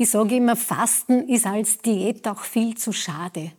Ich 0.00 0.12
sage 0.12 0.36
immer, 0.36 0.56
Fasten 0.56 1.28
ist 1.28 1.44
als 1.44 1.76
Diät 1.76 2.26
auch 2.26 2.40
viel 2.40 2.74
zu 2.74 2.90
schade, 2.90 3.52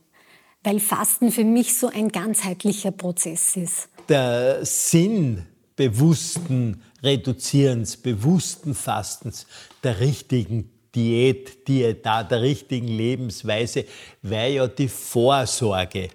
weil 0.63 0.79
Fasten 0.79 1.31
für 1.31 1.43
mich 1.43 1.77
so 1.77 1.87
ein 1.87 2.09
ganzheitlicher 2.09 2.89
Prozess 2.89 3.55
ist. 3.55 3.89
Der 4.09 4.65
Sinn 4.65 5.45
bewussten 5.75 6.81
Reduzierens, 7.03 7.95
bewussten 7.95 8.73
Fastens, 8.73 9.45
der 9.83 9.99
richtigen 9.99 10.71
Diät, 10.95 11.67
Diäta, 11.67 12.23
der 12.23 12.41
richtigen 12.41 12.87
Lebensweise, 12.87 13.85
wäre 14.23 14.49
ja 14.49 14.67
die 14.67 14.87
Vorsorge. 14.87 16.09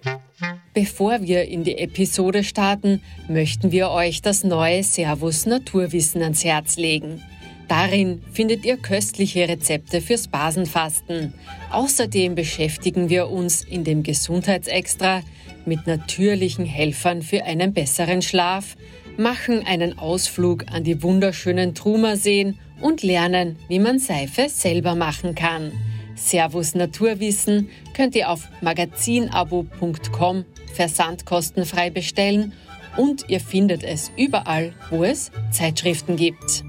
Bevor 0.73 1.21
wir 1.21 1.45
in 1.45 1.63
die 1.63 1.77
Episode 1.77 2.43
starten, 2.43 3.01
möchten 3.29 3.71
wir 3.71 3.91
euch 3.91 4.21
das 4.21 4.43
neue 4.43 4.83
Servus 4.83 5.45
Naturwissen 5.45 6.21
ans 6.21 6.43
Herz 6.43 6.75
legen. 6.75 7.23
Darin 7.67 8.21
findet 8.31 8.65
ihr 8.65 8.77
köstliche 8.77 9.47
Rezepte 9.47 10.01
fürs 10.01 10.27
Basenfasten. 10.27 11.33
Außerdem 11.71 12.35
beschäftigen 12.35 13.09
wir 13.09 13.29
uns 13.29 13.63
in 13.63 13.83
dem 13.83 14.03
Gesundheitsextra 14.03 15.21
mit 15.65 15.85
natürlichen 15.85 16.65
Helfern 16.65 17.21
für 17.21 17.43
einen 17.43 17.73
besseren 17.73 18.21
Schlaf, 18.21 18.77
machen 19.17 19.65
einen 19.65 19.99
Ausflug 19.99 20.65
an 20.71 20.83
die 20.83 21.03
wunderschönen 21.03 21.75
Trumerseen 21.75 22.57
und 22.79 23.03
lernen, 23.03 23.57
wie 23.67 23.79
man 23.79 23.99
Seife 23.99 24.47
selber 24.47 24.95
machen 24.95 25.35
kann. 25.35 25.71
Servus 26.15 26.73
Naturwissen 26.73 27.69
könnt 27.93 28.15
ihr 28.15 28.29
auf 28.29 28.47
magazinabo.com 28.61 30.45
versandkostenfrei 30.73 31.89
bestellen 31.89 32.53
und 32.97 33.29
ihr 33.29 33.39
findet 33.39 33.83
es 33.83 34.11
überall, 34.17 34.73
wo 34.89 35.03
es 35.03 35.31
Zeitschriften 35.51 36.15
gibt. 36.15 36.63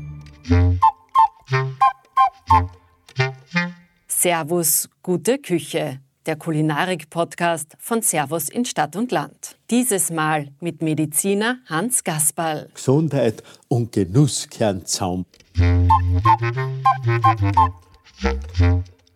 Servus, 4.07 4.89
gute 5.03 5.39
Küche 5.39 6.01
der 6.25 6.37
Kulinarik-Podcast 6.37 7.77
von 7.79 8.03
Servus 8.03 8.49
in 8.49 8.65
Stadt 8.65 8.97
und 8.97 9.13
Land. 9.13 9.57
Dieses 9.71 10.11
Mal 10.11 10.49
mit 10.61 10.83
Mediziner 10.83 11.59
Hans 11.67 12.05
Gasperl. 12.05 12.69
Gesundheit 12.75 13.43
und 13.69 13.93
Genuss 13.93 14.49
kehren 14.49 14.85
Zaum. 14.85 15.25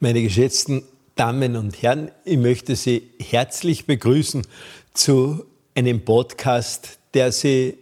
Meine 0.00 0.22
geschätzten 0.22 0.82
Damen 1.14 1.56
und 1.56 1.82
Herren, 1.82 2.10
ich 2.24 2.38
möchte 2.38 2.76
Sie 2.76 3.10
herzlich 3.20 3.86
begrüßen 3.86 4.46
zu 4.94 5.44
einem 5.74 6.04
Podcast, 6.04 6.98
der 7.14 7.32
Sie 7.32 7.76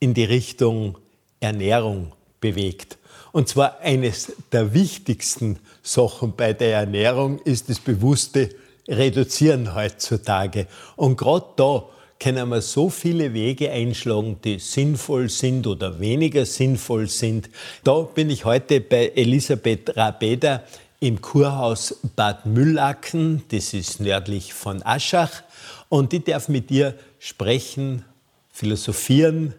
in 0.00 0.14
die 0.14 0.24
Richtung 0.24 0.96
Ernährung 1.40 2.12
bewegt. 2.40 2.98
Und 3.32 3.48
zwar 3.48 3.80
eines 3.80 4.32
der 4.52 4.74
wichtigsten 4.74 5.58
Sachen 5.82 6.34
bei 6.36 6.52
der 6.52 6.78
Ernährung 6.78 7.40
ist 7.40 7.68
das 7.68 7.78
bewusste 7.78 8.50
reduzieren 8.88 9.74
heutzutage. 9.74 10.66
Und 10.96 11.16
gerade 11.16 11.46
da 11.56 11.84
können 12.18 12.48
wir 12.48 12.60
so 12.60 12.90
viele 12.90 13.32
Wege 13.32 13.70
einschlagen, 13.70 14.38
die 14.44 14.58
sinnvoll 14.58 15.30
sind 15.30 15.66
oder 15.66 16.00
weniger 16.00 16.44
sinnvoll 16.44 17.08
sind. 17.08 17.48
Da 17.84 18.00
bin 18.02 18.30
ich 18.30 18.44
heute 18.44 18.80
bei 18.80 19.12
Elisabeth 19.14 19.96
Rabeda 19.96 20.62
im 20.98 21.22
Kurhaus 21.22 21.98
Bad 22.14 22.44
Müllacken, 22.44 23.42
das 23.50 23.72
ist 23.72 24.00
nördlich 24.00 24.52
von 24.52 24.82
Aschach. 24.84 25.42
Und 25.88 26.12
ich 26.12 26.24
darf 26.24 26.48
mit 26.48 26.70
ihr 26.70 26.94
sprechen, 27.18 28.04
philosophieren, 28.50 29.54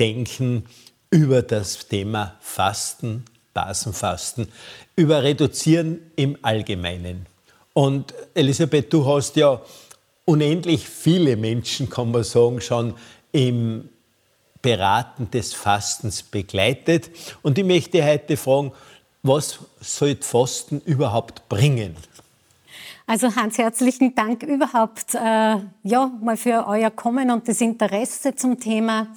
denken 0.00 0.64
über 1.12 1.42
das 1.42 1.86
Thema 1.86 2.34
Fasten, 2.40 3.24
Basenfasten, 3.52 4.48
über 4.96 5.22
Reduzieren 5.22 6.00
im 6.16 6.38
Allgemeinen. 6.40 7.26
Und 7.74 8.14
Elisabeth, 8.34 8.90
du 8.92 9.06
hast 9.06 9.36
ja 9.36 9.60
unendlich 10.24 10.88
viele 10.88 11.36
Menschen, 11.36 11.90
kann 11.90 12.10
man 12.10 12.24
sagen, 12.24 12.60
schon 12.62 12.94
im 13.30 13.90
Beraten 14.62 15.30
des 15.30 15.52
Fastens 15.52 16.22
begleitet. 16.22 17.10
Und 17.42 17.58
ich 17.58 17.64
möchte 17.64 18.02
heute 18.04 18.38
fragen, 18.38 18.72
was 19.22 19.58
soll 19.80 20.16
Fasten 20.18 20.80
überhaupt 20.80 21.46
bringen? 21.48 21.94
Also 23.06 23.34
Hans, 23.36 23.58
herzlichen 23.58 24.14
Dank 24.14 24.42
überhaupt 24.44 25.14
äh, 25.14 25.56
ja, 25.82 26.10
mal 26.22 26.36
für 26.38 26.66
euer 26.66 26.90
Kommen 26.90 27.30
und 27.30 27.46
das 27.48 27.60
Interesse 27.60 28.34
zum 28.34 28.58
Thema. 28.58 29.08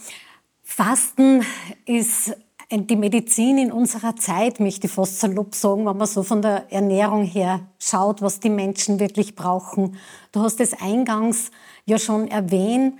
Fasten 0.67 1.45
ist 1.85 2.35
die 2.71 2.95
Medizin 2.95 3.59
in 3.59 3.71
unserer 3.71 4.15
Zeit, 4.15 4.59
möchte 4.59 4.87
ich 4.87 4.93
fast 4.93 5.19
salopp 5.19 5.53
sagen, 5.53 5.85
wenn 5.85 5.95
man 5.95 6.07
so 6.07 6.23
von 6.23 6.41
der 6.41 6.71
Ernährung 6.73 7.23
her 7.23 7.67
schaut, 7.79 8.23
was 8.23 8.39
die 8.39 8.49
Menschen 8.49 8.99
wirklich 8.99 9.35
brauchen. 9.35 9.97
Du 10.31 10.41
hast 10.41 10.59
es 10.59 10.73
eingangs 10.73 11.51
ja 11.85 11.99
schon 11.99 12.27
erwähnt, 12.27 12.99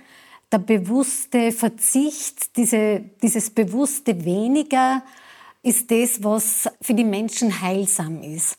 der 0.52 0.58
bewusste 0.58 1.50
Verzicht, 1.50 2.56
diese, 2.56 3.00
dieses 3.20 3.50
bewusste 3.50 4.24
Weniger 4.24 5.02
ist 5.62 5.90
das, 5.90 6.22
was 6.22 6.70
für 6.80 6.94
die 6.94 7.04
Menschen 7.04 7.60
heilsam 7.60 8.22
ist. 8.22 8.58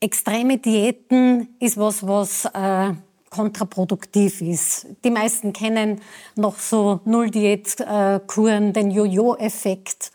Extreme 0.00 0.56
Diäten 0.56 1.54
ist 1.60 1.76
was, 1.76 2.06
was 2.06 2.46
äh, 2.46 2.94
kontraproduktiv 3.30 4.42
ist. 4.42 4.86
Die 5.04 5.10
meisten 5.10 5.52
kennen 5.52 6.00
noch 6.36 6.58
so 6.58 7.00
Null-Diät-Kuren, 7.04 8.72
den 8.72 8.90
Jojo-Effekt. 8.90 10.12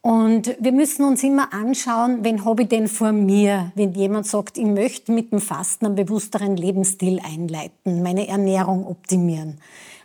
Und 0.00 0.56
wir 0.60 0.72
müssen 0.72 1.04
uns 1.04 1.22
immer 1.22 1.52
anschauen, 1.52 2.22
wen 2.22 2.44
habe 2.44 2.62
ich 2.62 2.68
denn 2.68 2.88
vor 2.88 3.12
mir, 3.12 3.72
wenn 3.74 3.92
jemand 3.92 4.26
sagt, 4.26 4.58
ich 4.58 4.64
möchte 4.64 5.12
mit 5.12 5.32
dem 5.32 5.40
Fasten 5.40 5.86
einen 5.86 5.94
bewussteren 5.96 6.56
Lebensstil 6.56 7.20
einleiten, 7.22 8.02
meine 8.02 8.28
Ernährung 8.28 8.86
optimieren. 8.86 9.60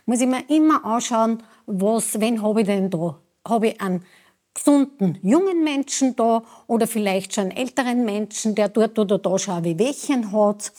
Muss 0.06 0.20
ich 0.20 0.26
mir 0.26 0.44
immer 0.48 0.84
anschauen, 0.84 1.42
was, 1.66 2.20
wen 2.20 2.42
habe 2.42 2.60
ich 2.62 2.66
denn 2.66 2.90
da? 2.90 3.16
Habe 3.46 3.68
ich 3.68 3.80
einen 3.80 4.04
gesunden 4.52 5.18
jungen 5.22 5.64
Menschen 5.64 6.14
da 6.16 6.42
oder 6.66 6.86
vielleicht 6.86 7.34
schon 7.34 7.44
einen 7.44 7.56
älteren 7.56 8.04
Menschen, 8.04 8.54
der 8.54 8.68
dort 8.68 8.98
oder 8.98 9.18
da 9.18 9.38
schon 9.38 9.54
ein 9.54 9.64
Wehwehchen 9.64 10.32
hat? 10.32 10.72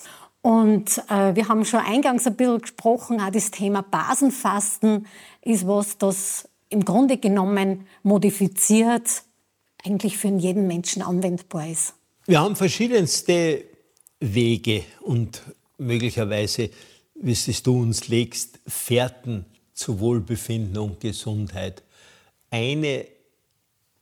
Und 0.45 0.99
äh, 1.09 1.33
wir 1.33 1.47
haben 1.47 1.65
schon 1.65 1.79
eingangs 1.79 2.27
ein 2.27 2.35
bisschen 2.35 2.61
gesprochen, 2.61 3.19
auch 3.19 3.31
das 3.31 3.49
Thema 3.49 3.81
Basenfasten 3.81 5.07
ist 5.41 5.65
was, 5.67 5.97
das 5.97 6.47
im 6.69 6.85
Grunde 6.85 7.17
genommen 7.17 7.87
modifiziert 8.03 9.23
eigentlich 9.83 10.19
für 10.19 10.27
jeden 10.27 10.67
Menschen 10.67 11.01
anwendbar 11.01 11.67
ist. 11.67 11.95
Wir 12.27 12.41
haben 12.41 12.55
verschiedenste 12.55 13.63
Wege 14.19 14.83
und 15.01 15.41
möglicherweise, 15.79 16.69
wie 17.15 17.31
es 17.31 17.63
du 17.63 17.81
uns 17.81 18.07
legst, 18.07 18.59
Fährten 18.67 19.47
zu 19.73 19.99
Wohlbefinden 19.99 20.77
und 20.77 20.99
Gesundheit. 20.99 21.81
Eine 22.51 23.07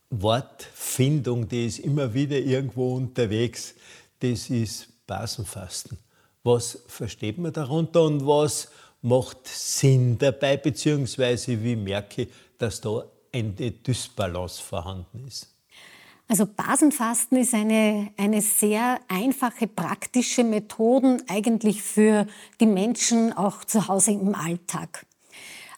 Wortfindung, 0.10 1.48
die 1.48 1.68
ist 1.68 1.80
immer 1.80 2.14
wieder 2.14 2.38
irgendwo 2.38 2.96
unterwegs, 2.96 3.76
das 4.20 4.50
ist 4.50 4.90
Basenfasten. 5.08 6.03
Was 6.44 6.80
versteht 6.88 7.38
man 7.38 7.54
darunter 7.54 8.04
und 8.04 8.26
was 8.28 8.70
macht 9.02 9.48
Sinn 9.48 10.18
dabei, 10.18 10.58
beziehungsweise 10.58 11.64
wie 11.64 11.76
merke 11.76 12.24
ich, 12.24 12.28
dass 12.58 12.82
da 12.82 13.06
eine 13.34 13.72
Dysbalance 13.72 14.62
vorhanden 14.62 15.26
ist? 15.28 15.50
Also 16.28 16.46
Basenfasten 16.46 17.38
ist 17.38 17.54
eine, 17.54 18.12
eine 18.18 18.42
sehr 18.42 19.00
einfache, 19.08 19.68
praktische 19.68 20.44
Methode 20.44 21.18
eigentlich 21.28 21.82
für 21.84 22.28
die 22.60 22.66
Menschen 22.66 23.34
auch 23.34 23.64
zu 23.66 23.88
Hause 23.88 24.12
im 24.12 24.34
Alltag. 24.34 25.06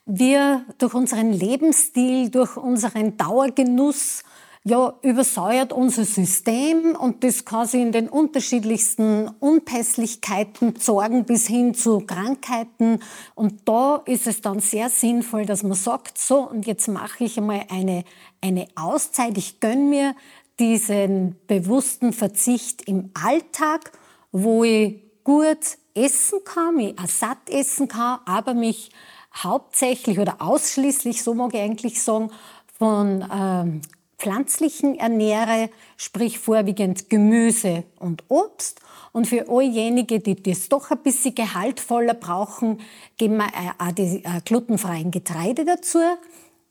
Wir 0.06 0.66
durch 0.78 0.94
unseren 0.94 1.34
Lebensstil, 1.34 2.30
durch 2.30 2.58
unseren 2.58 3.18
Dauergenuss 3.18 4.24
ja, 4.68 4.96
übersäuert 5.04 5.72
unser 5.72 6.06
System 6.06 6.96
und 6.96 7.24
das 7.24 7.46
kann 7.46 7.68
sich 7.68 7.82
in 7.82 7.92
den 7.92 8.10
unterschiedlichsten 8.10 9.30
Unpässlichkeiten 9.40 10.74
sorgen 10.80 11.24
bis 11.24 11.46
hin 11.46 11.76
zu 11.76 12.00
Krankheiten. 12.00 13.00
Und 13.36 13.70
da 13.70 14.02
ist 14.08 14.26
es 14.26 14.42
dann 14.42 14.60
sehr 14.60 14.90
sinnvoll, 14.90 15.46
dass 15.46 15.62
man 15.62 15.76
sagt, 15.76 16.18
so, 16.18 16.50
und 16.50 16.66
jetzt 16.66 16.88
mache 16.88 17.26
ich 17.26 17.38
einmal 17.38 17.66
eine, 17.70 18.06
eine 18.42 18.68
Auszeit. 18.74 19.38
Ich 19.38 19.60
gönne 19.60 19.84
mir 19.84 20.16
diesen 20.58 21.36
bewussten 21.46 22.12
Verzicht 22.12 22.88
im 22.88 23.12
Alltag, 23.14 23.92
wo 24.32 24.64
ich 24.64 25.00
gut 25.24 25.78
essen 25.94 26.40
kann, 26.44 26.78
mich 26.78 26.98
auch 26.98 27.08
satt 27.08 27.52
essen 27.52 27.88
kann, 27.88 28.18
aber 28.26 28.56
mich 28.56 28.90
hauptsächlich 29.36 30.18
oder 30.18 30.42
ausschließlich, 30.42 31.22
so 31.22 31.36
mag 31.36 31.54
ich 31.54 31.62
eigentlich 31.62 32.02
sagen, 32.02 32.32
von 32.80 33.24
ähm, 33.32 33.82
pflanzlichen 34.18 34.98
ernähre, 34.98 35.70
sprich 35.98 36.40
vorwiegend 36.40 37.10
Gemüse 37.10 37.84
und 38.00 38.24
Obst. 38.30 38.80
Und 39.12 39.28
für 39.28 39.48
alljenige, 39.50 40.20
die 40.20 40.42
das 40.42 40.68
doch 40.68 40.92
ein 40.92 41.00
bisschen 41.00 41.36
gehaltvoller 41.36 42.14
brauchen, 42.14 42.80
geben 43.18 43.38
wir 43.38 43.48
auch 43.78 43.92
die 43.92 44.24
glutenfreien 44.44 45.12
Getreide 45.12 45.64
dazu. 45.64 46.00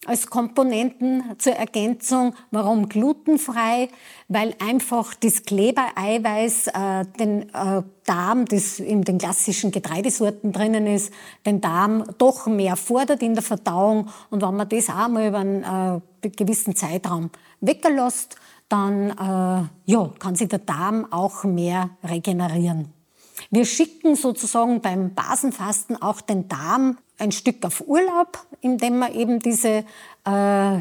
Als 0.07 0.29
Komponenten 0.29 1.23
zur 1.39 1.55
Ergänzung. 1.55 2.35
Warum 2.51 2.89
glutenfrei? 2.89 3.89
Weil 4.29 4.55
einfach 4.59 5.15
das 5.15 5.43
Klebereiweiß 5.43 6.69
äh, 6.69 7.05
den 7.19 7.49
äh, 7.55 7.83
Darm, 8.05 8.45
das 8.45 8.81
in 8.81 9.03
den 9.03 9.19
klassischen 9.19 9.71
Getreidesorten 9.71 10.53
drinnen 10.53 10.87
ist, 10.87 11.13
den 11.47 11.61
Darm 11.61 12.05
doch 12.19 12.47
mehr 12.47 12.77
fordert 12.77 13.23
in 13.23 13.35
der 13.35 13.43
Verdauung. 13.43 14.09
Und 14.31 14.43
wenn 14.43 14.57
man 14.57 14.69
das 14.69 14.91
auch 14.91 15.09
mal 15.09 15.29
über 15.29 15.39
einen 15.39 16.03
äh, 16.23 16.29
gewissen 16.31 16.77
Zeitraum 16.77 17.31
weglässt, 17.61 18.37
dann 18.69 19.11
äh, 19.11 19.69
ja, 19.91 20.11
kann 20.19 20.35
sich 20.35 20.49
der 20.49 20.61
Darm 20.61 21.07
auch 21.13 21.45
mehr 21.45 21.91
regenerieren. 22.03 22.93
Wir 23.51 23.65
schicken 23.65 24.17
sozusagen 24.17 24.81
beim 24.81 25.15
Basenfasten 25.15 26.01
auch 26.01 26.21
den 26.21 26.49
Darm 26.49 26.99
ein 27.19 27.33
Stück 27.33 27.65
auf 27.65 27.83
Urlaub, 27.87 28.39
indem 28.61 28.99
wir 28.99 29.15
eben 29.15 29.41
diese 29.41 29.85
äh, 30.27 30.81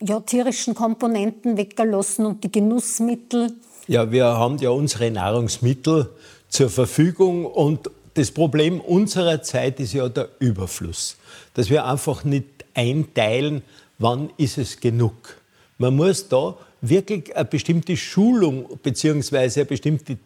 ja, 0.00 0.20
tierischen 0.24 0.74
Komponenten 0.74 1.56
weggelassen 1.56 2.26
und 2.26 2.44
die 2.44 2.52
Genussmittel. 2.52 3.52
Ja, 3.86 4.10
wir 4.10 4.24
haben 4.26 4.58
ja 4.58 4.70
unsere 4.70 5.10
Nahrungsmittel 5.10 6.10
zur 6.48 6.70
Verfügung 6.70 7.46
und 7.46 7.90
das 8.14 8.30
Problem 8.30 8.80
unserer 8.80 9.42
Zeit 9.42 9.78
ist 9.78 9.92
ja 9.92 10.08
der 10.08 10.28
Überfluss. 10.38 11.16
Dass 11.54 11.70
wir 11.70 11.84
einfach 11.84 12.24
nicht 12.24 12.46
einteilen, 12.74 13.62
wann 13.98 14.30
ist 14.38 14.58
es 14.58 14.80
genug. 14.80 15.36
Man 15.78 15.96
muss 15.96 16.28
da 16.28 16.56
wirklich 16.80 17.34
eine 17.36 17.44
bestimmte 17.44 17.96
Schulung 17.96 18.66
bzw. 18.82 19.36
eine 19.38 19.64
bestimmte 19.66 20.18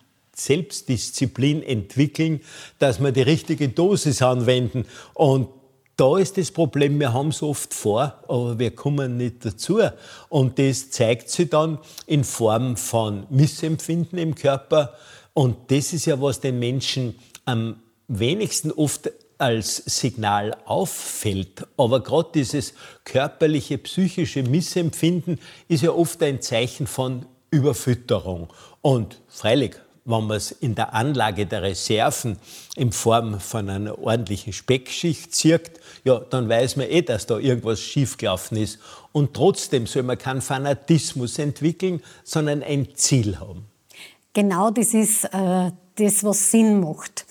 Selbstdisziplin 0.45 1.63
entwickeln, 1.63 2.41
dass 2.79 3.01
wir 3.01 3.13
die 3.13 3.23
richtige 3.23 3.69
Dosis 3.69 4.23
anwenden. 4.23 4.85
Und 5.15 5.49
da 5.97 6.17
ist 6.17 6.39
das 6.39 6.51
Problem, 6.51 6.99
wir 6.99 7.13
haben 7.13 7.29
es 7.29 7.43
oft 7.43 7.75
vor, 7.75 8.23
aber 8.27 8.59
wir 8.59 8.71
kommen 8.71 9.19
nicht 9.19 9.45
dazu. 9.45 9.81
Und 10.31 10.59
das 10.59 10.91
zeigt 10.91 11.29
sich 11.29 11.51
dann 11.51 11.79
in 12.07 12.25
Form 12.25 12.79
von 12.79 13.27
Missempfinden 13.29 14.19
im 14.19 14.35
Körper. 14.35 14.95
Und 15.35 15.71
das 15.71 15.93
ist 15.93 16.07
ja, 16.07 16.21
was 16.21 16.41
den 16.41 16.59
Menschen 16.59 17.17
am 17.45 17.77
wenigsten 18.09 18.73
oft 18.73 19.11
als 19.37 19.77
Signal 19.77 20.57
auffällt. 20.67 21.67
Aber 21.77 22.03
gerade 22.03 22.31
dieses 22.35 22.75
körperliche, 23.05 23.79
psychische 23.79 24.43
Missempfinden 24.43 25.39
ist 25.69 25.83
ja 25.83 25.91
oft 25.91 26.23
ein 26.23 26.43
Zeichen 26.43 26.87
von 26.87 27.27
Überfütterung. 27.51 28.49
Und 28.83 29.21
freilich, 29.29 29.73
wenn 30.05 30.27
man 30.27 30.37
es 30.37 30.51
in 30.51 30.75
der 30.75 30.95
Anlage 30.95 31.47
der 31.47 31.63
Reserven 31.63 32.39
in 32.77 32.93
Form 32.93 33.41
von 33.41 33.69
einer 33.69 33.99
ordentlichen 33.99 34.53
Speckschicht 34.53 35.35
zieht, 35.35 35.73
ja, 36.05 36.19
dann 36.19 36.49
weiß 36.49 36.77
man 36.77 36.89
eh, 36.89 37.03
dass 37.03 37.27
da 37.27 37.39
irgendwas 37.39 37.81
schiefgelaufen 37.81 38.57
ist. 38.57 38.79
Und 39.13 39.35
trotzdem 39.35 39.87
soll 39.87 40.03
man 40.05 40.19
keinen 40.19 40.41
Fanatismus 40.41 41.39
entwickeln, 41.39 42.03
sondern 42.25 42.63
ein 42.63 42.95
Ziel 42.95 43.39
haben. 43.39 43.67
Genau 44.33 44.71
das 44.71 44.95
ist 44.95 45.25
äh, 45.25 45.73
das, 45.97 46.25
was 46.25 46.51
Sinn 46.51 46.81
macht 46.81 47.27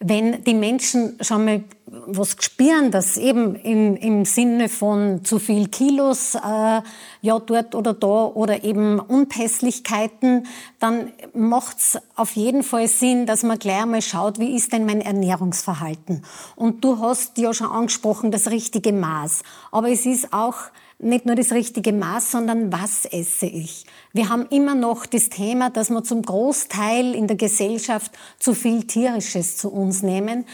wenn 0.00 0.44
die 0.44 0.54
Menschen 0.54 1.18
schon 1.20 1.44
mal 1.44 1.64
was 1.86 2.36
spüren, 2.38 2.90
dass 2.90 3.16
eben 3.16 3.56
im, 3.56 3.96
im 3.96 4.24
Sinne 4.24 4.68
von 4.68 5.24
zu 5.24 5.38
viel 5.38 5.68
Kilos 5.68 6.34
äh, 6.34 6.82
ja 7.22 7.38
dort 7.40 7.74
oder 7.74 7.94
da 7.94 8.26
oder 8.26 8.62
eben 8.62 9.00
Unpässlichkeiten, 9.00 10.46
dann 10.78 11.12
macht's 11.34 11.98
auf 12.14 12.32
jeden 12.32 12.62
Fall 12.62 12.86
Sinn, 12.86 13.26
dass 13.26 13.42
man 13.42 13.58
gleich 13.58 13.82
einmal 13.82 14.02
schaut, 14.02 14.38
wie 14.38 14.54
ist 14.54 14.72
denn 14.72 14.86
mein 14.86 15.00
Ernährungsverhalten. 15.00 16.22
Und 16.54 16.84
du 16.84 17.00
hast 17.00 17.38
ja 17.38 17.52
schon 17.52 17.70
angesprochen, 17.70 18.30
das 18.30 18.50
richtige 18.50 18.92
Maß. 18.92 19.42
Aber 19.72 19.90
es 19.90 20.06
ist 20.06 20.32
auch 20.32 20.56
nicht 20.98 21.26
nur 21.26 21.36
das 21.36 21.52
richtige 21.52 21.92
Maß, 21.92 22.32
sondern 22.32 22.72
was 22.72 23.04
esse 23.04 23.46
ich. 23.46 23.84
Wir 24.12 24.28
haben 24.28 24.46
immer 24.50 24.74
noch 24.74 25.06
das 25.06 25.28
Thema, 25.28 25.70
dass 25.70 25.90
wir 25.90 26.02
zum 26.02 26.22
Großteil 26.22 27.14
in 27.14 27.28
der 27.28 27.36
Gesellschaft 27.36 28.12
zu 28.38 28.54
viel 28.54 28.84
Tierisches 28.84 29.56
zu 29.56 29.72
uns 29.72 30.02
nehmen, 30.02 30.44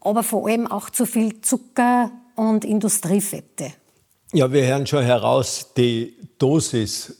aber 0.00 0.22
vor 0.22 0.46
allem 0.46 0.66
auch 0.66 0.90
zu 0.90 1.06
viel 1.06 1.40
Zucker 1.40 2.10
und 2.34 2.64
Industriefette. 2.64 3.72
Ja, 4.32 4.52
wir 4.52 4.66
hören 4.66 4.86
schon 4.86 5.04
heraus, 5.04 5.72
die 5.76 6.14
Dosis 6.38 7.16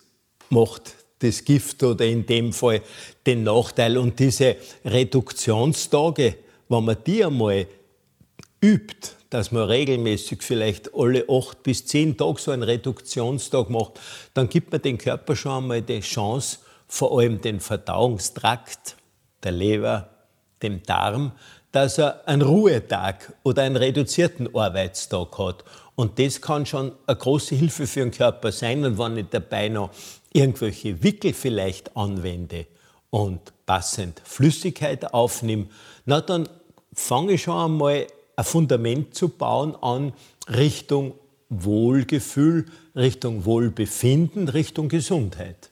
macht 0.50 0.94
das 1.20 1.44
Gift 1.44 1.82
oder 1.82 2.04
in 2.04 2.26
dem 2.26 2.52
Fall 2.52 2.82
den 3.26 3.42
Nachteil. 3.44 3.96
Und 3.96 4.18
diese 4.18 4.56
Reduktionstage, 4.84 6.36
wenn 6.68 6.84
man 6.84 6.96
die 7.06 7.24
einmal 7.24 7.66
übt, 8.62 9.16
dass 9.36 9.52
man 9.52 9.64
regelmäßig 9.64 10.42
vielleicht 10.42 10.94
alle 10.94 11.26
acht 11.28 11.62
bis 11.62 11.84
zehn 11.84 12.16
Tage 12.16 12.40
so 12.40 12.52
einen 12.52 12.62
Reduktionstag 12.62 13.68
macht, 13.68 14.00
dann 14.32 14.48
gibt 14.48 14.72
man 14.72 14.80
dem 14.80 14.96
Körper 14.96 15.36
schon 15.36 15.64
einmal 15.64 15.82
die 15.82 16.00
Chance, 16.00 16.60
vor 16.88 17.18
allem 17.18 17.42
den 17.42 17.60
Verdauungstrakt, 17.60 18.96
der 19.42 19.52
Leber, 19.52 20.08
dem 20.62 20.82
Darm, 20.84 21.32
dass 21.70 21.98
er 21.98 22.26
einen 22.26 22.40
Ruhetag 22.40 23.34
oder 23.42 23.64
einen 23.64 23.76
reduzierten 23.76 24.56
Arbeitstag 24.56 25.36
hat. 25.36 25.64
Und 25.96 26.18
das 26.18 26.40
kann 26.40 26.64
schon 26.64 26.92
eine 27.06 27.18
große 27.18 27.56
Hilfe 27.56 27.86
für 27.86 28.00
den 28.00 28.12
Körper 28.12 28.50
sein. 28.52 28.86
Und 28.86 28.96
wenn 28.96 29.18
ich 29.18 29.26
dabei 29.28 29.68
noch 29.68 29.90
irgendwelche 30.32 31.02
Wickel 31.02 31.34
vielleicht 31.34 31.94
anwende 31.94 32.64
und 33.10 33.52
passend 33.66 34.22
Flüssigkeit 34.24 35.12
aufnehme, 35.12 35.66
na 36.06 36.22
dann 36.22 36.48
fange 36.94 37.34
ich 37.34 37.42
schon 37.42 37.72
einmal 37.72 38.06
ein 38.36 38.44
Fundament 38.44 39.14
zu 39.14 39.30
bauen 39.30 39.74
an 39.76 40.12
Richtung 40.48 41.14
Wohlgefühl, 41.48 42.66
Richtung 42.94 43.44
Wohlbefinden, 43.44 44.48
Richtung 44.48 44.88
Gesundheit. 44.88 45.70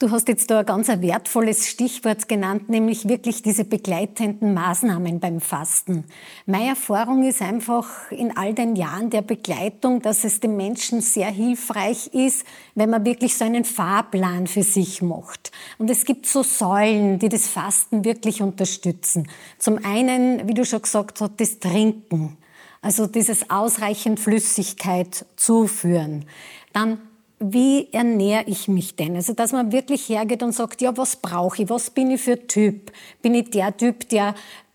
Du 0.00 0.10
hast 0.10 0.28
jetzt 0.28 0.50
da 0.50 0.60
ein 0.60 0.64
ganz 0.64 0.88
wertvolles 0.88 1.68
Stichwort 1.68 2.26
genannt, 2.26 2.70
nämlich 2.70 3.06
wirklich 3.06 3.42
diese 3.42 3.66
begleitenden 3.66 4.54
Maßnahmen 4.54 5.20
beim 5.20 5.42
Fasten. 5.42 6.04
Meine 6.46 6.68
Erfahrung 6.68 7.22
ist 7.22 7.42
einfach 7.42 8.10
in 8.10 8.34
all 8.34 8.54
den 8.54 8.76
Jahren 8.76 9.10
der 9.10 9.20
Begleitung, 9.20 10.00
dass 10.00 10.24
es 10.24 10.40
dem 10.40 10.56
Menschen 10.56 11.02
sehr 11.02 11.28
hilfreich 11.28 12.06
ist, 12.14 12.46
wenn 12.74 12.88
man 12.88 13.04
wirklich 13.04 13.36
so 13.36 13.44
einen 13.44 13.66
Fahrplan 13.66 14.46
für 14.46 14.62
sich 14.62 15.02
macht. 15.02 15.52
Und 15.76 15.90
es 15.90 16.06
gibt 16.06 16.24
so 16.24 16.42
Säulen, 16.42 17.18
die 17.18 17.28
das 17.28 17.46
Fasten 17.46 18.02
wirklich 18.02 18.40
unterstützen. 18.40 19.28
Zum 19.58 19.84
einen, 19.84 20.48
wie 20.48 20.54
du 20.54 20.64
schon 20.64 20.80
gesagt 20.80 21.20
hast, 21.20 21.32
das 21.36 21.58
Trinken. 21.58 22.38
Also 22.80 23.06
dieses 23.06 23.50
ausreichend 23.50 24.18
Flüssigkeit 24.18 25.26
zuführen. 25.36 26.24
Dann 26.72 27.02
wie 27.40 27.88
ernähre 27.92 28.44
ich 28.46 28.68
mich 28.68 28.96
denn? 28.96 29.16
Also, 29.16 29.32
dass 29.32 29.52
man 29.52 29.72
wirklich 29.72 30.08
hergeht 30.08 30.42
und 30.42 30.52
sagt, 30.52 30.82
ja, 30.82 30.96
was 30.96 31.16
brauche 31.16 31.62
ich? 31.62 31.70
Was 31.70 31.90
bin 31.90 32.10
ich 32.10 32.20
für 32.20 32.46
Typ? 32.46 32.92
Bin 33.22 33.34
ich 33.34 33.50
der 33.50 33.76
Typ, 33.76 34.08
der 34.10 34.34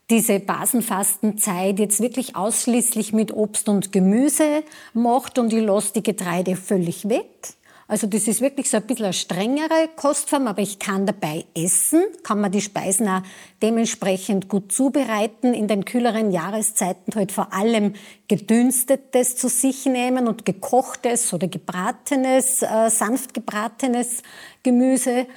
diese 0.10 0.40
Basenfastenzeit 0.40 1.80
jetzt 1.80 2.00
wirklich 2.02 2.36
ausschließlich 2.36 3.14
mit 3.14 3.32
Obst 3.34 3.70
und 3.70 3.92
Gemüse 3.92 4.64
macht 4.94 5.40
und 5.40 5.54
ich 5.54 5.64
lasse 5.64 5.94
die 5.94 6.04
Getreide 6.04 6.56
völlig 6.56 7.08
weg? 7.08 7.56
Also 7.88 8.08
das 8.08 8.28
ist 8.28 8.42
wirklich 8.42 8.68
so 8.68 8.78
ein 8.78 8.84
bisschen 8.84 9.06
eine 9.06 9.14
strengere 9.14 9.90
Kostform, 9.96 10.48
aber 10.48 10.62
ich 10.64 10.80
kann 10.80 11.06
dabei 11.06 11.46
essen, 11.56 12.04
kann 12.24 12.42
man 12.42 12.52
die 12.52 12.62
Speisen 12.62 13.08
auch 13.08 13.22
dementsprechend 13.62 14.50
gut 14.50 14.72
zubereiten. 14.72 15.54
In 15.54 15.68
den 15.68 15.86
kühleren 15.86 16.32
Jahreszeiten 16.32 17.14
halt 17.14 17.32
vor 17.32 17.54
allem 17.54 17.94
gedünstetes 18.28 19.36
zu 19.38 19.50
sich 19.50 19.86
nehmen 19.86 20.28
und 20.28 20.46
gekochtes 20.46 21.32
oder 21.32 21.48
gebratenes, 21.48 22.64
äh, 22.64 22.90
sanft 22.90 23.36
gebratenes 23.36 24.24
Gemüse. 24.64 25.28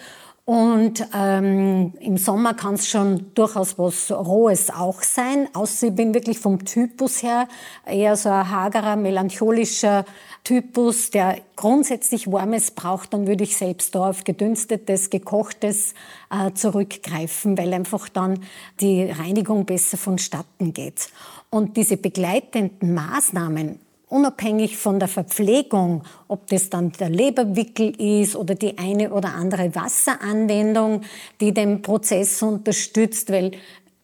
Und 0.49 1.07
ähm, 1.13 1.93
im 2.01 2.17
Sommer 2.17 2.55
kann 2.55 2.77
es 2.77 2.89
schon 2.89 3.35
durchaus 3.35 3.79
was 3.79 4.11
Rohes 4.11 4.71
auch 4.71 5.03
sein. 5.03 5.47
Außer 5.53 5.89
ich 5.89 5.95
bin 5.95 6.15
wirklich 6.15 6.39
vom 6.39 6.65
Typus 6.65 7.23
her 7.23 7.49
eher 7.85 8.17
so 8.17 8.31
ein 8.31 8.51
hagerer, 8.51 8.97
melancholischer 8.97 10.07
Typus, 10.45 11.11
der 11.11 11.37
grundsätzlich 11.55 12.33
Warmes 12.33 12.71
braucht, 12.71 13.13
dann 13.13 13.27
würde 13.27 13.45
ich 13.45 13.59
selbst 13.59 13.95
da 13.95 14.09
auf 14.09 14.25
gedünstetes, 14.25 15.11
gekochtes 15.11 15.93
äh, 16.31 16.51
zurückgreifen, 16.55 17.59
weil 17.59 17.75
einfach 17.75 18.09
dann 18.09 18.41
die 18.81 19.03
Reinigung 19.05 19.67
besser 19.67 19.99
vonstatten 19.99 20.73
geht. 20.73 21.11
Und 21.51 21.77
diese 21.77 21.99
begleitenden 21.99 22.95
Maßnahmen, 22.95 23.81
unabhängig 24.09 24.77
von 24.77 24.99
der 24.99 25.09
Verpflegung, 25.09 26.05
ob 26.29 26.47
das 26.49 26.71
dann 26.71 26.93
der 26.93 27.11
Leberwickel 27.11 27.91
ist 28.01 28.37
oder 28.37 28.55
die 28.55 28.79
eine 28.79 29.13
oder 29.13 29.35
andere 29.35 29.75
Wasseranwendung, 29.75 31.03
die 31.41 31.53
den 31.53 31.83
Prozess 31.83 32.43
unterstützt, 32.43 33.31
weil 33.31 33.53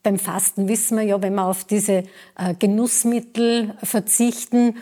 beim 0.02 0.18
Fasten 0.18 0.68
wissen 0.68 0.98
wir 0.98 1.04
ja, 1.04 1.22
wenn 1.22 1.34
wir 1.34 1.46
auf 1.46 1.64
diese 1.64 2.04
äh, 2.36 2.54
Genussmittel 2.58 3.74
verzichten, 3.82 4.76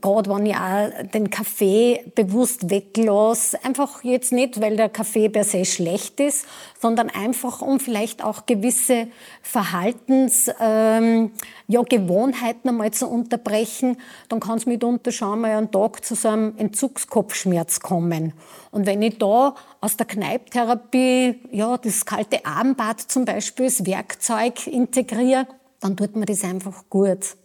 gerade 0.00 0.30
wenn 0.30 0.46
ich 0.46 0.56
auch 0.56 0.90
den 1.14 1.30
Kaffee 1.30 2.04
bewusst 2.14 2.68
weglasse, 2.68 3.62
einfach 3.64 4.04
jetzt 4.04 4.30
nicht, 4.30 4.60
weil 4.60 4.76
der 4.76 4.90
Kaffee 4.90 5.28
per 5.28 5.44
se 5.44 5.64
schlecht 5.64 6.20
ist, 6.20 6.46
sondern 6.78 7.08
einfach, 7.08 7.62
um 7.62 7.80
vielleicht 7.80 8.22
auch 8.22 8.44
gewisse 8.44 9.08
Verhaltens, 9.42 10.50
ähm, 10.60 11.32
ja, 11.66 11.82
Gewohnheiten 11.82 12.68
einmal 12.68 12.90
zu 12.90 13.08
unterbrechen, 13.08 13.96
dann 14.28 14.40
kann 14.40 14.58
es 14.58 14.66
mitunter 14.66 15.12
schon 15.12 15.40
mal 15.40 15.52
einen 15.52 15.70
Tag 15.70 16.04
zu 16.04 16.14
so 16.14 16.28
einem 16.28 16.56
Entzugskopfschmerz 16.58 17.80
kommen. 17.80 18.34
Und 18.70 18.86
wenn 18.86 19.00
ich 19.00 19.18
da 19.18 19.54
aus 19.80 19.96
der 19.96 20.06
Kneipptherapie, 20.06 21.40
ja, 21.52 21.78
das 21.78 22.04
kalte 22.04 22.44
Abendbad 22.44 23.00
zum 23.00 23.24
Beispiel 23.24 23.66
als 23.66 23.86
Werkzeug 23.86 24.66
integriere, 24.66 25.46
dann 25.80 25.96
tut 25.96 26.16
mir 26.16 26.26
das 26.26 26.44
einfach 26.44 26.84
gut. 26.90 27.36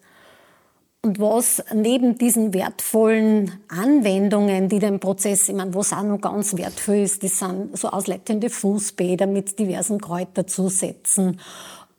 Und 1.05 1.19
was 1.19 1.63
neben 1.71 2.17
diesen 2.17 2.51
wertvollen 2.51 3.51
Anwendungen, 3.67 4.69
die 4.69 4.79
den 4.79 4.99
Prozess, 4.99 5.47
ich 5.47 5.53
meine, 5.53 5.71
was 5.75 5.93
auch 5.93 6.01
noch 6.01 6.19
ganz 6.19 6.57
wertvoll 6.57 6.95
ist, 6.95 7.21
das 7.21 7.37
sind 7.37 7.77
so 7.77 7.89
ausleitende 7.89 8.49
Fußbäder 8.49 9.27
mit 9.27 9.59
diversen 9.59 10.01
Kräuterzusätzen. 10.01 11.39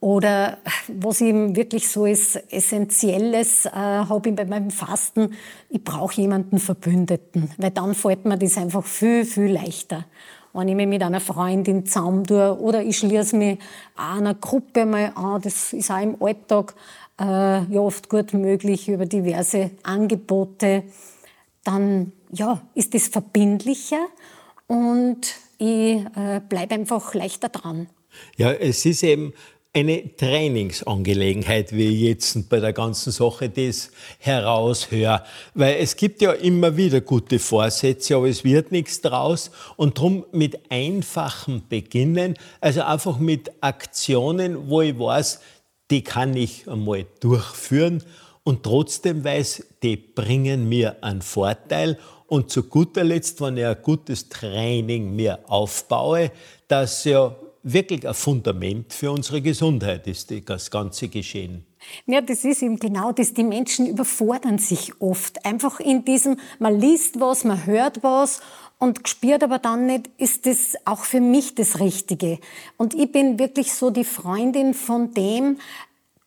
Oder 0.01 0.59
was 0.89 1.21
eben 1.21 1.55
wirklich 1.55 1.89
so 1.89 2.05
ist, 2.05 2.35
Essentielles 2.53 3.67
äh, 3.67 3.71
habe 3.71 4.29
ich 4.29 4.35
bei 4.35 4.45
meinem 4.45 4.73
Fasten, 4.73 5.35
ich 5.71 5.85
brauche 5.85 6.21
jemanden 6.21 6.59
Verbündeten, 6.59 7.53
weil 7.59 7.71
dann 7.71 7.95
fällt 7.95 8.25
mir 8.25 8.37
das 8.37 8.59
einfach 8.59 8.85
viel, 8.85 9.25
viel 9.25 9.53
leichter. 9.53 10.05
Wenn 10.53 10.67
ich 10.67 10.75
mich 10.75 10.89
mit 10.89 11.03
einer 11.03 11.21
Freundin 11.21 11.87
zusammen 11.87 12.25
tue 12.25 12.59
oder 12.59 12.83
ich 12.83 12.99
schließe 12.99 13.37
mich 13.37 13.59
einer 13.95 14.35
Gruppe 14.35 14.85
mal 14.85 15.13
an, 15.15 15.41
das 15.43 15.73
ist 15.75 15.93
auch 15.93 16.03
im 16.03 16.21
Alltag 16.21 16.75
ja 17.19 17.81
oft 17.81 18.09
gut 18.09 18.35
möglich 18.35 18.89
über 18.89 19.07
diverse 19.07 19.71
Angebote, 19.83 20.85
dann 21.65 22.13
ja, 22.31 22.61
ist 22.75 22.95
es 22.95 23.09
verbindlicher 23.09 24.07
und 24.67 25.35
ich 25.59 25.97
äh, 26.17 26.41
bleibe 26.47 26.75
einfach 26.75 27.15
leichter 27.15 27.49
dran. 27.49 27.89
Ja, 28.37 28.53
es 28.53 28.85
ist 28.85 29.03
eben 29.03 29.33
eine 29.77 30.17
Trainingsangelegenheit, 30.17 31.73
wie 31.73 31.89
ich 31.89 32.01
jetzt 32.01 32.49
bei 32.49 32.61
der 32.61 32.73
ganzen 32.73 33.13
Sache 33.13 33.51
das 33.51 33.91
heraushöre. 34.19 35.23
Weil 35.53 35.77
es 35.81 35.97
gibt 35.97 36.23
ja 36.23 36.33
immer 36.33 36.79
wieder 36.79 37.03
gute 37.03 37.39
Vorsätze, 37.39 38.17
aber 38.17 38.27
es 38.27 38.43
wird 38.43 38.73
nichts 38.73 39.03
draus. 39.03 39.51
Und 39.77 39.99
darum 39.99 40.25
mit 40.33 40.59
einfachem 40.71 41.63
Beginnen, 41.69 42.39
also 42.61 42.83
einfach 42.83 43.19
mit 43.19 43.53
Aktionen, 43.61 44.71
wo 44.71 44.81
ich 44.81 44.99
weiß, 44.99 45.41
die 45.91 46.03
kann 46.03 46.37
ich 46.37 46.69
einmal 46.69 47.07
durchführen 47.21 48.03
und 48.45 48.63
trotzdem 48.63 49.25
weiß, 49.25 49.65
die 49.83 49.97
bringen 49.97 50.69
mir 50.69 51.03
einen 51.03 51.23
Vorteil. 51.23 51.99
Und 52.29 52.51
zu 52.51 52.65
guter 52.65 53.05
Letzt, 53.05 53.41
wenn 53.41 53.57
ich 53.57 53.65
ein 53.65 53.77
gutes 53.83 54.29
Training 54.29 55.15
mir 55.15 55.39
aufbaue, 55.49 56.31
das 56.69 57.05
ja 57.05 57.35
wirklich 57.63 58.07
ein 58.07 58.15
Fundament 58.15 58.93
für 58.93 59.11
unsere 59.11 59.43
Gesundheit 59.43 60.07
ist, 60.07 60.33
das 60.49 60.71
ganze 60.71 61.09
Geschehen. 61.09 61.67
Ja, 62.07 62.21
das 62.21 62.45
ist 62.45 62.63
eben 62.63 62.79
genau 62.79 63.13
das. 63.13 63.35
Die 63.35 63.45
Menschen 63.45 63.87
überfordern 63.87 64.59
sich 64.59 65.01
oft. 65.01 65.45
Einfach 65.45 65.81
in 65.81 66.05
diesem, 66.05 66.39
man 66.59 66.81
liest 66.81 67.21
was, 67.21 67.45
man 67.45 67.67
hört 67.67 68.03
was 68.03 68.41
und 68.79 69.09
spürt 69.09 69.43
aber 69.43 69.59
dann 69.59 69.87
nicht, 69.87 70.11
ist 70.19 70.47
das 70.47 70.75
auch 70.85 71.05
für 71.05 71.21
mich 71.21 71.55
das 71.55 71.81
Richtige. 71.81 72.39
Und 72.77 72.95
ich 72.95 73.11
bin 73.11 73.39
wirklich 73.39 73.73
so 73.73 73.91
die 73.91 74.05
Freundin 74.05 74.75
von 74.75 75.15
dem, 75.15 75.59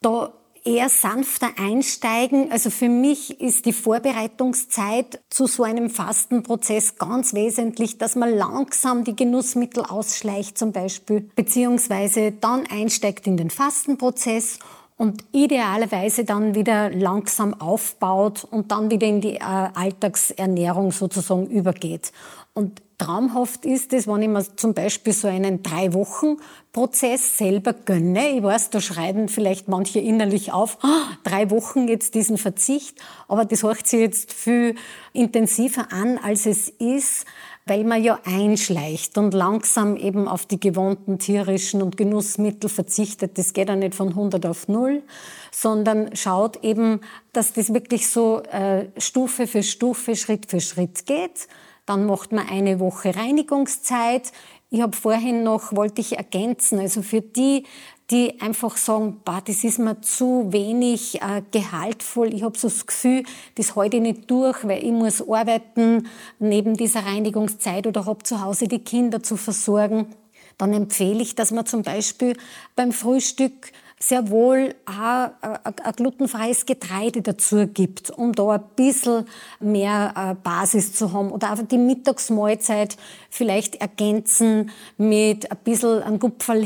da 0.01 0.33
eher 0.63 0.89
sanfter 0.89 1.49
einsteigen. 1.57 2.51
Also 2.51 2.69
für 2.69 2.89
mich 2.89 3.39
ist 3.39 3.65
die 3.65 3.73
Vorbereitungszeit 3.73 5.21
zu 5.29 5.47
so 5.47 5.63
einem 5.63 5.89
Fastenprozess 5.89 6.97
ganz 6.97 7.33
wesentlich, 7.33 7.97
dass 7.97 8.15
man 8.15 8.35
langsam 8.35 9.03
die 9.03 9.15
Genussmittel 9.15 9.83
ausschleicht 9.83 10.57
zum 10.57 10.71
Beispiel, 10.71 11.29
beziehungsweise 11.35 12.31
dann 12.31 12.65
einsteigt 12.67 13.27
in 13.27 13.37
den 13.37 13.49
Fastenprozess 13.49 14.59
und 14.97 15.23
idealerweise 15.31 16.25
dann 16.25 16.55
wieder 16.55 16.89
langsam 16.89 17.53
aufbaut 17.53 18.43
und 18.43 18.71
dann 18.71 18.91
wieder 18.91 19.07
in 19.07 19.21
die 19.21 19.35
äh, 19.35 19.39
Alltagsernährung 19.39 20.91
sozusagen 20.91 21.47
übergeht. 21.47 22.11
Und 22.59 22.81
traumhaft 22.97 23.65
ist 23.65 23.93
es, 23.93 24.05
wenn 24.05 24.21
ich 24.21 24.27
mir 24.27 24.43
zum 24.57 24.73
Beispiel 24.73 25.13
so 25.13 25.29
einen 25.29 25.63
Drei-Wochen-Prozess 25.63 27.37
selber 27.37 27.71
gönne. 27.71 28.35
Ich 28.35 28.43
weiß, 28.43 28.71
da 28.71 28.81
schreiben 28.81 29.29
vielleicht 29.29 29.69
manche 29.69 30.01
innerlich 30.01 30.51
auf, 30.51 30.77
oh, 30.83 31.13
drei 31.23 31.49
Wochen 31.51 31.87
jetzt 31.87 32.15
diesen 32.15 32.37
Verzicht, 32.37 32.97
aber 33.29 33.45
das 33.45 33.63
hört 33.63 33.87
sich 33.87 34.01
jetzt 34.01 34.33
viel 34.33 34.75
intensiver 35.13 35.87
an, 35.93 36.17
als 36.17 36.45
es 36.45 36.67
ist 36.67 37.25
weil 37.69 37.83
man 37.83 38.03
ja 38.03 38.19
einschleicht 38.25 39.17
und 39.19 39.33
langsam 39.33 39.95
eben 39.95 40.27
auf 40.27 40.47
die 40.47 40.59
gewohnten 40.59 41.19
tierischen 41.19 41.83
und 41.83 41.97
Genussmittel 41.97 42.67
verzichtet. 42.67 43.37
Das 43.37 43.53
geht 43.53 43.69
ja 43.69 43.75
nicht 43.75 43.93
von 43.93 44.09
100 44.09 44.43
auf 44.47 44.67
0, 44.67 45.03
sondern 45.51 46.15
schaut 46.15 46.63
eben, 46.63 47.01
dass 47.31 47.53
das 47.53 47.71
wirklich 47.71 48.09
so 48.09 48.41
äh, 48.41 48.87
Stufe 48.97 49.45
für 49.45 49.61
Stufe, 49.61 50.15
Schritt 50.15 50.47
für 50.49 50.61
Schritt 50.61 51.05
geht. 51.05 51.47
Dann 51.89 52.05
macht 52.05 52.31
man 52.31 52.47
eine 52.47 52.79
Woche 52.79 53.15
Reinigungszeit. 53.15 54.31
Ich 54.69 54.79
habe 54.79 54.95
vorhin 54.95 55.41
noch, 55.41 55.75
wollte 55.75 56.01
ich 56.01 56.17
ergänzen, 56.17 56.77
also 56.77 57.01
für 57.01 57.21
die, 57.21 57.63
die 58.11 58.39
einfach 58.41 58.77
sagen, 58.77 59.21
bah, 59.25 59.41
das 59.43 59.63
ist 59.63 59.79
mir 59.79 59.99
zu 60.01 60.53
wenig 60.53 61.19
äh, 61.23 61.41
gehaltvoll. 61.49 62.31
Ich 62.31 62.43
habe 62.43 62.55
so 62.55 62.67
das 62.67 62.85
Gefühl, 62.85 63.23
das 63.55 63.75
halte 63.75 63.97
ich 63.97 64.03
nicht 64.03 64.29
durch, 64.29 64.67
weil 64.67 64.83
ich 64.83 64.91
muss 64.91 65.27
arbeiten 65.27 66.07
neben 66.37 66.77
dieser 66.77 67.07
Reinigungszeit 67.07 67.87
oder 67.87 68.05
habe 68.05 68.21
zu 68.21 68.39
Hause 68.39 68.67
die 68.67 68.83
Kinder 68.83 69.23
zu 69.23 69.35
versorgen. 69.35 70.13
Dann 70.59 70.73
empfehle 70.73 71.23
ich, 71.23 71.33
dass 71.33 71.49
man 71.49 71.65
zum 71.65 71.81
Beispiel 71.81 72.37
beim 72.75 72.91
Frühstück 72.91 73.71
sehr 74.01 74.29
wohl 74.29 74.75
auch 74.85 75.31
ein 75.41 75.93
glutenfreies 75.95 76.65
Getreide 76.65 77.21
dazu 77.21 77.67
gibt, 77.67 78.09
um 78.11 78.31
da 78.31 78.51
ein 78.51 78.63
bisschen 78.77 79.25
mehr 79.59 80.13
äh, 80.15 80.35
Basis 80.41 80.93
zu 80.93 81.11
haben. 81.11 81.31
Oder 81.31 81.51
einfach 81.51 81.67
die 81.67 81.77
Mittagsmahlzeit 81.77 82.95
vielleicht 83.29 83.75
ergänzen 83.75 84.71
mit 84.97 85.51
ein 85.51 85.57
bisschen 85.65 86.01
ein 86.01 86.17
Gupferl 86.17 86.63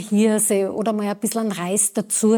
oder 0.69 0.93
mal 0.93 1.07
ein 1.07 1.17
bisschen 1.17 1.51
Reis 1.51 1.93
dazu 1.93 2.37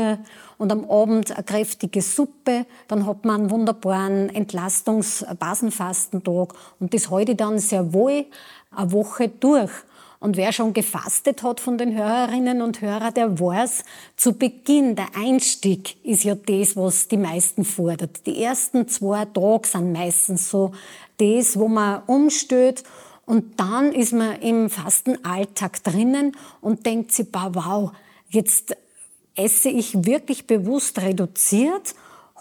und 0.57 0.71
am 0.71 0.89
Abend 0.89 1.33
eine 1.33 1.43
kräftige 1.43 2.01
Suppe. 2.01 2.65
Dann 2.87 3.05
hat 3.05 3.25
man 3.25 3.41
einen 3.41 3.51
wunderbaren 3.51 4.29
Entlastungs-Basenfastentag 4.29 6.53
und 6.79 6.93
das 6.93 7.11
ich 7.33 7.37
dann 7.37 7.59
sehr 7.59 7.91
wohl 7.93 8.27
eine 8.71 8.93
Woche 8.93 9.27
durch. 9.27 9.71
Und 10.19 10.38
wer 10.38 10.51
schon 10.51 10.74
gefastet 10.74 11.43
hat 11.43 11.60
von 11.60 11.77
den 11.77 11.95
Hörerinnen 11.95 12.62
und 12.62 12.81
Hörern, 12.81 13.13
der 13.13 13.39
weiß, 13.39 13.84
zu 14.15 14.34
Beginn, 14.34 14.95
der 14.95 15.07
Einstieg 15.15 15.98
ist 16.03 16.24
ja 16.24 16.36
das, 16.36 16.75
was 16.75 17.07
die 17.07 17.17
meisten 17.17 17.65
fordert. 17.65 18.25
Die 18.25 18.41
ersten 18.41 18.88
zwei 18.88 19.25
Tage 19.25 19.67
sind 19.67 19.91
meistens 19.91 20.50
so 20.50 20.72
das, 21.17 21.60
wo 21.60 21.67
man 21.67 22.03
umsteht 22.07 22.84
und 23.25 23.60
dann 23.60 23.91
ist 23.91 24.13
man 24.13 24.39
im 24.41 24.69
Fastenalltag 24.69 25.84
drinnen 25.84 26.36
und 26.62 26.86
denkt 26.86 27.12
sich, 27.12 27.27
wow, 27.31 27.91
jetzt 28.29 28.75
esse 29.36 29.69
ich 29.69 30.05
wirklich 30.05 30.48
bewusst 30.48 31.01
reduziert 31.01 31.95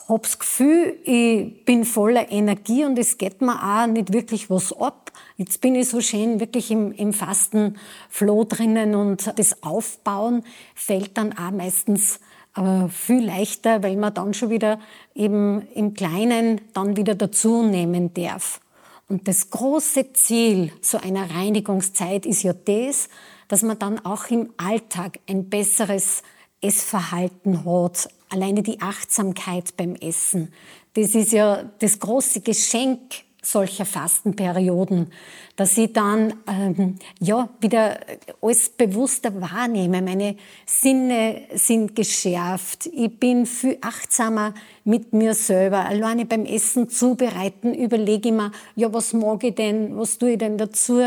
habe 0.09 0.23
das 0.23 0.39
Gefühl, 0.39 0.99
ich 1.05 1.65
bin 1.65 1.85
voller 1.85 2.31
Energie 2.31 2.85
und 2.85 2.99
es 2.99 3.17
geht 3.17 3.41
mir 3.41 3.55
auch 3.55 3.87
nicht 3.87 4.13
wirklich 4.13 4.51
was 4.51 4.73
ab. 4.73 5.04
Jetzt 5.37 5.61
bin 5.61 5.75
ich 5.75 5.89
so 5.89 6.01
schön 6.01 6.41
wirklich 6.41 6.71
im, 6.71 6.93
im 6.93 7.13
Fastenflow 7.13 8.45
drinnen 8.45 8.95
und 8.95 9.39
das 9.39 9.63
Aufbauen 9.63 10.45
fällt 10.75 11.17
dann 11.19 11.33
auch 11.37 11.51
meistens 11.51 12.21
äh, 12.57 12.89
viel 12.89 13.25
leichter, 13.25 13.83
weil 13.83 13.97
man 13.97 14.15
dann 14.15 14.35
schon 14.35 14.51
wieder 14.51 14.79
eben 15.15 15.67
im 15.75 15.95
Kleinen 15.95 16.61
dann 16.73 16.97
wieder 16.97 17.15
dazu 17.15 17.63
nehmen 17.63 18.15
darf. 18.15 18.61
Und 19.09 19.29
das 19.29 19.51
große 19.51 20.13
Ziel 20.13 20.73
so 20.81 20.99
einer 20.99 21.31
Reinigungszeit 21.31 22.25
ist 22.27 22.43
ja 22.43 22.53
das, 22.53 23.09
dass 23.49 23.63
man 23.63 23.79
dann 23.79 24.05
auch 24.05 24.31
im 24.31 24.51
Alltag 24.57 25.19
ein 25.29 25.51
besseres 25.51 26.23
Essverhalten 26.61 27.65
hat, 27.65 28.09
alleine 28.31 28.63
die 28.63 28.81
Achtsamkeit 28.81 29.77
beim 29.77 29.95
Essen. 29.97 30.53
Das 30.95 31.15
ist 31.15 31.33
ja 31.33 31.65
das 31.81 31.99
große 31.99 32.41
Geschenk 32.41 33.01
solcher 33.45 33.85
Fastenperioden, 33.85 35.13
dass 35.57 35.77
ich 35.79 35.93
dann 35.93 36.35
ähm, 36.47 36.99
ja 37.21 37.49
wieder 37.61 37.99
alles 38.41 38.71
bewusster 38.71 39.41
wahrnehme. 39.41 40.03
Meine 40.03 40.37
Sinne 40.67 41.43
sind 41.55 41.95
geschärft. 41.95 42.87
Ich 42.87 43.19
bin 43.19 43.47
viel 43.47 43.79
achtsamer 43.81 44.55
mit 44.85 45.13
mir 45.13 45.35
selber. 45.35 45.87
Alleine 45.87 46.27
beim 46.27 46.45
Essen 46.45 46.89
zubereiten 46.89 47.75
überlege 47.75 48.29
ich 48.29 48.35
mir, 48.35 48.53
ja 48.77 48.93
was 48.93 49.13
mag 49.13 49.45
ich 49.45 49.55
denn, 49.55 49.97
was 49.97 50.19
tue 50.19 50.33
ich 50.33 50.39
denn 50.39 50.59
dazu? 50.59 51.01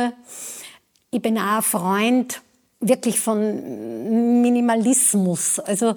Ich 1.11 1.21
bin 1.21 1.37
auch 1.37 1.57
ein 1.57 1.61
Freund 1.61 2.41
wirklich 2.79 3.19
von 3.19 4.41
Minimalismus. 4.41 5.59
Also 5.59 5.95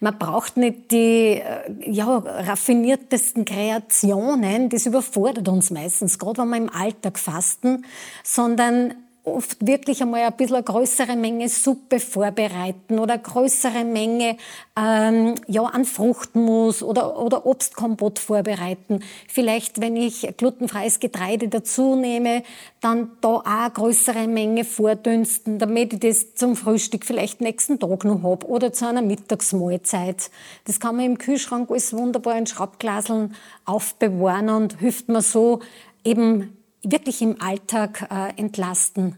man 0.00 0.18
braucht 0.18 0.56
nicht 0.56 0.90
die 0.90 1.40
äh, 1.40 1.90
ja, 1.90 2.16
raffiniertesten 2.18 3.44
Kreationen, 3.44 4.68
das 4.68 4.86
überfordert 4.86 5.48
uns 5.48 5.70
meistens, 5.70 6.18
gerade 6.18 6.42
wenn 6.42 6.48
wir 6.48 6.56
im 6.56 6.70
Alltag 6.70 7.18
fasten, 7.18 7.84
sondern 8.24 8.94
oft 9.24 9.64
wirklich 9.64 10.02
einmal 10.02 10.22
ein 10.22 10.36
bisschen 10.36 10.56
eine 10.56 10.64
größere 10.64 11.14
Menge 11.14 11.48
Suppe 11.48 12.00
vorbereiten 12.00 12.98
oder 12.98 13.14
eine 13.14 13.22
größere 13.22 13.84
Menge 13.84 14.36
ähm, 14.76 15.36
ja, 15.46 15.62
an 15.62 15.84
Fruchtmus 15.84 16.82
oder, 16.82 17.18
oder 17.20 17.46
Obstkompott 17.46 18.18
vorbereiten. 18.18 19.00
Vielleicht, 19.28 19.80
wenn 19.80 19.96
ich 19.96 20.28
glutenfreies 20.36 20.98
Getreide 20.98 21.48
dazu 21.48 21.94
nehme, 21.94 22.42
dann 22.80 23.12
da 23.20 23.28
auch 23.28 23.44
eine 23.44 23.70
größere 23.70 24.26
Menge 24.26 24.64
vordünsten, 24.64 25.60
damit 25.60 25.92
ich 25.92 26.00
das 26.00 26.34
zum 26.34 26.56
Frühstück 26.56 27.04
vielleicht 27.04 27.40
nächsten 27.40 27.78
Tag 27.78 28.04
noch 28.04 28.24
hab 28.24 28.44
oder 28.44 28.72
zu 28.72 28.88
einer 28.88 29.02
Mittagsmahlzeit. 29.02 30.30
Das 30.64 30.80
kann 30.80 30.96
man 30.96 31.04
im 31.04 31.18
Kühlschrank 31.18 31.70
alles 31.70 31.92
wunderbar 31.92 32.36
in 32.36 32.46
Schraubglaseln 32.46 33.36
aufbewahren 33.66 34.48
und 34.48 34.80
hilft 34.80 35.08
mir 35.08 35.22
so 35.22 35.60
eben 36.04 36.56
wirklich 36.82 37.22
im 37.22 37.40
Alltag 37.40 38.08
äh, 38.10 38.38
entlasten. 38.38 39.16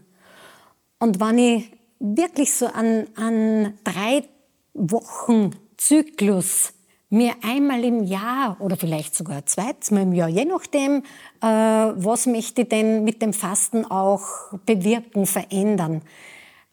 Und 0.99 1.19
wenn 1.19 1.37
ich 1.37 1.71
wirklich 1.99 2.53
so 2.53 2.67
an, 2.67 3.07
an 3.15 3.73
drei 3.83 4.23
Wochen 4.73 5.51
Zyklus 5.77 6.73
mir 7.09 7.33
einmal 7.43 7.83
im 7.83 8.03
Jahr 8.03 8.57
oder 8.59 8.77
vielleicht 8.77 9.15
sogar 9.15 9.45
zweites 9.45 9.91
Mal 9.91 10.03
im 10.03 10.13
Jahr, 10.13 10.29
je 10.29 10.45
nachdem, 10.45 11.03
äh, 11.41 11.47
was 11.47 12.25
möchte 12.25 12.63
ich 12.63 12.69
denn 12.69 13.03
mit 13.03 13.21
dem 13.21 13.33
Fasten 13.33 13.85
auch 13.85 14.51
bewirken, 14.65 15.25
verändern, 15.25 16.01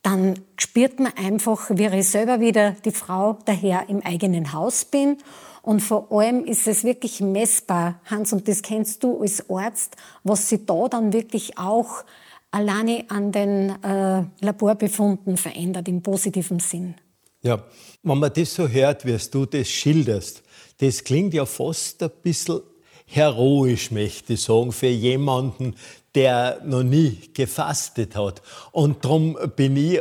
dann 0.03 0.35
spürt 0.57 0.99
man 0.99 1.13
einfach, 1.17 1.71
wie 1.71 1.87
ich 1.87 2.09
selber 2.09 2.41
wieder 2.41 2.73
die 2.85 2.91
Frau 2.91 3.39
daher 3.45 3.89
im 3.89 4.03
eigenen 4.03 4.53
Haus 4.53 4.85
bin 4.85 5.19
und 5.63 5.81
vor 5.81 6.11
allem 6.11 6.45
ist 6.45 6.67
es 6.67 6.85
wirklich 6.85 7.21
messbar, 7.21 8.01
Hans, 8.05 8.33
und 8.33 8.49
das 8.49 8.63
kennst 8.63 9.03
du 9.05 9.21
als 9.21 9.49
Arzt, 9.49 9.97
was 10.25 10.49
sich 10.49 10.67
da 10.67 10.89
dann 10.89 11.13
wirklich 11.13 11.57
auch 11.57 12.05
alleine 12.51 13.05
an 13.09 13.33
den 13.33 13.83
äh, 13.83 14.25
Laborbefunden 14.41 15.37
verändert 15.37 15.89
im 15.89 16.03
positiven 16.03 16.59
Sinn. 16.59 16.97
Ja, 17.43 17.65
wenn 18.03 18.19
man 18.19 18.33
das 18.33 18.55
so 18.55 18.69
hört, 18.69 19.05
wie 19.07 19.17
du 19.31 19.47
das 19.47 19.69
schilderst, 19.69 20.43
das 20.79 21.03
klingt 21.03 21.33
ja 21.35 21.47
fast 21.47 22.03
ein 22.03 22.11
bisschen 22.23 22.61
heroisch, 23.07 23.91
möchte 23.91 24.35
ich 24.35 24.43
sagen, 24.43 24.73
für 24.73 24.89
jemanden, 24.89 25.75
der 26.15 26.61
noch 26.65 26.83
nie 26.83 27.19
gefastet 27.35 28.17
hat. 28.17 28.43
Und 28.73 29.05
darum 29.05 29.37
bin 29.57 29.77
ich 29.77 30.01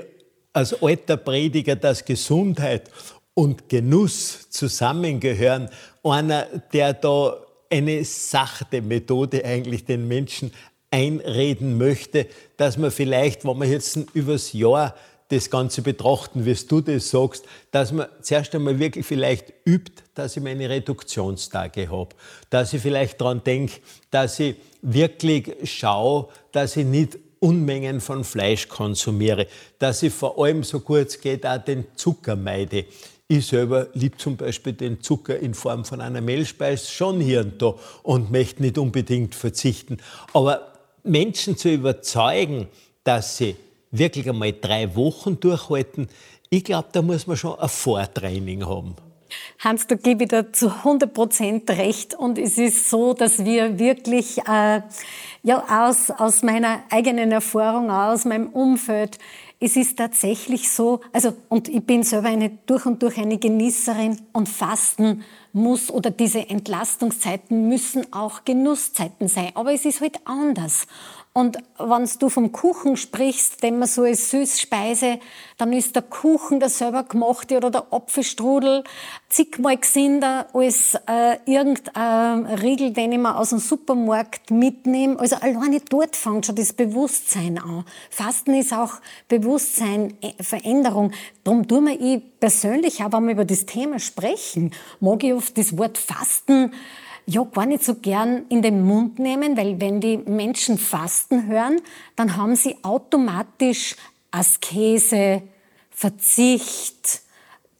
als 0.53 0.81
alter 0.81 1.17
Prediger, 1.17 1.75
dass 1.75 2.03
Gesundheit 2.03 2.89
und 3.33 3.69
Genuss 3.69 4.49
zusammengehören. 4.49 5.69
Einer, 6.03 6.45
der 6.73 6.93
da 6.93 7.37
eine 7.69 8.03
sachte 8.03 8.81
Methode 8.81 9.45
eigentlich 9.45 9.85
den 9.85 10.07
Menschen 10.07 10.51
einreden 10.91 11.77
möchte, 11.77 12.27
dass 12.57 12.77
man 12.77 12.91
vielleicht, 12.91 13.45
wenn 13.45 13.57
man 13.57 13.69
jetzt 13.69 13.97
übers 14.13 14.51
Jahr 14.51 14.93
das 15.29 15.49
Ganze 15.49 15.81
betrachten, 15.81 16.45
wie 16.45 16.53
du 16.53 16.81
das 16.81 17.09
sagst, 17.09 17.45
dass 17.71 17.93
man 17.93 18.07
zuerst 18.21 18.53
einmal 18.53 18.77
wirklich 18.79 19.05
vielleicht 19.05 19.53
übt, 19.65 20.03
dass 20.13 20.35
ich 20.35 20.43
meine 20.43 20.69
Reduktionstage 20.69 21.89
habe. 21.89 22.09
Dass 22.49 22.73
ich 22.73 22.81
vielleicht 22.81 23.21
daran 23.21 23.41
denke, 23.41 23.79
dass 24.09 24.39
ich 24.41 24.57
wirklich 24.81 25.53
schaue, 25.63 26.27
dass 26.51 26.75
ich 26.75 26.85
nicht 26.85 27.17
Unmengen 27.39 28.01
von 28.01 28.23
Fleisch 28.23 28.67
konsumiere, 28.67 29.47
dass 29.79 30.03
ich 30.03 30.13
vor 30.13 30.37
allem 30.37 30.63
so 30.63 30.83
es 30.95 31.19
geht 31.19 31.45
auch 31.45 31.63
den 31.63 31.85
Zucker 31.95 32.35
meide. 32.35 32.85
Ich 33.33 33.47
selber 33.47 33.87
liebe 33.93 34.17
zum 34.17 34.35
Beispiel 34.35 34.73
den 34.73 34.99
Zucker 34.99 35.39
in 35.39 35.53
Form 35.53 35.85
von 35.85 36.01
einer 36.01 36.19
Mehlspeise 36.19 36.91
schon 36.91 37.21
hier 37.21 37.39
und 37.39 37.61
da 37.61 37.75
und 38.03 38.29
möchte 38.29 38.61
nicht 38.61 38.77
unbedingt 38.77 39.35
verzichten. 39.35 39.99
Aber 40.33 40.73
Menschen 41.05 41.55
zu 41.55 41.69
überzeugen, 41.69 42.67
dass 43.05 43.37
sie 43.37 43.55
wirklich 43.89 44.27
einmal 44.27 44.51
drei 44.51 44.93
Wochen 44.97 45.39
durchhalten, 45.39 46.09
ich 46.49 46.65
glaube, 46.65 46.89
da 46.91 47.01
muss 47.01 47.25
man 47.25 47.37
schon 47.37 47.57
ein 47.57 47.69
Vortraining 47.69 48.65
haben. 48.65 48.95
Hans, 49.59 49.87
da 49.87 49.95
gebe 49.95 50.27
dir 50.27 50.51
zu 50.51 50.67
100 50.67 51.13
Prozent 51.13 51.69
recht. 51.69 52.13
Und 52.13 52.37
es 52.37 52.57
ist 52.57 52.89
so, 52.89 53.13
dass 53.13 53.45
wir 53.45 53.79
wirklich 53.79 54.39
äh, 54.39 54.81
ja, 55.43 55.87
aus, 55.87 56.11
aus 56.11 56.43
meiner 56.43 56.83
eigenen 56.89 57.31
Erfahrung, 57.31 57.91
aus 57.91 58.25
meinem 58.25 58.47
Umfeld, 58.47 59.17
es 59.63 59.75
ist 59.75 59.95
tatsächlich 59.95 60.71
so, 60.71 61.01
also, 61.13 61.33
und 61.47 61.69
ich 61.69 61.83
bin 61.83 62.01
selber 62.01 62.29
eine, 62.29 62.49
durch 62.65 62.87
und 62.87 63.03
durch 63.03 63.19
eine 63.19 63.37
Genießerin 63.37 64.19
und 64.33 64.49
Fasten 64.49 65.23
muss 65.53 65.91
oder 65.91 66.09
diese 66.09 66.49
Entlastungszeiten 66.49 67.69
müssen 67.69 68.11
auch 68.11 68.43
Genusszeiten 68.43 69.27
sein. 69.27 69.51
Aber 69.53 69.71
es 69.71 69.85
ist 69.85 70.01
halt 70.01 70.19
anders. 70.25 70.87
Und 71.33 71.59
wenn 71.77 72.09
du 72.19 72.27
vom 72.27 72.51
Kuchen 72.51 72.97
sprichst, 72.97 73.63
den 73.63 73.79
man 73.79 73.87
so 73.87 74.03
als 74.03 74.31
Süßspeise, 74.31 75.17
dann 75.57 75.71
ist 75.71 75.95
der 75.95 76.01
Kuchen, 76.01 76.59
der 76.59 76.67
selber 76.67 77.03
gemachte 77.03 77.55
oder 77.55 77.71
der 77.71 77.87
Apfelstrudel 77.89 78.83
zigmal 79.29 79.77
gesünder 79.77 80.47
als 80.53 80.95
äh, 81.07 81.37
irgendein 81.45 82.47
Riegel, 82.47 82.91
den 82.91 83.13
ich 83.13 83.17
mir 83.17 83.37
aus 83.37 83.51
dem 83.51 83.59
Supermarkt 83.59 84.51
mitnehme. 84.51 85.17
Also 85.21 85.37
alleine 85.37 85.79
dort 85.79 86.17
fängt 86.17 86.47
schon 86.47 86.55
das 86.55 86.73
Bewusstsein 86.73 87.57
an. 87.59 87.85
Fasten 88.09 88.53
ist 88.53 88.73
auch 88.73 88.95
Bewusstsein, 89.29 90.17
äh, 90.21 90.43
Veränderung. 90.43 91.13
Darum 91.45 91.65
tue 91.65 91.79
mir 91.79 91.97
ich 91.97 92.21
persönlich, 92.41 93.01
auch 93.05 93.13
wenn 93.13 93.27
wir 93.27 93.35
über 93.35 93.45
das 93.45 93.65
Thema 93.65 93.99
sprechen, 93.99 94.71
mag 94.99 95.23
ich 95.23 95.33
oft 95.33 95.57
das 95.57 95.77
Wort 95.77 95.97
Fasten 95.97 96.73
ja 97.33 97.43
gar 97.43 97.65
nicht 97.65 97.83
so 97.83 97.95
gern 97.95 98.45
in 98.49 98.61
den 98.61 98.83
Mund 98.83 99.19
nehmen, 99.19 99.57
weil 99.57 99.79
wenn 99.79 100.01
die 100.01 100.17
Menschen 100.17 100.77
Fasten 100.77 101.47
hören, 101.47 101.79
dann 102.15 102.35
haben 102.37 102.55
sie 102.55 102.75
automatisch 102.83 103.95
Askese, 104.31 105.41
Verzicht, 105.89 107.21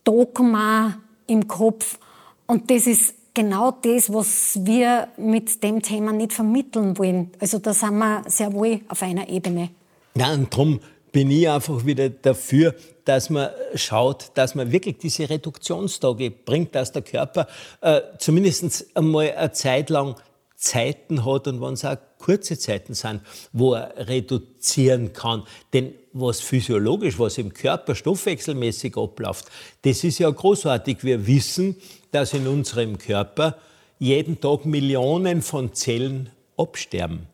Dogma 0.04 0.98
im 1.28 1.48
Kopf. 1.48 1.98
Und 2.46 2.70
das 2.70 2.88
ist 2.88 3.14
genau 3.34 3.72
das, 3.72 4.12
was 4.12 4.60
wir 4.66 5.08
mit 5.18 5.64
dem 5.64 5.82
Thema 5.82 6.12
nicht 6.12 6.34
vermitteln 6.34 6.98
wollen. 6.98 7.32
Also 7.40 7.60
da 7.60 7.74
sind 7.74 7.98
wir 7.98 8.24
sehr 8.28 8.52
wohl 8.54 8.82
auf 8.88 9.02
einer 9.02 9.30
Ebene. 9.30 9.70
Und 10.14 10.54
darum 10.54 10.80
bin 11.12 11.32
ich 11.32 11.50
einfach 11.50 11.86
wieder 11.86 12.10
dafür, 12.10 12.76
dass 13.06 13.30
man 13.30 13.50
schaut, 13.76 14.32
dass 14.36 14.56
man 14.56 14.72
wirklich 14.72 14.98
diese 14.98 15.30
Reduktionstage 15.30 16.32
bringt, 16.32 16.76
dass 16.76 16.92
der 16.92 17.02
Körper 17.02 17.48
äh, 17.82 18.02
zumindest 18.18 18.96
einmal 18.96 19.32
eine 19.32 19.52
Zeit 19.52 19.90
lang 19.90 20.16
Zeiten 20.56 21.26
hat 21.26 21.48
und 21.48 21.60
wenn 21.60 21.74
es 21.74 21.84
auch 21.84 21.98
kurze 22.20 22.58
Zeiten 22.58 22.94
sind, 22.94 23.22
wo 23.52 23.74
er 23.74 24.08
reduzieren 24.08 25.12
kann. 25.12 25.44
Denn 25.74 25.96
was 26.14 26.40
physiologisch, 26.40 27.18
was 27.18 27.40
im 27.40 27.52
Körper 27.52 27.96
stoffwechselmäßig 27.96 28.96
abläuft, 28.96 29.46
das 29.82 30.04
ist 30.04 30.20
ja 30.20 30.30
großartig. 30.30 31.04
Wir 31.04 31.26
wissen, 31.26 31.78
dass 32.12 32.34
in 32.34 32.48
unserem 32.48 33.00
Körper 33.00 33.58
jeden 33.98 34.40
Tag 34.40 34.66
Millionen 34.66 35.42
von 35.42 35.74
Zellen 35.74 36.30
absterben. 36.58 37.28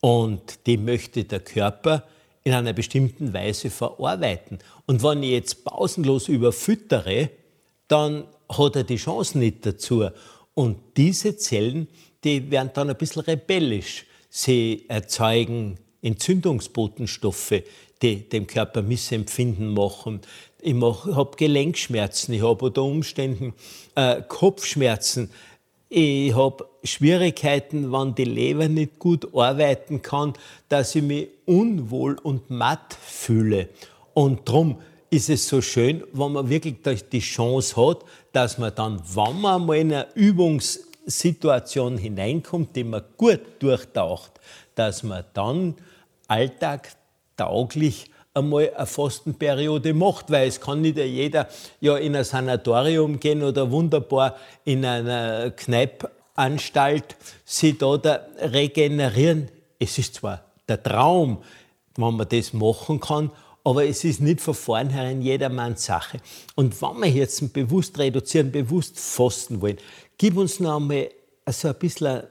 Und 0.00 0.66
die 0.66 0.78
möchte 0.78 1.24
der 1.24 1.40
Körper 1.40 2.04
in 2.44 2.52
einer 2.52 2.72
bestimmten 2.72 3.32
Weise 3.32 3.70
verarbeiten. 3.70 4.58
Und 4.86 5.02
wenn 5.02 5.22
ich 5.22 5.30
jetzt 5.30 5.64
pausenlos 5.64 6.28
überfüttere, 6.28 7.30
dann 7.88 8.24
hat 8.48 8.76
er 8.76 8.84
die 8.84 8.96
Chance 8.96 9.38
nicht 9.38 9.66
dazu. 9.66 10.08
Und 10.54 10.78
diese 10.96 11.36
Zellen, 11.36 11.88
die 12.24 12.50
werden 12.50 12.70
dann 12.74 12.90
ein 12.90 12.96
bisschen 12.96 13.22
rebellisch. 13.22 14.06
Sie 14.28 14.84
erzeugen 14.88 15.78
Entzündungsbotenstoffe, 16.02 17.62
die 18.02 18.28
dem 18.28 18.46
Körper 18.46 18.82
Missempfinden 18.82 19.74
machen. 19.74 20.20
Ich 20.62 20.74
habe 20.74 21.36
Gelenkschmerzen, 21.36 22.34
ich 22.34 22.42
habe 22.42 22.66
unter 22.66 22.82
Umständen 22.82 23.54
äh, 23.94 24.22
Kopfschmerzen, 24.22 25.30
ich 25.90 26.34
habe 26.36 26.66
Schwierigkeiten, 26.84 27.92
wenn 27.92 28.14
die 28.14 28.24
Leber 28.24 28.68
nicht 28.68 28.98
gut 29.00 29.34
arbeiten 29.34 30.00
kann, 30.00 30.34
dass 30.68 30.94
ich 30.94 31.02
mich 31.02 31.28
unwohl 31.46 32.16
und 32.22 32.48
matt 32.48 32.94
fühle. 32.94 33.68
Und 34.14 34.48
darum 34.48 34.78
ist 35.10 35.28
es 35.28 35.48
so 35.48 35.60
schön, 35.60 36.04
wenn 36.12 36.32
man 36.32 36.48
wirklich 36.48 36.76
die 37.10 37.18
Chance 37.18 37.74
hat, 37.76 38.04
dass 38.32 38.56
man 38.56 38.72
dann, 38.74 39.02
wenn 39.14 39.40
man 39.40 39.66
mal 39.66 39.78
in 39.78 39.92
eine 39.92 40.06
Übungssituation 40.14 41.98
hineinkommt, 41.98 42.76
die 42.76 42.84
man 42.84 43.02
gut 43.16 43.40
durchtaucht, 43.58 44.30
dass 44.76 45.02
man 45.02 45.24
dann 45.34 45.74
alltagtauglich 46.28 48.08
einmal 48.34 48.72
eine 48.74 48.86
Fastenperiode 48.86 49.92
macht, 49.94 50.30
weil 50.30 50.48
es 50.48 50.60
kann 50.60 50.80
nicht 50.80 50.96
jeder 50.98 51.48
ja 51.80 51.96
in 51.96 52.14
ein 52.16 52.24
Sanatorium 52.24 53.18
gehen 53.18 53.42
oder 53.42 53.70
wunderbar 53.70 54.36
in 54.64 54.84
einer 54.84 55.50
Kneipanstalt 55.50 57.16
sich 57.44 57.78
da, 57.78 57.96
da 57.96 58.20
regenerieren. 58.38 59.48
Es 59.78 59.98
ist 59.98 60.14
zwar 60.14 60.44
der 60.68 60.82
Traum, 60.82 61.38
wenn 61.96 62.14
man 62.14 62.28
das 62.28 62.52
machen 62.52 63.00
kann, 63.00 63.30
aber 63.64 63.84
es 63.84 64.04
ist 64.04 64.20
nicht 64.20 64.40
von 64.40 64.54
vornherein 64.54 65.20
jedermanns 65.22 65.84
Sache. 65.84 66.18
Und 66.54 66.80
wenn 66.80 67.00
wir 67.00 67.10
jetzt 67.10 67.52
bewusst 67.52 67.98
reduzieren, 67.98 68.52
bewusst 68.52 68.98
fasten 68.98 69.60
wollen, 69.60 69.78
gib 70.16 70.36
uns 70.36 70.60
noch 70.60 70.76
einmal 70.76 71.10
so 71.48 71.68
ein 71.68 71.74
bisschen 71.74 72.22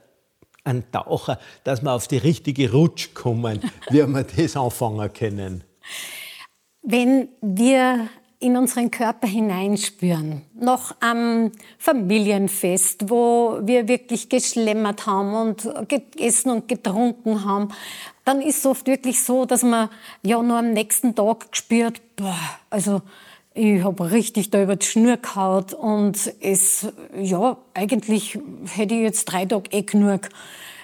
einen 0.64 0.92
Taucher, 0.92 1.40
dass 1.64 1.82
wir 1.82 1.92
auf 1.92 2.08
die 2.08 2.18
richtige 2.18 2.72
Rutsch 2.72 3.14
kommen, 3.14 3.60
wie 3.90 4.06
wir 4.06 4.24
das 4.24 4.56
anfangen 4.56 5.12
können. 5.14 5.64
Wenn 6.82 7.30
wir 7.42 8.10
in 8.40 8.56
unseren 8.56 8.90
Körper 8.90 9.28
hineinspüren, 9.28 10.44
noch 10.54 10.96
am 11.02 11.52
Familienfest, 11.78 13.10
wo 13.10 13.60
wir 13.64 13.90
wirklich 13.90 14.30
geschlemmert 14.30 15.06
haben 15.06 15.34
und 15.34 15.70
gegessen 15.90 16.52
und 16.52 16.68
getrunken 16.70 17.44
haben, 17.44 17.70
dann 18.24 18.42
ist 18.42 18.60
es 18.60 18.66
oft 18.66 18.88
wirklich 18.88 19.22
so, 19.24 19.46
dass 19.46 19.64
man 19.64 19.90
ja 20.24 20.42
nur 20.42 20.58
am 20.58 20.72
nächsten 20.72 21.16
Tag 21.16 21.48
spürt, 21.52 22.02
boah, 22.16 22.40
also 22.70 23.02
ich 23.54 23.84
habe 23.84 24.12
richtig 24.12 24.52
da 24.52 24.64
über 24.64 24.78
die 24.78 24.86
Schnur 24.86 25.18
gehaut 25.18 25.74
und 25.74 26.34
es, 26.40 26.88
ja, 27.20 27.58
eigentlich 27.74 28.40
hätte 28.74 28.96
ich 28.96 29.02
jetzt 29.02 29.26
drei 29.26 29.46
Tage 29.46 29.70
eh 29.72 29.82
genug 29.82 30.30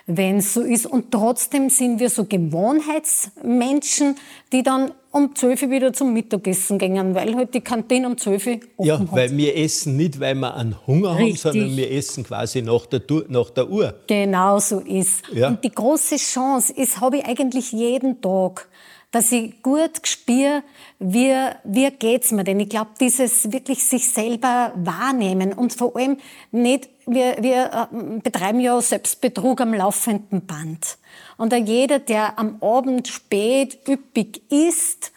wenn 0.07 0.37
es 0.37 0.53
so 0.53 0.61
ist. 0.61 0.85
Und 0.85 1.11
trotzdem 1.11 1.69
sind 1.69 1.99
wir 1.99 2.09
so 2.09 2.25
Gewohnheitsmenschen, 2.25 4.15
die 4.51 4.63
dann 4.63 4.91
um 5.11 5.33
12 5.33 5.63
Uhr 5.63 5.69
wieder 5.71 5.93
zum 5.93 6.13
Mittagessen 6.13 6.77
gehen, 6.77 7.15
weil 7.15 7.35
halt 7.35 7.53
die 7.53 7.61
Kantine 7.61 8.07
um 8.07 8.17
12 8.17 8.47
Uhr 8.47 8.53
offen 8.77 8.85
Ja, 8.87 8.99
hat. 8.99 9.11
weil 9.11 9.37
wir 9.37 9.55
essen 9.57 9.95
nicht, 9.95 10.19
weil 10.19 10.35
wir 10.35 10.53
einen 10.55 10.75
Hunger 10.85 11.17
Richtig. 11.17 11.45
haben, 11.45 11.53
sondern 11.53 11.77
wir 11.77 11.91
essen 11.91 12.23
quasi 12.25 12.61
nach 12.61 12.85
der, 12.85 13.01
nach 13.29 13.49
der 13.49 13.69
Uhr. 13.69 13.95
Genau 14.07 14.59
so 14.59 14.79
ist. 14.81 15.23
Ja. 15.33 15.47
Und 15.49 15.63
die 15.63 15.71
große 15.71 16.17
Chance 16.17 16.73
ist, 16.73 16.99
habe 16.99 17.17
ich 17.17 17.25
eigentlich 17.25 17.71
jeden 17.71 18.21
Tag, 18.21 18.67
dass 19.15 19.31
ich 19.31 19.61
gut 19.61 20.05
spüre, 20.05 20.61
wie, 20.99 21.33
wie 21.63 21.89
geht's 21.89 22.33
mir 22.33 22.43
denn? 22.43 22.59
Ich 22.59 22.67
glaube, 22.67 22.89
dieses 22.99 23.49
wirklich 23.49 23.81
sich 23.85 24.09
selber 24.09 24.73
wahrnehmen 24.75 25.53
und 25.53 25.73
vor 25.73 25.95
allem 25.95 26.17
nicht, 26.51 26.89
wir, 27.05 27.37
wir 27.39 27.87
äh, 27.93 28.19
betreiben 28.19 28.59
ja 28.59 28.81
Selbstbetrug 28.81 29.61
am 29.61 29.73
laufenden 29.73 30.45
Band. 30.45 30.97
Und 31.37 31.53
jeder, 31.53 31.99
der 31.99 32.37
am 32.37 32.61
Abend 32.61 33.07
spät 33.07 33.87
üppig 33.87 34.41
isst, 34.51 35.13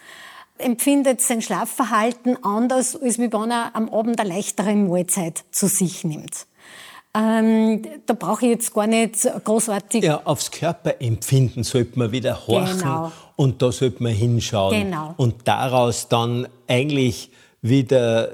empfindet 0.59 1.21
sein 1.21 1.43
Schlafverhalten 1.43 2.45
anders, 2.45 2.95
als 2.95 3.19
wenn 3.19 3.33
er 3.51 3.75
am 3.75 3.89
Abend 3.89 4.21
eine 4.21 4.29
leichtere 4.29 4.77
Mahlzeit 4.77 5.43
zu 5.51 5.67
sich 5.67 6.05
nimmt. 6.05 6.47
Ähm, 7.15 7.83
da 8.07 8.15
brauche 8.15 8.45
ich 8.45 8.51
jetzt 8.53 8.75
gar 8.75 8.87
nicht 8.87 9.27
großartig 9.45 10.05
Ja, 10.05 10.21
aufs 10.25 10.51
Körperempfinden 10.51 11.65
sollte 11.65 11.99
man 11.99 12.13
wieder 12.13 12.47
horchen 12.47 12.79
Genau. 12.79 13.13
und 13.37 13.63
da 13.63 13.73
sollte 13.73 14.03
man 14.03 14.13
hinschauen. 14.13 14.85
Genau. 14.85 15.15
Und 15.17 15.49
daraus 15.49 16.09
dann 16.09 16.47
eigentlich 16.67 17.31
wieder 17.63 18.31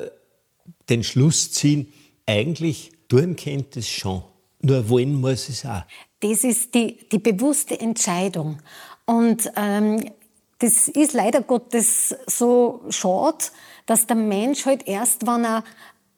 den 0.88 1.04
Schluss 1.04 1.52
ziehen, 1.52 1.92
eigentlich 2.26 2.90
tun 3.08 3.36
kennt 3.36 3.76
es 3.76 3.88
schon, 3.88 4.22
nur 4.60 4.88
wollen 4.88 5.14
muss 5.20 5.48
es 5.48 5.64
auch. 5.64 5.82
Das 6.20 6.42
ist 6.42 6.74
die, 6.74 6.98
die 7.10 7.18
bewusste 7.18 7.78
Entscheidung. 7.78 8.58
Und 9.06 9.50
ähm, 9.56 10.10
das 10.58 10.88
ist 10.88 11.12
leider 11.12 11.42
Gottes 11.42 12.14
so 12.26 12.82
schade, 12.88 13.44
dass 13.86 14.06
der 14.06 14.16
Mensch 14.16 14.64
halt 14.66 14.86
erst, 14.88 15.26
wenn 15.26 15.44
er 15.44 15.64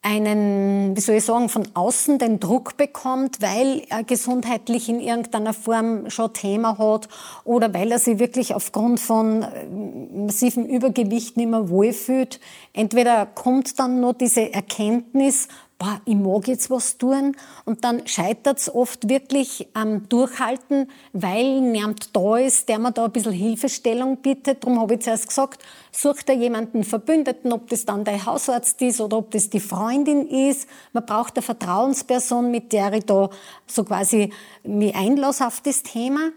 einen, 0.06 0.96
wie 0.96 1.00
soll 1.00 1.16
ich 1.16 1.24
sagen, 1.24 1.48
von 1.48 1.66
außen 1.74 2.18
den 2.18 2.38
Druck 2.38 2.76
bekommt, 2.76 3.42
weil 3.42 3.82
er 3.88 4.04
gesundheitlich 4.04 4.88
in 4.88 5.00
irgendeiner 5.00 5.52
Form 5.52 6.10
schon 6.10 6.32
Thema 6.32 6.78
hat 6.78 7.08
oder 7.42 7.74
weil 7.74 7.90
er 7.90 7.98
sich 7.98 8.20
wirklich 8.20 8.54
aufgrund 8.54 9.00
von 9.00 9.42
äh, 9.42 9.66
massivem 10.14 10.64
Übergewicht 10.64 11.36
nicht 11.36 11.50
mehr 11.50 11.68
wohlfühlt. 11.70 12.38
Entweder 12.72 13.26
kommt 13.26 13.80
dann 13.80 14.00
nur 14.00 14.14
diese 14.14 14.52
Erkenntnis, 14.52 15.48
boah, 15.78 16.00
ich 16.04 16.14
mag 16.14 16.48
jetzt 16.48 16.70
was 16.70 16.96
tun. 16.98 17.36
Und 17.64 17.84
dann 17.84 18.06
scheitert 18.06 18.58
es 18.58 18.74
oft 18.74 19.08
wirklich 19.08 19.68
am 19.74 20.08
Durchhalten, 20.08 20.90
weil 21.12 21.60
niemand 21.60 22.14
da 22.16 22.36
ist, 22.36 22.68
der 22.68 22.78
mir 22.78 22.92
da 22.92 23.04
ein 23.04 23.12
bisschen 23.12 23.32
Hilfestellung 23.32 24.18
bietet. 24.18 24.64
Darum 24.64 24.80
habe 24.80 24.94
ich 24.94 25.00
zuerst 25.00 25.28
gesagt, 25.28 25.62
such 25.92 26.22
dir 26.22 26.34
jemanden 26.34 26.84
Verbündeten, 26.84 27.52
ob 27.52 27.68
das 27.68 27.84
dann 27.84 28.04
dein 28.04 28.24
Hausarzt 28.24 28.80
ist 28.82 29.00
oder 29.00 29.18
ob 29.18 29.30
das 29.30 29.50
die 29.50 29.60
Freundin 29.60 30.26
ist. 30.26 30.68
Man 30.92 31.04
braucht 31.04 31.36
eine 31.36 31.42
Vertrauensperson, 31.42 32.50
mit 32.50 32.72
der 32.72 32.92
ich 32.94 33.04
da 33.04 33.28
so 33.66 33.84
quasi 33.84 34.32
mich 34.62 34.94
einlasse 34.94 35.46
auf 35.46 35.60
das 35.60 35.82
Thema. 35.82 36.30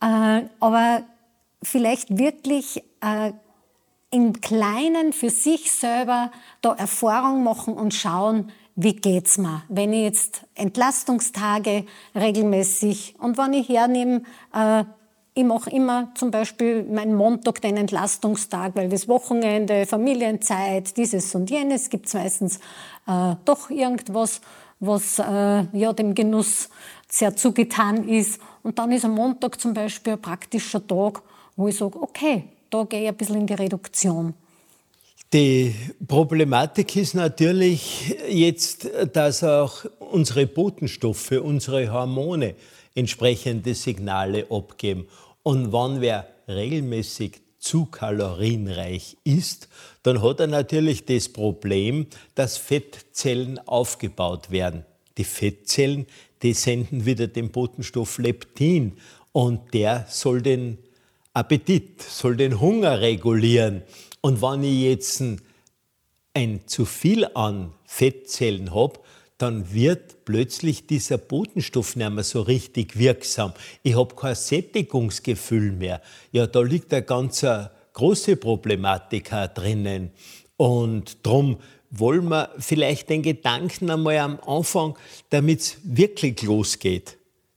Äh, 0.00 0.42
aber 0.60 1.02
vielleicht 1.62 2.16
wirklich 2.16 2.82
äh, 3.00 3.32
im 4.10 4.40
Kleinen 4.40 5.12
für 5.12 5.30
sich 5.30 5.70
selber 5.72 6.30
da 6.62 6.74
Erfahrung 6.74 7.44
machen 7.44 7.74
und 7.74 7.94
schauen, 7.94 8.50
wie 8.76 8.94
geht's 8.94 9.38
mir, 9.38 9.62
wenn 9.68 9.92
ich 9.92 10.02
jetzt 10.02 10.42
Entlastungstage 10.54 11.84
regelmäßig 12.14 13.16
und 13.18 13.36
wenn 13.36 13.52
ich 13.52 13.68
hernehme, 13.68 14.22
äh, 14.54 14.84
ich 15.34 15.44
mache 15.44 15.70
immer 15.70 16.12
zum 16.14 16.30
Beispiel 16.30 16.82
meinen 16.84 17.14
Montag 17.14 17.60
den 17.60 17.76
Entlastungstag, 17.76 18.74
weil 18.74 18.88
das 18.88 19.06
Wochenende, 19.06 19.86
Familienzeit, 19.86 20.96
dieses 20.96 21.34
und 21.34 21.50
jenes 21.50 21.88
gibt 21.88 22.06
es 22.06 22.14
meistens 22.14 22.56
äh, 23.06 23.36
doch 23.44 23.70
irgendwas, 23.70 24.40
was 24.80 25.18
äh, 25.18 25.66
ja 25.72 25.92
dem 25.92 26.14
Genuss 26.14 26.68
sehr 27.08 27.36
zugetan 27.36 28.08
ist. 28.08 28.40
Und 28.62 28.78
dann 28.78 28.90
ist 28.92 29.04
am 29.04 29.14
Montag 29.14 29.60
zum 29.60 29.72
Beispiel 29.72 30.14
ein 30.14 30.22
praktischer 30.22 30.84
Tag, 30.86 31.22
wo 31.56 31.68
ich 31.68 31.76
sage, 31.76 32.00
okay, 32.02 32.44
da 32.70 32.84
gehe 32.84 33.02
ich 33.02 33.08
ein 33.08 33.16
bisschen 33.16 33.40
in 33.40 33.46
die 33.46 33.54
Reduktion. 33.54 34.34
Die 35.32 35.74
Problematik 36.08 36.96
ist 36.96 37.14
natürlich 37.14 38.16
jetzt, 38.28 38.88
dass 39.12 39.44
auch 39.44 39.84
unsere 39.98 40.46
Botenstoffe, 40.46 41.32
unsere 41.32 41.92
Hormone 41.92 42.54
entsprechende 42.96 43.74
Signale 43.74 44.46
abgeben. 44.50 45.06
Und 45.44 45.72
wenn 45.72 46.00
wer 46.00 46.26
regelmäßig 46.48 47.40
zu 47.60 47.86
kalorienreich 47.86 49.18
ist, 49.22 49.68
dann 50.02 50.22
hat 50.22 50.40
er 50.40 50.48
natürlich 50.48 51.04
das 51.04 51.28
Problem, 51.28 52.06
dass 52.34 52.56
Fettzellen 52.56 53.60
aufgebaut 53.68 54.50
werden. 54.50 54.84
Die 55.16 55.24
Fettzellen, 55.24 56.06
die 56.42 56.54
senden 56.54 57.04
wieder 57.06 57.26
den 57.26 57.50
Botenstoff 57.50 58.18
Leptin 58.18 58.96
und 59.32 59.74
der 59.74 60.06
soll 60.08 60.42
den 60.42 60.78
Appetit, 61.32 62.02
soll 62.02 62.36
den 62.36 62.60
Hunger 62.60 63.00
regulieren. 63.00 63.82
Und 64.20 64.42
wenn 64.42 64.64
ich 64.64 64.82
jetzt 64.82 65.22
ein, 66.34 66.60
zu 66.66 66.84
viel 66.84 67.26
an 67.34 67.72
Fettzellen 67.84 68.74
habe, 68.74 69.00
dann 69.38 69.72
wird 69.72 70.24
plötzlich 70.24 70.86
dieser 70.86 71.16
Botenstoff 71.16 71.96
nicht 71.96 72.10
mehr 72.10 72.24
so 72.24 72.42
richtig 72.42 72.98
wirksam. 72.98 73.54
Ich 73.82 73.96
habe 73.96 74.14
kein 74.14 74.34
Sättigungsgefühl 74.34 75.72
mehr. 75.72 76.02
Ja, 76.30 76.46
da 76.46 76.60
liegt 76.60 76.92
eine 76.92 77.02
ganz 77.02 77.42
äh, 77.42 77.66
große 77.94 78.36
Problematik 78.36 79.30
drinnen. 79.54 80.10
Und 80.56 81.24
darum 81.24 81.58
wollen 81.90 82.28
wir 82.28 82.50
vielleicht 82.58 83.08
den 83.08 83.22
Gedanken 83.22 83.90
einmal 83.90 84.18
am 84.18 84.38
Anfang, 84.46 84.98
damit 85.30 85.60
es 85.60 85.78
wirklich 85.84 86.42
losgeht, 86.42 87.16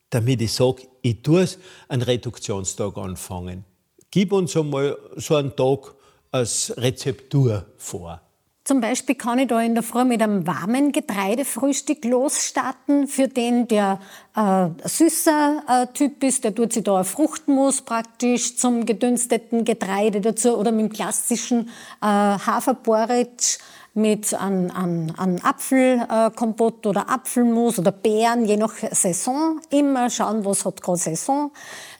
damit 0.10 0.42
ich 0.42 0.54
sage, 0.54 0.84
ich 1.04 1.22
tue 1.22 1.44
es, 1.44 1.60
einen 1.88 2.02
Reduktionstag 2.02 2.98
anfangen. 2.98 3.66
Gib 4.10 4.32
uns 4.32 4.58
einmal 4.58 4.98
so 5.18 5.36
einen 5.36 5.56
Tag 5.56 5.94
als 6.32 6.74
Rezeptur 6.78 7.66
vor. 7.78 8.22
Zum 8.64 8.80
Beispiel 8.80 9.16
kann 9.16 9.40
ich 9.40 9.50
da 9.50 9.60
in 9.60 9.74
der 9.74 9.84
Früh 9.84 10.06
mit 10.06 10.22
einem 10.22 10.48
warmen 10.48 10.94
Getreidefrühstück 10.94 12.06
losstarten. 12.06 13.08
Für 13.08 13.28
den, 13.28 13.68
der 13.68 14.00
äh, 14.38 14.70
süßer 14.88 15.64
äh, 15.68 15.88
Typ 15.94 16.24
ist, 16.24 16.46
der 16.46 16.56
tut 16.56 16.72
sich 16.72 16.86
da 16.86 17.00
ein 17.00 17.04
Fruchtmus 17.04 17.82
praktisch 17.82 18.56
zum 18.56 18.86
gedünsteten 18.86 19.66
Getreide 19.66 20.22
dazu 20.22 20.58
oder 20.58 20.72
mit 20.72 20.86
dem 20.86 20.94
klassischen 20.94 21.68
äh, 22.02 22.06
Haferporridge 22.06 23.58
mit 23.94 24.34
einem, 24.34 24.72
einem, 24.72 25.14
einem 25.18 25.40
Apfelkompott 25.44 26.88
oder 26.88 27.10
Apfelmus 27.10 27.78
oder 27.78 27.92
Beeren, 27.92 28.46
je 28.46 28.58
nach 28.58 28.74
Saison. 28.92 29.60
Immer 29.70 30.10
schauen, 30.10 30.46
was 30.46 30.66
hat 30.66 30.82
gerade 30.82 30.98
Saison. 30.98 31.52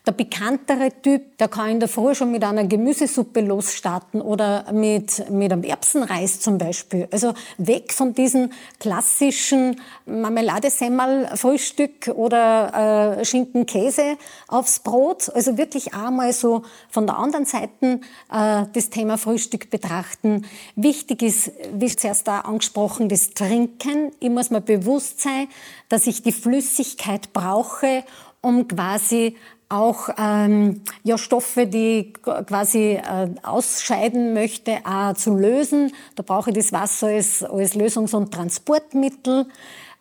Der 0.06 0.12
bekanntere 0.12 0.92
Typ, 1.02 1.38
der 1.38 1.48
kann 1.48 1.70
in 1.70 1.80
der 1.80 1.88
Früh 1.88 2.14
schon 2.14 2.30
mit 2.30 2.44
einer 2.44 2.66
Gemüsesuppe 2.66 3.40
losstarten 3.40 4.22
oder 4.22 4.70
mit, 4.74 5.30
mit 5.30 5.50
einem 5.50 5.64
Erbsenreis 5.64 6.42
zum 6.42 6.58
Beispiel. 6.58 7.08
Also 7.10 7.34
weg 7.58 7.94
von 7.94 8.14
diesen 8.14 8.52
klassischen 8.82 9.80
Marmeladesemmel-Frühstück 10.06 12.10
oder 12.16 13.18
äh, 13.18 13.24
Schinken-Käse 13.24 14.18
aufs 14.50 14.80
Brot. 14.80 15.32
Also 15.34 15.58
wirklich 15.58 15.94
einmal 15.94 16.34
so 16.34 16.64
von 16.90 17.08
der 17.08 17.18
anderen 17.18 17.46
Seite 17.46 18.02
äh, 18.30 18.66
das 18.74 18.90
Thema 18.90 19.18
Frühstück 19.18 19.70
betrachten. 19.70 20.46
Wichtig 20.76 21.22
ist, 21.22 21.54
wie 21.74 21.96
zuerst 21.96 22.28
da 22.28 22.42
angesprochen, 22.42 23.08
das 23.08 23.30
Trinken. 23.30 24.12
Ich 24.20 24.30
muss 24.30 24.50
mir 24.50 24.60
bewusst 24.60 25.22
sein, 25.22 25.48
dass 25.88 26.08
ich 26.08 26.24
die 26.24 26.34
Flüssigkeit 26.34 27.32
brauche, 27.32 28.04
um 28.42 28.68
quasi 28.68 29.38
auch 29.74 30.10
ähm, 30.18 30.82
ja, 31.04 31.18
Stoffe, 31.18 31.66
die 31.66 32.14
quasi 32.14 32.94
äh, 32.94 33.30
ausscheiden 33.42 34.34
möchte, 34.34 34.78
auch 34.86 35.14
zu 35.14 35.36
lösen. 35.36 35.92
Da 36.16 36.24
brauche 36.24 36.52
ich 36.52 36.56
das 36.56 36.72
Wasser 36.72 37.08
als, 37.08 37.44
als 37.44 37.76
Lösungs- 37.76 38.16
und 38.16 38.32
Transportmittel. 38.32 39.48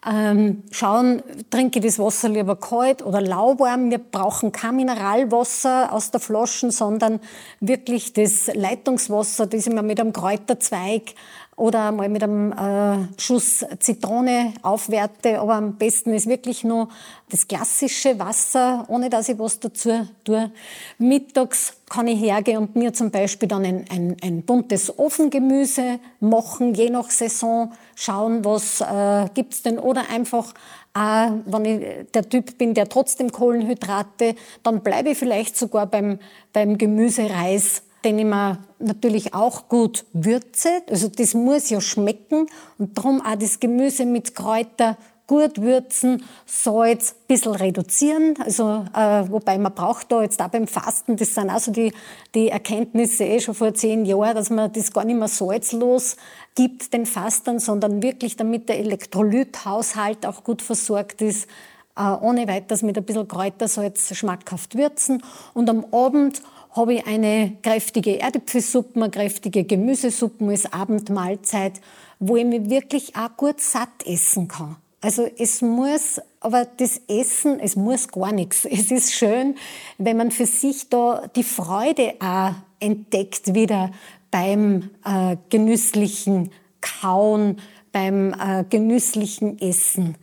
Ähm, 0.05 0.65
schauen, 0.73 1.23
trinke 1.51 1.79
ich 1.79 1.85
das 1.85 1.99
Wasser 2.01 2.29
lieber 2.29 2.57
kalt 2.57 3.07
oder 3.07 3.21
lauwarm. 3.21 3.91
Wir 3.91 3.99
brauchen 3.99 4.51
kein 4.51 4.75
Mineralwasser 4.77 5.93
aus 5.93 6.11
der 6.11 6.19
Flaschen, 6.19 6.73
sondern 6.73 7.21
wirklich 7.61 8.13
das 8.13 8.53
Leitungswasser, 8.53 9.47
das 9.47 9.69
ich 9.69 9.73
mir 9.73 9.83
mit 9.83 10.01
einem 10.01 10.13
Kräuterzweig 10.13 11.15
oder 11.57 11.93
mal 11.93 12.09
mit 12.09 12.23
einem 12.23 12.53
äh, 12.53 13.21
Schuss 13.21 13.65
Zitrone 13.79 14.55
aufwerte. 14.63 15.39
Aber 15.39 15.55
am 15.55 15.77
besten 15.77 16.15
ist 16.15 16.27
wirklich 16.27 16.65
nur 16.65 16.89
das 17.31 17.47
klassische 17.47 18.19
Wasser, 18.19 18.85
ohne 18.89 19.11
dass 19.11 19.29
ich 19.29 19.39
was 19.39 19.61
dazu 19.61 20.09
tue. 20.25 20.51
Mittags 20.99 21.75
kann 21.89 22.09
ich 22.09 22.21
hergehen 22.21 22.59
und 22.59 22.75
mir 22.75 22.93
zum 22.95 23.11
Beispiel 23.11 23.49
dann 23.49 23.65
ein, 23.65 23.85
ein, 23.91 24.17
ein 24.23 24.43
buntes 24.43 24.99
Ofengemüse 24.99 26.01
machen, 26.21 26.75
je 26.75 26.89
nach 26.89 27.11
Saison, 27.11 27.73
schauen, 27.95 28.45
was 28.45 28.81
äh, 28.81 29.29
gibt's 29.35 29.63
denn. 29.63 29.79
Oder 29.79 30.09
einfach 30.11 30.55
äh, 30.95 31.31
wenn 31.47 31.65
ich 31.65 32.11
der 32.13 32.29
Typ 32.29 32.59
bin, 32.59 32.75
der 32.75 32.89
trotzdem 32.89 33.31
Kohlenhydrate, 33.31 34.35
dann 34.63 34.83
bleibe 34.83 35.11
ich 35.11 35.19
vielleicht 35.19 35.57
sogar 35.57 35.87
beim, 35.87 36.19
beim 36.53 36.77
Gemüsereis 36.79 37.83
den 38.05 38.19
ich 38.19 38.25
mir 38.25 38.59
natürlich 38.79 39.35
auch 39.35 39.69
gut 39.69 40.05
würze. 40.13 40.83
Also 40.91 41.09
das 41.09 41.35
muss 41.35 41.71
ja 41.71 41.81
schmecken 41.81 42.47
und 42.79 42.99
darum 42.99 43.21
auch 43.21 43.37
das 43.37 43.61
Gemüse 43.61 44.05
mit 44.07 44.35
Kräuter 44.35 44.97
gut 45.33 45.63
würzen, 45.63 46.23
Salz 46.45 47.13
ein 47.13 47.27
bisschen 47.27 47.55
reduzieren. 47.55 48.35
Also, 48.45 48.85
äh, 48.95 49.25
wobei 49.31 49.57
man 49.57 49.73
braucht 49.73 50.13
da 50.13 50.21
jetzt 50.21 50.43
auch 50.43 50.49
beim 50.49 50.67
Fasten, 50.67 51.17
das 51.17 51.35
sind 51.35 51.49
also 51.49 51.73
die, 51.73 51.93
die 52.35 52.49
Erkenntnisse 52.49 53.25
eh 53.25 53.41
schon 53.41 53.55
vor 53.55 53.73
zehn 53.73 54.05
Jahren, 54.05 54.35
dass 54.35 54.51
man 54.51 54.71
das 54.73 54.93
gar 54.93 55.05
nicht 55.05 55.19
mehr 55.19 55.29
salzlos 55.29 56.17
gibt, 56.55 56.93
den 56.93 57.07
Fastern, 57.07 57.61
sondern 57.61 58.03
wirklich 58.03 58.37
damit 58.37 58.69
der 58.69 58.79
Elektrolythaushalt 58.81 60.27
auch 60.27 60.45
gut 60.45 60.61
versorgt 60.61 61.23
ist, 61.23 61.49
äh, 61.97 62.03
ohne 62.03 62.47
weiteres 62.49 62.83
mit 62.83 62.99
ein 62.99 63.05
bisschen 63.05 63.27
Kräutersalz 63.27 64.15
schmackhaft 64.15 64.77
würzen. 64.77 65.23
Und 65.55 65.71
am 65.71 65.87
Abend 65.93 66.43
habe 66.73 66.95
ich 66.95 67.07
eine 67.07 67.57
kräftige 67.63 68.19
Erdäpfelsuppe, 68.19 69.01
eine 69.01 69.11
kräftige 69.11 69.65
Gemüsesuppe 69.65 70.47
als 70.49 70.73
Abendmahlzeit, 70.73 71.81
wo 72.19 72.37
ich 72.37 72.45
mich 72.45 72.71
wirklich 72.71 73.17
auch 73.17 73.37
gut 73.37 73.61
satt 73.61 74.07
essen 74.07 74.49
kann. 74.49 74.77
Also 75.01 75.29
es 75.37 75.61
muss, 75.63 76.21
aber 76.41 76.65
das 76.65 77.01
Essen, 77.09 77.59
es 77.59 77.77
muss 77.77 78.09
gar 78.09 78.33
nichts. 78.33 78.65
Es 78.71 78.91
ist 78.91 79.13
schön, 79.13 79.57
wenn 79.99 80.17
man 80.17 80.31
für 80.31 80.47
sich 80.47 80.89
da 80.89 81.27
die 81.35 81.43
Freude 81.43 82.15
auch 82.21 82.53
entdeckt 82.81 83.55
wieder 83.55 83.91
beim 84.31 84.91
äh, 85.05 85.37
genüsslichen 85.51 86.51
Kauen, 86.81 87.61
beim 87.91 88.33
äh, 88.33 88.65
genüsslichen 88.69 89.61
Essen. 89.61 90.17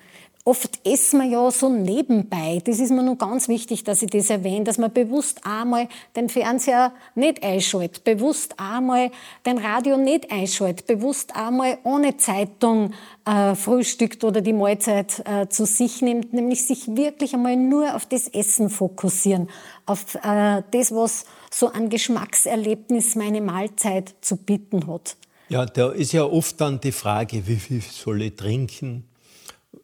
Oft 0.49 0.79
essen 0.83 1.19
wir 1.19 1.29
ja 1.29 1.51
so 1.51 1.69
nebenbei. 1.69 2.59
Das 2.65 2.79
ist 2.79 2.89
mir 2.89 3.03
nur 3.03 3.19
ganz 3.19 3.47
wichtig, 3.47 3.83
dass 3.83 4.01
ich 4.01 4.09
das 4.09 4.31
erwähne, 4.31 4.63
dass 4.63 4.79
man 4.79 4.91
bewusst 4.91 5.41
einmal 5.43 5.87
den 6.15 6.27
Fernseher 6.27 6.91
nicht 7.13 7.43
einschaltet, 7.43 8.03
bewusst 8.03 8.55
einmal 8.57 9.11
den 9.45 9.59
Radio 9.59 9.95
nicht 9.95 10.31
einschaltet, 10.31 10.87
bewusst 10.87 11.35
einmal 11.35 11.77
ohne 11.83 12.17
Zeitung 12.17 12.95
äh, 13.25 13.53
frühstückt 13.53 14.23
oder 14.23 14.41
die 14.41 14.53
Mahlzeit 14.53 15.21
äh, 15.27 15.47
zu 15.49 15.67
sich 15.67 16.01
nimmt, 16.01 16.33
nämlich 16.33 16.65
sich 16.65 16.95
wirklich 16.95 17.35
einmal 17.35 17.55
nur 17.55 17.95
auf 17.95 18.07
das 18.07 18.27
Essen 18.27 18.71
fokussieren, 18.71 19.51
auf 19.85 20.15
äh, 20.15 20.63
das, 20.71 20.91
was 20.91 21.25
so 21.51 21.67
an 21.67 21.89
Geschmackserlebnis 21.89 23.13
meine 23.13 23.41
Mahlzeit 23.41 24.15
zu 24.21 24.35
bieten 24.35 24.87
hat. 24.87 25.15
Ja, 25.49 25.67
da 25.67 25.91
ist 25.91 26.11
ja 26.11 26.23
oft 26.23 26.59
dann 26.59 26.81
die 26.81 26.91
Frage, 26.91 27.45
wie 27.45 27.57
viel 27.57 27.81
soll 27.81 28.23
ich 28.23 28.35
trinken? 28.35 29.08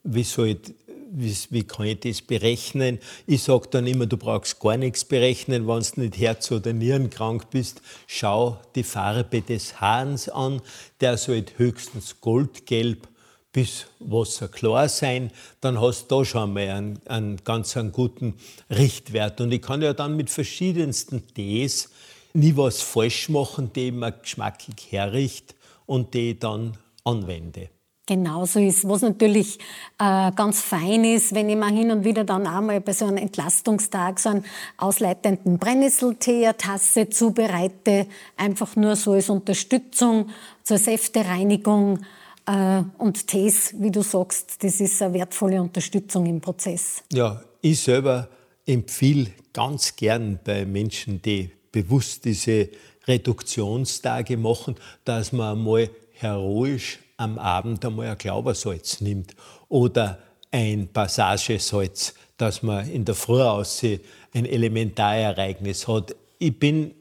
Wie, 0.05 0.23
soll 0.23 0.47
ich, 0.47 0.73
wie, 1.11 1.35
wie 1.49 1.63
kann 1.63 1.87
ich 1.87 1.99
das 1.99 2.21
berechnen? 2.21 2.99
Ich 3.27 3.43
sage 3.43 3.67
dann 3.69 3.87
immer, 3.87 4.05
du 4.05 4.17
brauchst 4.17 4.59
gar 4.59 4.77
nichts 4.77 5.03
berechnen, 5.03 5.67
wenn 5.67 5.83
du 5.83 6.01
nicht 6.01 6.17
herz- 6.17 6.51
oder 6.51 6.71
nierenkrank 6.71 7.49
bist. 7.49 7.81
Schau 8.07 8.61
die 8.75 8.83
Farbe 8.83 9.41
des 9.41 9.81
Hahns 9.81 10.29
an, 10.29 10.61
der 11.01 11.17
sollte 11.17 11.57
höchstens 11.57 12.21
goldgelb 12.21 13.07
bis 13.51 13.85
wasserklar 13.99 14.89
sein, 14.89 15.31
dann 15.61 15.79
hast 15.79 16.11
du 16.11 16.17
da 16.17 16.25
schon 16.25 16.51
mal 16.51 16.67
einen, 16.67 16.99
einen 17.05 17.37
ganz 17.45 17.77
einen 17.77 17.93
guten 17.93 18.33
Richtwert. 18.69 19.39
Und 19.39 19.53
ich 19.53 19.61
kann 19.61 19.81
ja 19.81 19.93
dann 19.93 20.17
mit 20.17 20.29
verschiedensten 20.29 21.25
Tees 21.33 21.89
nie 22.33 22.57
was 22.57 22.81
falsch 22.81 23.29
machen, 23.29 23.71
die 23.73 23.91
mir 23.93 24.11
geschmacklich 24.11 24.91
herricht 24.91 25.55
und 25.85 26.13
die 26.13 26.31
ich 26.31 26.39
dann 26.39 26.77
anwende. 27.05 27.69
Genauso 28.07 28.59
ist, 28.59 28.87
was 28.87 29.01
natürlich 29.01 29.57
äh, 29.97 30.31
ganz 30.35 30.61
fein 30.61 31.03
ist, 31.03 31.33
wenn 31.33 31.49
ich 31.49 31.55
mal 31.55 31.71
hin 31.71 31.89
und 31.89 32.03
wieder 32.03 32.23
dann 32.23 32.45
einmal 32.45 32.79
bei 32.79 32.93
so 32.93 33.05
einem 33.05 33.17
Entlastungstag 33.17 34.19
so 34.19 34.29
einen 34.29 34.45
ausleitenden 34.77 35.57
Brennnesseltee, 35.57 36.51
Tasse 36.55 37.09
zubereite, 37.09 38.05
einfach 38.37 38.75
nur 38.75 38.95
so 38.95 39.13
als 39.13 39.29
Unterstützung 39.29 40.29
zur 40.61 40.77
Säftereinigung. 40.77 42.05
Äh, 42.45 42.83
und 42.99 43.25
Tees, 43.25 43.73
wie 43.79 43.89
du 43.89 44.03
sagst, 44.03 44.63
das 44.63 44.79
ist 44.79 45.01
eine 45.01 45.15
wertvolle 45.15 45.59
Unterstützung 45.59 46.27
im 46.27 46.41
Prozess. 46.41 47.01
Ja, 47.11 47.41
ich 47.61 47.79
selber 47.79 48.29
empfehle 48.67 49.31
ganz 49.51 49.95
gern 49.95 50.39
bei 50.43 50.63
Menschen, 50.65 51.23
die 51.23 51.49
bewusst 51.71 52.25
diese 52.25 52.69
Reduktionstage 53.07 54.37
machen, 54.37 54.75
dass 55.05 55.31
man 55.31 55.63
mal 55.63 55.89
heroisch 56.13 56.99
am 57.17 57.37
Abend 57.37 57.83
einmal 57.85 58.07
ein 58.07 58.17
Glaubersalz 58.17 59.01
nimmt 59.01 59.35
oder 59.69 60.19
ein 60.51 60.87
Passagesalz, 60.91 62.13
dass 62.37 62.63
man 62.63 62.89
in 62.89 63.05
der 63.05 63.15
Früh 63.15 63.41
aussieht, 63.41 64.05
ein 64.33 64.45
Elementarereignis 64.45 65.87
hat. 65.87 66.15
Ich 66.39 66.57
bin 66.57 66.93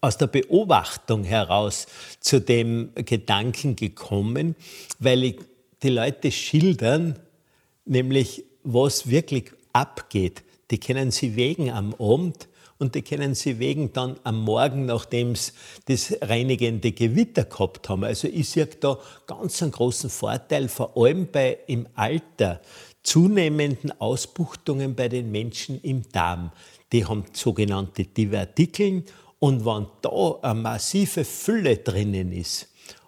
aus 0.00 0.16
der 0.16 0.26
Beobachtung 0.26 1.24
heraus 1.24 1.86
zu 2.20 2.40
dem 2.40 2.90
Gedanken 2.94 3.76
gekommen, 3.76 4.56
weil 4.98 5.24
ich 5.24 5.40
die 5.82 5.90
Leute 5.90 6.30
schildern, 6.32 7.18
nämlich 7.84 8.44
was 8.62 9.08
wirklich 9.08 9.52
abgeht. 9.72 10.42
Die 10.70 10.78
können 10.78 11.10
sie 11.10 11.36
wegen 11.36 11.70
am 11.70 11.94
Abend 11.94 12.48
und 12.80 12.94
die 12.94 13.02
können 13.02 13.34
sie 13.34 13.58
wegen 13.58 13.92
dann 13.92 14.18
am 14.24 14.42
Morgen, 14.42 14.86
nachdem 14.86 15.36
sie 15.36 15.52
das 15.84 16.16
reinigende 16.22 16.92
Gewitter 16.92 17.44
gehabt 17.44 17.88
haben. 17.88 18.04
Also 18.04 18.26
ich 18.26 18.48
sehe 18.48 18.66
da 18.66 18.98
ganz 19.26 19.62
einen 19.62 19.70
großen 19.70 20.10
Vorteil, 20.10 20.68
vor 20.68 20.96
allem 20.96 21.28
bei 21.30 21.58
im 21.66 21.86
Alter 21.94 22.60
zunehmenden 23.02 23.92
Ausbuchtungen 24.00 24.94
bei 24.94 25.08
den 25.08 25.30
Menschen 25.30 25.80
im 25.82 26.02
Darm. 26.10 26.52
Die 26.92 27.04
haben 27.04 27.24
sogenannte 27.32 28.04
Divertikeln 28.04 29.04
und 29.38 29.64
wenn 29.64 29.86
da 30.02 30.38
eine 30.42 30.60
massive 30.60 31.24
Fülle 31.24 31.76
drinnen 31.76 32.32
ist, 32.32 32.66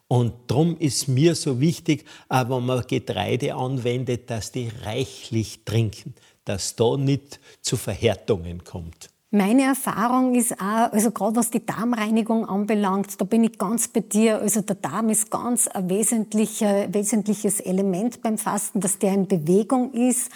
und 0.08 0.34
darum 0.48 0.76
ist 0.76 1.08
mir 1.08 1.34
so 1.34 1.58
wichtig, 1.58 2.04
auch 2.28 2.50
wenn 2.50 2.66
man 2.66 2.86
Getreide 2.86 3.54
anwendet, 3.54 4.28
dass 4.28 4.52
die 4.52 4.70
reichlich 4.84 5.64
trinken, 5.64 6.14
dass 6.44 6.76
da 6.76 6.98
nicht 6.98 7.40
zu 7.62 7.78
Verhärtungen 7.78 8.62
kommt. 8.62 9.11
Meine 9.34 9.62
Erfahrung 9.62 10.34
ist 10.34 10.60
auch, 10.60 10.92
also 10.92 11.10
gerade 11.10 11.36
was 11.36 11.50
die 11.50 11.64
Darmreinigung 11.64 12.46
anbelangt, 12.46 13.18
da 13.18 13.24
bin 13.24 13.42
ich 13.44 13.56
ganz 13.56 13.88
bei 13.88 14.00
dir. 14.00 14.40
Also 14.40 14.60
der 14.60 14.76
Darm 14.76 15.08
ist 15.08 15.30
ganz 15.30 15.68
ein 15.68 15.88
wesentlicher, 15.88 16.92
wesentliches 16.92 17.58
Element 17.60 18.20
beim 18.20 18.36
Fasten, 18.36 18.80
dass 18.80 18.98
der 18.98 19.14
in 19.14 19.26
Bewegung 19.26 19.94
ist. 19.94 20.30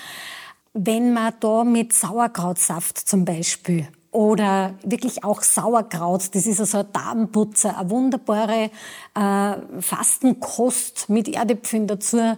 Wenn 0.72 1.12
man 1.12 1.34
da 1.40 1.62
mit 1.64 1.92
Sauerkrautsaft 1.92 2.96
zum 2.96 3.26
Beispiel 3.26 3.86
oder 4.10 4.74
wirklich 4.82 5.24
auch 5.24 5.42
Sauerkraut. 5.42 6.34
Das 6.34 6.46
ist 6.46 6.60
also 6.60 6.78
ein 6.78 6.86
Darmputzer, 6.92 7.78
eine 7.78 7.90
wunderbare 7.90 8.70
äh, 9.14 9.80
Fastenkost 9.80 11.08
mit 11.08 11.28
Erdäpfeln 11.28 11.86
dazu. 11.86 12.36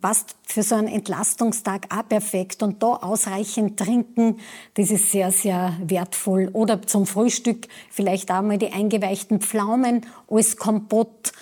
Passt 0.00 0.36
für 0.46 0.62
so 0.62 0.74
einen 0.74 0.88
Entlastungstag 0.88 1.86
auch 1.94 2.08
perfekt. 2.08 2.62
Und 2.62 2.82
da 2.82 2.88
ausreichend 2.88 3.78
trinken, 3.78 4.38
das 4.74 4.90
ist 4.90 5.10
sehr, 5.10 5.30
sehr 5.30 5.76
wertvoll. 5.82 6.50
Oder 6.52 6.82
zum 6.82 7.06
Frühstück 7.06 7.68
vielleicht 7.90 8.30
auch 8.30 8.42
mal 8.42 8.58
die 8.58 8.72
eingeweichten 8.72 9.40
Pflaumen 9.40 10.06
als 10.28 10.56
Kompott 10.56 11.32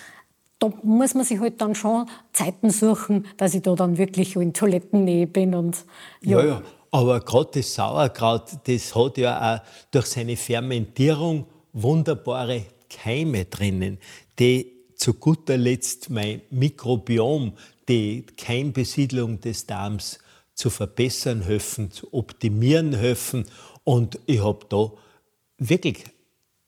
da 0.59 0.69
muss 0.83 1.13
man 1.15 1.23
sich 1.23 1.39
halt 1.39 1.61
dann 1.61 1.73
schon 1.73 2.05
Zeiten 2.33 2.69
suchen, 2.69 3.25
dass 3.37 3.53
ich 3.53 3.61
da 3.61 3.75
dann 3.75 3.97
wirklich 3.97 4.35
in 4.35 4.53
Toilettennähe 4.53 5.25
bin 5.25 5.55
und 5.55 5.85
ja. 6.21 6.39
ja, 6.39 6.45
ja. 6.45 6.61
Aber 6.91 7.19
gerade 7.19 7.51
das 7.53 7.73
Sauerkraut, 7.73 8.51
das 8.63 8.95
hat 8.95 9.17
ja 9.17 9.55
auch 9.55 9.61
durch 9.91 10.07
seine 10.07 10.35
Fermentierung 10.35 11.45
wunderbare 11.73 12.65
Keime 12.89 13.45
drinnen, 13.45 13.99
die 14.39 14.71
zu 14.95 15.13
guter 15.13 15.57
Letzt 15.57 16.09
mein 16.09 16.41
Mikrobiom, 16.49 17.53
die 17.87 18.25
Keimbesiedlung 18.37 19.39
des 19.39 19.65
Darms 19.65 20.19
zu 20.53 20.69
verbessern 20.69 21.41
helfen, 21.41 21.91
zu 21.91 22.13
optimieren 22.13 22.93
helfen. 22.93 23.45
Und 23.83 24.19
ich 24.25 24.43
habe 24.43 24.65
da 24.67 24.91
wirklich 25.57 26.03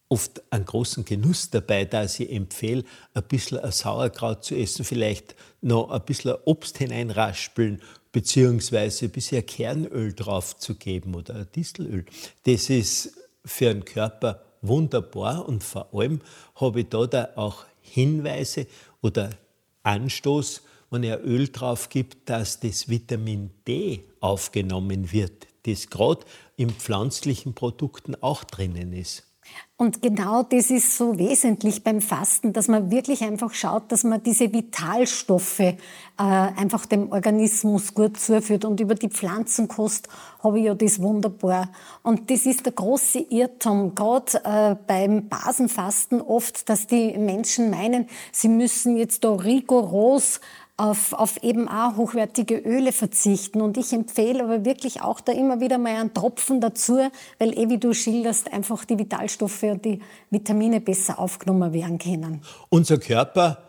oft 0.07 0.41
einen 0.51 0.65
großen 0.65 1.05
Genuss 1.05 1.49
dabei, 1.49 1.85
dass 1.85 2.19
ich 2.19 2.31
empfehle, 2.31 2.83
ein 3.13 3.23
bisschen 3.23 3.59
Sauerkraut 3.71 4.43
zu 4.43 4.55
essen, 4.55 4.85
vielleicht 4.85 5.35
noch 5.61 5.89
ein 5.89 6.03
bisschen 6.05 6.35
Obst 6.45 6.77
hineinraspeln, 6.77 7.81
beziehungsweise 8.11 9.09
bisschen 9.09 9.45
Kernöl 9.45 10.13
drauf 10.13 10.57
zu 10.57 10.75
geben 10.75 11.15
oder 11.15 11.45
Distelöl. 11.45 12.05
Das 12.43 12.69
ist 12.69 13.17
für 13.45 13.73
den 13.73 13.85
Körper 13.85 14.43
wunderbar 14.61 15.47
und 15.47 15.63
vor 15.63 15.93
allem 15.93 16.21
habe 16.55 16.81
ich 16.81 16.89
da, 16.89 17.07
da 17.07 17.29
auch 17.35 17.65
Hinweise 17.81 18.67
oder 19.01 19.31
Anstoß, 19.83 20.61
wenn 20.91 21.03
er 21.03 21.25
Öl 21.25 21.47
drauf 21.47 21.89
gibt, 21.89 22.29
dass 22.29 22.59
das 22.59 22.89
Vitamin 22.89 23.49
D 23.67 24.03
aufgenommen 24.19 25.11
wird, 25.11 25.47
das 25.63 25.89
gerade 25.89 26.25
in 26.57 26.69
pflanzlichen 26.69 27.53
Produkten 27.53 28.15
auch 28.21 28.43
drinnen 28.43 28.93
ist. 28.93 29.30
Und 29.77 30.03
genau 30.03 30.43
das 30.43 30.69
ist 30.69 30.95
so 30.95 31.17
wesentlich 31.17 31.83
beim 31.83 32.01
Fasten, 32.01 32.53
dass 32.53 32.67
man 32.67 32.91
wirklich 32.91 33.23
einfach 33.23 33.55
schaut, 33.55 33.91
dass 33.91 34.03
man 34.03 34.21
diese 34.21 34.53
Vitalstoffe 34.53 35.59
äh, 35.59 35.73
einfach 36.17 36.85
dem 36.85 37.11
Organismus 37.11 37.95
gut 37.95 38.19
zuführt. 38.19 38.63
Und 38.63 38.79
über 38.79 38.93
die 38.93 39.09
Pflanzenkost 39.09 40.07
habe 40.43 40.59
ich 40.59 40.65
ja 40.65 40.75
das 40.75 41.01
wunderbar. 41.01 41.69
Und 42.03 42.29
das 42.29 42.45
ist 42.45 42.67
der 42.67 42.73
große 42.73 43.25
Irrtum, 43.29 43.95
gerade 43.95 44.43
äh, 44.43 44.75
beim 44.85 45.27
Basenfasten 45.27 46.21
oft, 46.21 46.69
dass 46.69 46.85
die 46.85 47.17
Menschen 47.17 47.71
meinen, 47.71 48.07
sie 48.31 48.49
müssen 48.49 48.97
jetzt 48.97 49.23
da 49.23 49.31
rigoros 49.31 50.41
auf, 50.77 51.13
auf 51.13 51.43
eben 51.43 51.67
auch 51.67 51.95
hochwertige 51.95 52.57
Öle 52.57 52.91
verzichten. 52.91 53.61
Und 53.61 53.77
ich 53.77 53.93
empfehle 53.93 54.43
aber 54.43 54.65
wirklich 54.65 55.01
auch 55.01 55.19
da 55.21 55.31
immer 55.31 55.59
wieder 55.59 55.77
mal 55.77 55.95
einen 55.95 56.13
Tropfen 56.13 56.61
dazu, 56.61 56.99
weil 57.39 57.57
eh 57.57 57.69
wie 57.69 57.77
du 57.77 57.93
schilderst, 57.93 58.51
einfach 58.51 58.85
die 58.85 58.97
Vitalstoffe 58.97 59.63
und 59.63 59.85
die 59.85 59.99
Vitamine 60.29 60.81
besser 60.81 61.19
aufgenommen 61.19 61.73
werden 61.73 61.97
können. 61.97 62.41
Unser 62.69 62.97
Körper 62.97 63.63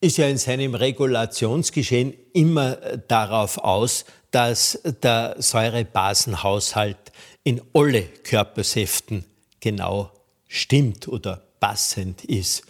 ist 0.00 0.18
ja 0.18 0.26
in 0.28 0.38
seinem 0.38 0.74
Regulationsgeschehen 0.74 2.14
immer 2.32 2.76
darauf 3.08 3.58
aus, 3.58 4.04
dass 4.30 4.80
der 5.02 5.36
Säurebasenhaushalt 5.38 6.98
in 7.42 7.62
alle 7.72 8.02
Körpersäften 8.02 9.24
genau 9.60 10.10
stimmt 10.46 11.08
oder 11.08 11.42
passend 11.58 12.24
ist. 12.24 12.62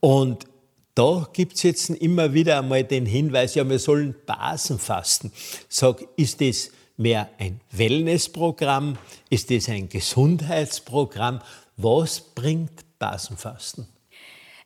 Und 0.00 0.46
da 0.94 1.26
gibt 1.32 1.54
es 1.54 1.62
jetzt 1.62 1.90
immer 1.90 2.34
wieder 2.34 2.58
einmal 2.58 2.84
den 2.84 3.06
Hinweis, 3.06 3.54
ja, 3.54 3.68
wir 3.68 3.78
sollen 3.78 4.14
Basen 4.26 4.78
fasten. 4.78 5.32
Sag, 5.68 6.04
ist 6.16 6.40
das 6.40 6.70
mehr 6.96 7.28
ein 7.38 7.60
Wellnessprogramm? 7.70 8.98
Ist 9.30 9.50
das 9.50 9.68
ein 9.68 9.88
Gesundheitsprogramm? 9.88 11.40
Was 11.76 12.20
bringt 12.20 12.98
Basenfasten? 12.98 13.86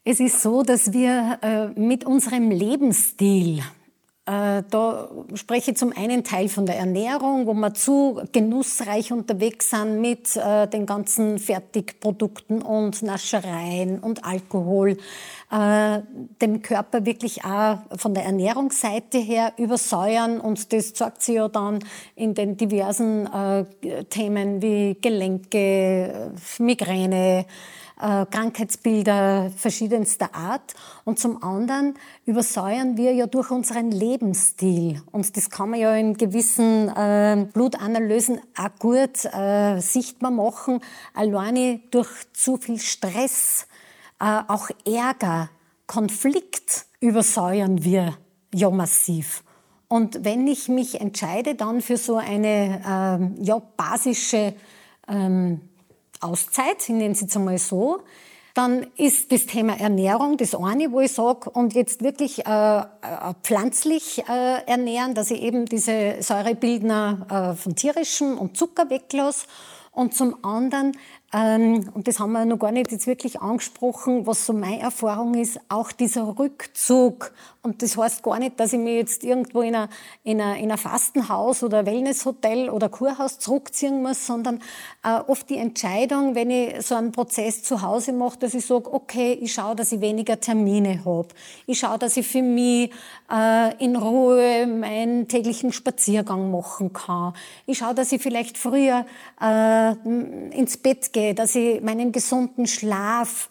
Es 0.05 0.21
ist 0.21 0.43
so, 0.43 0.63
dass 0.63 0.93
wir 0.93 1.39
äh, 1.43 1.67
mit 1.79 2.05
unserem 2.05 2.51
Lebensstil 2.51 3.63
äh, 4.29 4.65
da 4.71 5.09
spreche 5.35 5.71
ich 5.71 5.77
zum 5.77 5.93
einen 5.97 6.25
Teil 6.25 6.49
von 6.49 6.67
der 6.67 6.77
Ernährung, 6.77 7.47
wo 7.47 7.55
wir 7.55 7.75
zu 7.75 8.21
genussreich 8.33 9.13
unterwegs 9.13 9.71
sind 9.71 10.01
mit 10.01 10.35
äh, 10.35 10.67
den 10.67 10.85
ganzen 10.85 11.39
Fertigprodukten 11.39 12.61
und 12.61 13.03
Naschereien 13.03 14.01
und 14.01 14.25
Alkohol, 14.25 14.97
äh, 15.51 16.03
dem 16.41 16.63
Körper 16.63 17.07
wirklich 17.07 17.45
auch 17.45 17.79
von 17.97 18.15
der 18.15 18.25
Ernährungsseite 18.25 19.19
her 19.19 19.53
übersäuern 19.57 20.41
und 20.41 20.73
das 20.73 20.95
zeigt 20.95 21.23
sich 21.23 21.37
ja 21.37 21.49
dann 21.49 21.79
in 22.15 22.35
den 22.35 22.57
diversen 22.57 23.29
Themen 24.11 24.63
wie 24.63 24.97
Gelenke, 25.01 26.33
Migräne, 26.59 27.47
äh, 28.01 28.27
Krankheitsbilder 28.27 29.51
verschiedenster 29.57 30.35
Art. 30.35 30.75
Und 31.05 31.19
zum 31.19 31.43
anderen 31.43 31.95
übersäuern 32.25 32.97
wir 32.97 33.13
ja 33.13 33.27
durch 33.27 33.51
unseren 33.51 33.91
Lebensstil. 33.91 35.01
Und 35.13 35.37
das 35.37 35.51
kann 35.51 35.71
man 35.71 35.81
ja 35.81 35.95
in 35.95 36.15
gewissen 36.15 36.89
äh, 36.89 37.47
Blutanalysen 37.53 38.41
auch 38.57 38.79
gut 38.79 39.25
äh, 39.25 39.81
sichtbar 39.81 40.31
machen. 40.31 40.81
Alleine 41.15 41.81
durch 41.91 42.11
zu 42.33 42.57
viel 42.57 42.79
Stress, 42.79 43.63
äh, 43.63 43.76
auch 44.19 44.69
Ärger, 44.85 45.51
Konflikt 45.87 46.87
übersäuern 47.01 47.85
wir 47.85 48.17
ja 48.53 48.71
massiv. 48.71 49.45
Und 49.89 50.25
wenn 50.25 50.47
ich 50.49 50.69
mich 50.69 51.01
entscheide 51.01 51.55
dann 51.55 51.81
für 51.81 51.97
so 51.97 52.17
eine 52.17 52.83
ähm, 52.87 53.37
ja, 53.41 53.61
basische 53.77 54.55
ähm, 55.07 55.61
Auszeit, 56.21 56.83
ich 56.83 56.89
nenne 56.89 57.13
es 57.13 57.21
jetzt 57.21 57.37
einmal 57.37 57.59
so, 57.59 58.01
dann 58.55 58.87
ist 58.97 59.31
das 59.33 59.45
Thema 59.45 59.79
Ernährung 59.79 60.39
das 60.39 60.55
eine, 60.55 60.91
wo 60.91 61.01
ich 61.01 61.13
sage, 61.13 61.51
und 61.51 61.75
jetzt 61.75 62.03
wirklich 62.03 62.47
äh, 62.47 62.79
äh, 62.79 62.85
pflanzlich 63.43 64.25
äh, 64.29 64.65
ernähren, 64.67 65.15
dass 65.15 65.31
ich 65.31 65.43
eben 65.43 65.67
diese 65.67 66.17
Säurebildner 66.21 67.53
äh, 67.53 67.57
von 67.57 67.77
tierischem 67.77 68.39
und 68.39 68.57
Zucker 68.57 68.89
weglasse. 68.89 69.47
Und 69.93 70.15
zum 70.15 70.43
anderen 70.45 70.93
und 71.33 72.03
das 72.05 72.21
haben 72.21 72.33
wir 72.33 72.45
noch 72.45 72.59
gar 72.59 72.71
nicht 72.71 72.93
jetzt 72.93 73.07
wirklich 73.07 73.41
angesprochen, 73.41 74.27
was 74.27 74.47
so 74.47 74.53
meine 74.53 74.81
Erfahrung 74.81 75.35
ist, 75.35 75.59
auch 75.69 75.91
dieser 75.91 76.39
Rückzug. 76.39 77.33
Und 77.63 77.83
das 77.83 77.97
heißt 77.97 78.23
gar 78.23 78.39
nicht, 78.39 78.61
dass 78.61 78.73
ich 78.73 78.79
mich 78.79 78.95
jetzt 78.95 79.25
irgendwo 79.25 79.61
in 79.61 79.75
ein, 79.75 79.89
in 80.23 80.39
in 80.39 80.77
Fastenhaus 80.77 81.65
oder 81.65 81.85
Wellnesshotel 81.85 82.71
oder 82.71 82.89
Kurhaus 82.89 83.41
zurückziehen 83.41 84.03
muss, 84.03 84.25
sondern 84.25 84.63
äh, 85.03 85.19
oft 85.27 85.51
die 85.51 85.57
Entscheidung, 85.57 86.37
wenn 86.37 86.49
ich 86.49 86.87
so 86.87 86.95
einen 86.95 87.11
Prozess 87.11 87.65
zu 87.65 87.83
Hause 87.83 88.13
mache, 88.13 88.39
dass 88.39 88.55
ich 88.55 88.65
sage, 88.65 88.93
okay, 88.95 89.33
ich 89.33 89.53
schaue, 89.53 89.75
dass 89.75 89.91
ich 89.91 90.01
weniger 90.01 90.39
Termine 90.39 91.05
habe. 91.05 91.27
Ich 91.67 91.81
schaue, 91.81 91.99
dass 91.99 92.17
ich 92.17 92.27
für 92.27 92.43
mich 92.43 92.93
äh, 93.33 93.85
in 93.85 93.97
Ruhe 93.97 94.69
meinen 94.69 95.27
täglichen 95.27 95.73
Spaziergang 95.73 96.53
machen 96.53 96.93
kann. 96.93 97.35
Ich 97.67 97.79
schaue, 97.79 97.95
dass 97.95 98.13
ich 98.13 98.23
vielleicht 98.23 98.59
früher 98.59 99.05
äh, 99.41 99.93
ins 100.57 100.77
Bett 100.77 101.13
gehe, 101.13 101.26
dass 101.35 101.55
ich 101.55 101.81
meinen 101.81 102.13
gesunden 102.13 102.67
Schlaf 102.67 103.49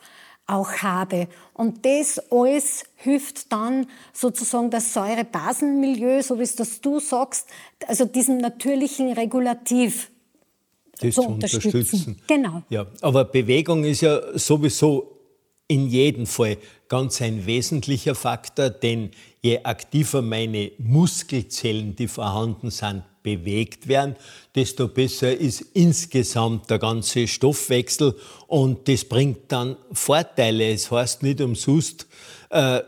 auch 0.48 0.72
habe. 0.78 1.28
Und 1.54 1.86
das 1.86 2.22
alles 2.32 2.84
hilft 2.96 3.52
dann 3.52 3.88
sozusagen 4.14 4.70
das 4.70 4.94
Säurebasenmilieu, 4.94 6.22
so 6.22 6.38
wie 6.38 6.44
es 6.44 6.56
das 6.56 6.82
du 6.82 7.00
sagst, 7.00 7.48
also 7.88 8.06
diesem 8.06 8.38
natürlichen 8.38 9.14
Regulativ 9.14 10.12
das 11.00 11.16
zu 11.16 11.24
unterstützen. 11.24 11.68
unterstützen. 11.68 12.22
Genau. 12.28 12.62
Ja, 12.70 12.86
aber 13.02 13.26
Bewegung 13.26 13.84
ist 13.84 14.02
ja 14.02 14.38
sowieso 14.38 15.12
in 15.68 15.88
jedem 15.88 16.28
Fall 16.28 16.58
ganz 16.88 17.22
ein 17.22 17.46
wesentlicher 17.46 18.14
Faktor, 18.14 18.70
denn 18.70 19.10
je 19.46 19.60
aktiver 19.64 20.24
meine 20.24 20.72
Muskelzellen, 20.80 21.96
die 21.96 22.08
vorhanden 22.08 22.72
sind, 22.72 23.04
bewegt 23.22 23.88
werden, 23.88 24.16
desto 24.56 24.88
besser 24.88 25.38
ist 25.38 25.62
insgesamt 25.74 26.68
der 26.70 26.80
ganze 26.80 27.28
Stoffwechsel 27.28 28.16
und 28.48 28.88
das 28.88 29.06
bringt 29.06 29.52
dann 29.52 29.78
Vorteile. 29.92 30.72
Es 30.72 30.90
heißt 30.90 31.22
nicht 31.22 31.42
umsonst, 31.42 32.08
äh, 32.50 32.82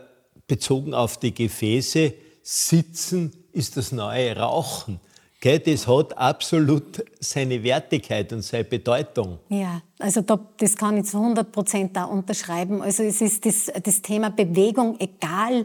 bezogen 0.48 0.94
auf 0.94 1.18
die 1.18 1.32
Gefäße, 1.32 2.14
Sitzen 2.42 3.32
ist 3.52 3.76
das 3.76 3.92
neue 3.92 4.34
Rauchen. 4.36 4.98
Gell, 5.40 5.60
das 5.60 5.86
hat 5.86 6.18
absolut 6.18 7.04
seine 7.20 7.62
Wertigkeit 7.62 8.32
und 8.32 8.42
seine 8.42 8.64
Bedeutung. 8.64 9.38
Ja, 9.50 9.82
also 10.00 10.22
da, 10.22 10.40
das 10.56 10.74
kann 10.74 10.96
ich 10.96 11.04
zu 11.04 11.18
100 11.18 11.52
Prozent 11.52 11.96
da 11.96 12.04
unterschreiben. 12.04 12.82
Also 12.82 13.04
es 13.04 13.20
ist 13.20 13.46
das, 13.46 13.70
das 13.80 14.02
Thema 14.02 14.30
Bewegung, 14.30 14.96
egal 14.98 15.64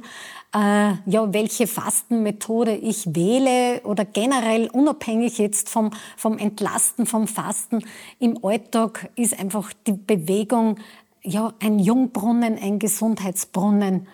äh, 0.53 0.93
ja, 1.05 1.33
welche 1.33 1.67
Fastenmethode 1.67 2.75
ich 2.75 3.15
wähle 3.15 3.81
oder 3.83 4.05
generell 4.05 4.69
unabhängig 4.69 5.37
jetzt 5.39 5.69
vom, 5.69 5.91
vom 6.15 6.37
Entlasten, 6.37 7.05
vom 7.05 7.27
Fasten, 7.27 7.83
im 8.19 8.43
Alltag 8.43 9.09
ist 9.15 9.37
einfach 9.37 9.73
die 9.87 9.93
Bewegung 9.93 10.77
ja, 11.23 11.53
ein 11.59 11.79
Jungbrunnen, 11.79 12.57
ein 12.57 12.79
Gesundheitsbrunnen 12.79 14.07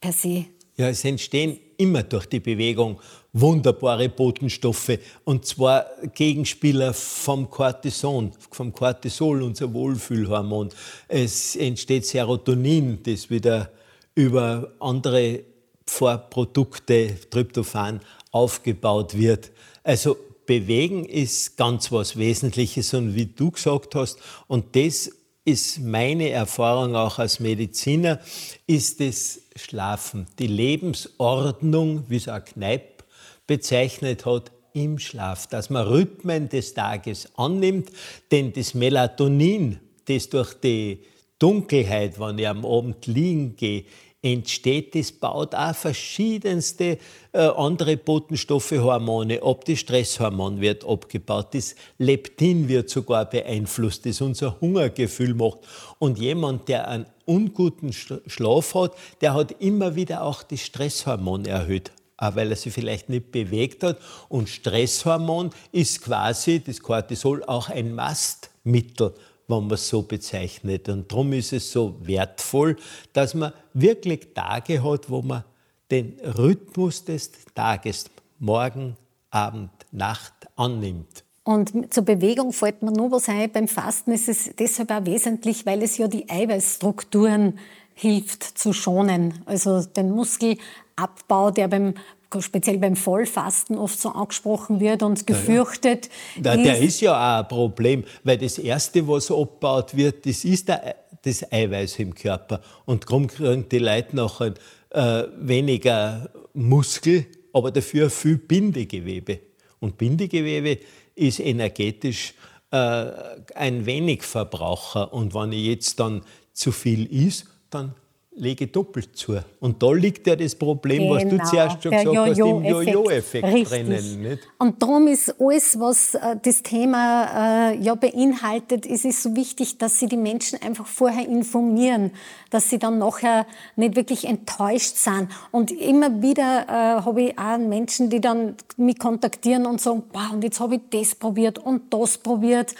per 0.00 0.12
se. 0.12 0.46
Ja, 0.76 0.88
es 0.88 1.04
entstehen 1.04 1.58
immer 1.76 2.02
durch 2.02 2.26
die 2.26 2.40
Bewegung 2.40 2.98
wunderbare 3.34 4.08
Botenstoffe 4.08 4.98
und 5.24 5.44
zwar 5.44 5.86
Gegenspieler 6.14 6.94
vom 6.94 7.50
Cortison, 7.50 8.32
vom 8.50 8.72
Cortisol, 8.72 9.42
unser 9.42 9.72
Wohlfühlhormon. 9.72 10.70
Es 11.08 11.56
entsteht 11.56 12.06
Serotonin, 12.06 13.02
das 13.02 13.28
wieder 13.28 13.70
über 14.14 14.72
andere 14.80 15.51
Vorprodukte, 15.92 17.16
Tryptophan, 17.30 18.00
aufgebaut 18.30 19.16
wird. 19.16 19.50
Also 19.84 20.16
Bewegen 20.46 21.04
ist 21.04 21.56
ganz 21.56 21.92
was 21.92 22.16
Wesentliches 22.16 22.94
und 22.94 23.14
wie 23.14 23.26
du 23.26 23.50
gesagt 23.50 23.94
hast, 23.94 24.18
und 24.48 24.74
das 24.74 25.10
ist 25.44 25.80
meine 25.80 26.30
Erfahrung 26.30 26.96
auch 26.96 27.18
als 27.18 27.40
Mediziner, 27.40 28.20
ist 28.66 29.00
das 29.00 29.40
Schlafen. 29.54 30.26
Die 30.38 30.46
Lebensordnung, 30.46 32.04
wie 32.08 32.16
es 32.16 32.28
auch 32.28 32.44
Kneipp 32.44 33.04
bezeichnet 33.46 34.24
hat, 34.24 34.50
im 34.72 34.98
Schlaf, 34.98 35.46
dass 35.48 35.68
man 35.68 35.86
Rhythmen 35.86 36.48
des 36.48 36.72
Tages 36.72 37.28
annimmt, 37.36 37.90
denn 38.30 38.54
das 38.54 38.72
Melatonin, 38.72 39.78
das 40.06 40.30
durch 40.30 40.54
die 40.54 41.04
Dunkelheit, 41.38 42.18
wenn 42.18 42.38
ich 42.38 42.48
am 42.48 42.64
Abend 42.64 43.06
liegen 43.06 43.56
gehe, 43.56 43.84
entsteht, 44.22 44.94
das 44.94 45.10
baut 45.10 45.54
auch 45.54 45.74
verschiedenste 45.74 46.98
äh, 47.32 47.38
andere 47.38 47.96
Botenstoffe, 47.96 48.70
Hormone 48.70 49.42
ab. 49.42 49.64
Das 49.64 49.80
Stresshormon 49.80 50.60
wird 50.60 50.84
abgebaut, 50.84 51.48
das 51.52 51.74
Leptin 51.98 52.68
wird 52.68 52.88
sogar 52.88 53.24
beeinflusst, 53.28 54.06
das 54.06 54.20
unser 54.20 54.60
Hungergefühl 54.60 55.34
macht. 55.34 55.58
Und 55.98 56.18
jemand, 56.18 56.68
der 56.68 56.88
einen 56.88 57.06
unguten 57.24 57.92
Schlaf 57.92 58.74
hat, 58.74 58.92
der 59.20 59.34
hat 59.34 59.60
immer 59.60 59.96
wieder 59.96 60.22
auch 60.22 60.42
das 60.42 60.60
Stresshormon 60.60 61.44
erhöht 61.44 61.90
auch 62.18 62.36
weil 62.36 62.50
er 62.50 62.56
sich 62.56 62.72
vielleicht 62.72 63.08
nicht 63.08 63.32
bewegt 63.32 63.82
hat. 63.82 63.98
Und 64.28 64.48
Stresshormon 64.48 65.50
ist 65.72 66.02
quasi, 66.02 66.60
das 66.60 66.80
Cortisol, 66.80 67.42
auch 67.42 67.68
ein 67.68 67.96
Mastmittel 67.96 69.14
wenn 69.52 69.64
man 69.64 69.74
es 69.74 69.88
so 69.88 70.02
bezeichnet. 70.02 70.88
Und 70.88 71.10
darum 71.10 71.32
ist 71.32 71.52
es 71.52 71.70
so 71.70 71.96
wertvoll, 72.02 72.76
dass 73.12 73.34
man 73.34 73.52
wirklich 73.74 74.34
Tage 74.34 74.82
hat, 74.82 75.10
wo 75.10 75.22
man 75.22 75.44
den 75.90 76.18
Rhythmus 76.38 77.04
des 77.04 77.30
Tages, 77.54 78.06
Morgen, 78.38 78.96
Abend, 79.30 79.70
Nacht 79.92 80.32
annimmt. 80.56 81.24
Und 81.44 81.92
zur 81.92 82.04
Bewegung 82.04 82.52
fällt 82.52 82.82
mir 82.82 82.92
nur 82.92 83.10
was 83.10 83.28
ein. 83.28 83.50
Beim 83.50 83.68
Fasten 83.68 84.12
ist 84.12 84.28
es 84.28 84.50
deshalb 84.58 84.90
auch 84.90 85.04
wesentlich, 85.04 85.66
weil 85.66 85.82
es 85.82 85.98
ja 85.98 86.08
die 86.08 86.28
Eiweißstrukturen 86.30 87.58
hilft 87.94 88.42
zu 88.58 88.72
schonen. 88.72 89.42
Also 89.44 89.82
den 89.82 90.10
Muskelabbau, 90.12 91.50
der 91.50 91.68
beim 91.68 91.94
speziell 92.40 92.78
beim 92.78 92.96
Vollfasten 92.96 93.76
oft 93.76 94.00
so 94.00 94.10
angesprochen 94.10 94.80
wird 94.80 95.02
und 95.02 95.26
gefürchtet. 95.26 96.08
Ja, 96.42 96.54
ja. 96.54 96.62
Der 96.62 96.78
ist 96.80 97.00
ja 97.00 97.12
auch 97.12 97.42
ein 97.42 97.48
Problem, 97.48 98.04
weil 98.24 98.38
das 98.38 98.58
Erste, 98.58 99.06
was 99.06 99.30
abgebaut 99.30 99.96
wird, 99.96 100.26
das 100.26 100.44
ist 100.44 100.68
der, 100.68 100.96
das 101.22 101.52
Eiweiß 101.52 101.98
im 101.98 102.14
Körper. 102.14 102.60
Und 102.84 103.04
darum 103.04 103.26
kriegen 103.26 103.68
die 103.68 103.78
Leute 103.78 104.16
nachher 104.16 104.54
äh, 104.90 105.24
weniger 105.38 106.30
Muskel, 106.54 107.26
aber 107.52 107.70
dafür 107.70 108.10
viel 108.10 108.38
Bindegewebe. 108.38 109.40
Und 109.80 109.98
Bindegewebe 109.98 110.78
ist 111.14 111.40
energetisch 111.40 112.34
äh, 112.70 113.06
ein 113.54 113.84
wenig 113.86 114.22
Verbraucher. 114.22 115.12
Und 115.12 115.34
wenn 115.34 115.52
ich 115.52 115.66
jetzt 115.66 116.00
dann 116.00 116.22
zu 116.52 116.72
viel 116.72 117.06
isst, 117.06 117.46
dann 117.70 117.94
lege 118.34 118.66
doppelt 118.66 119.16
zu. 119.16 119.38
Und 119.60 119.82
da 119.82 119.92
liegt 119.92 120.26
ja 120.26 120.36
das 120.36 120.54
Problem, 120.54 121.02
genau, 121.02 121.14
was 121.14 121.22
du 121.22 121.28
genau, 121.28 121.44
zuerst 121.44 121.82
schon 121.82 121.92
gesagt 121.92 122.06
jo 122.06 122.26
hast, 122.26 122.38
im 122.38 122.64
Jojo-Effekt 122.64 123.70
drinnen. 123.70 124.22
Nicht? 124.22 124.48
Und 124.58 124.82
darum 124.82 125.06
ist 125.06 125.34
alles, 125.38 125.78
was 125.78 126.14
äh, 126.14 126.36
das 126.42 126.62
Thema 126.62 127.72
äh, 127.72 127.78
ja 127.78 127.94
beinhaltet, 127.94 128.86
ist 128.86 129.04
es 129.04 129.22
so 129.22 129.36
wichtig, 129.36 129.78
dass 129.78 129.98
sie 129.98 130.06
die 130.06 130.16
Menschen 130.16 130.60
einfach 130.62 130.86
vorher 130.86 131.28
informieren, 131.28 132.12
dass 132.50 132.70
sie 132.70 132.78
dann 132.78 132.98
nachher 132.98 133.46
nicht 133.76 133.96
wirklich 133.96 134.24
enttäuscht 134.24 134.96
sind. 134.96 135.28
Und 135.50 135.70
immer 135.70 136.22
wieder 136.22 136.64
äh, 136.68 137.02
habe 137.02 137.22
ich 137.22 137.38
auch 137.38 137.58
Menschen, 137.58 138.08
die 138.08 138.20
dann 138.20 138.56
mich 138.76 138.98
kontaktieren 138.98 139.66
und 139.66 139.80
sagen, 139.80 140.04
wow, 140.12 140.32
und 140.32 140.42
jetzt 140.42 140.58
habe 140.58 140.76
ich 140.76 140.80
das 140.90 141.14
probiert 141.14 141.58
und 141.58 141.92
das 141.92 142.16
probiert 142.16 142.74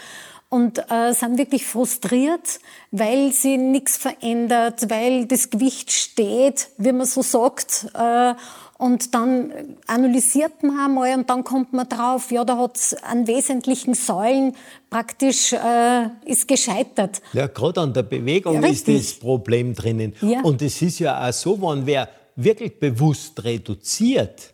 und 0.53 0.77
äh, 0.91 1.13
sind 1.13 1.39
wirklich 1.39 1.65
frustriert, 1.65 2.59
weil 2.91 3.31
sie 3.31 3.57
nichts 3.57 3.97
verändert, 3.97 4.87
weil 4.87 5.25
das 5.25 5.49
Gewicht 5.49 5.91
steht, 5.91 6.67
wie 6.77 6.91
man 6.91 7.07
so 7.07 7.23
sagt. 7.23 7.87
Äh, 7.95 8.35
und 8.77 9.15
dann 9.15 9.51
analysiert 9.87 10.61
man 10.61 10.77
einmal 10.77 11.17
und 11.17 11.27
dann 11.27 11.43
kommt 11.43 11.73
man 11.73 11.89
drauf, 11.89 12.31
ja, 12.31 12.45
da 12.45 12.59
hat 12.59 12.77
es 12.77 12.93
an 12.93 13.25
wesentlichen 13.25 13.95
Säulen 13.95 14.55
praktisch 14.91 15.53
äh, 15.53 16.09
ist 16.25 16.47
gescheitert. 16.47 17.23
Ja, 17.33 17.47
gerade 17.47 17.81
an 17.81 17.93
der 17.93 18.03
Bewegung 18.03 18.61
ja, 18.61 18.69
ist 18.69 18.87
das 18.87 19.13
Problem 19.13 19.73
drinnen. 19.73 20.13
Ja. 20.21 20.41
Und 20.41 20.61
es 20.61 20.83
ist 20.83 20.99
ja 20.99 21.27
auch 21.27 21.33
so, 21.33 21.59
wenn 21.63 21.87
wer 21.87 22.07
wirklich 22.35 22.79
bewusst 22.79 23.43
reduziert, 23.43 24.52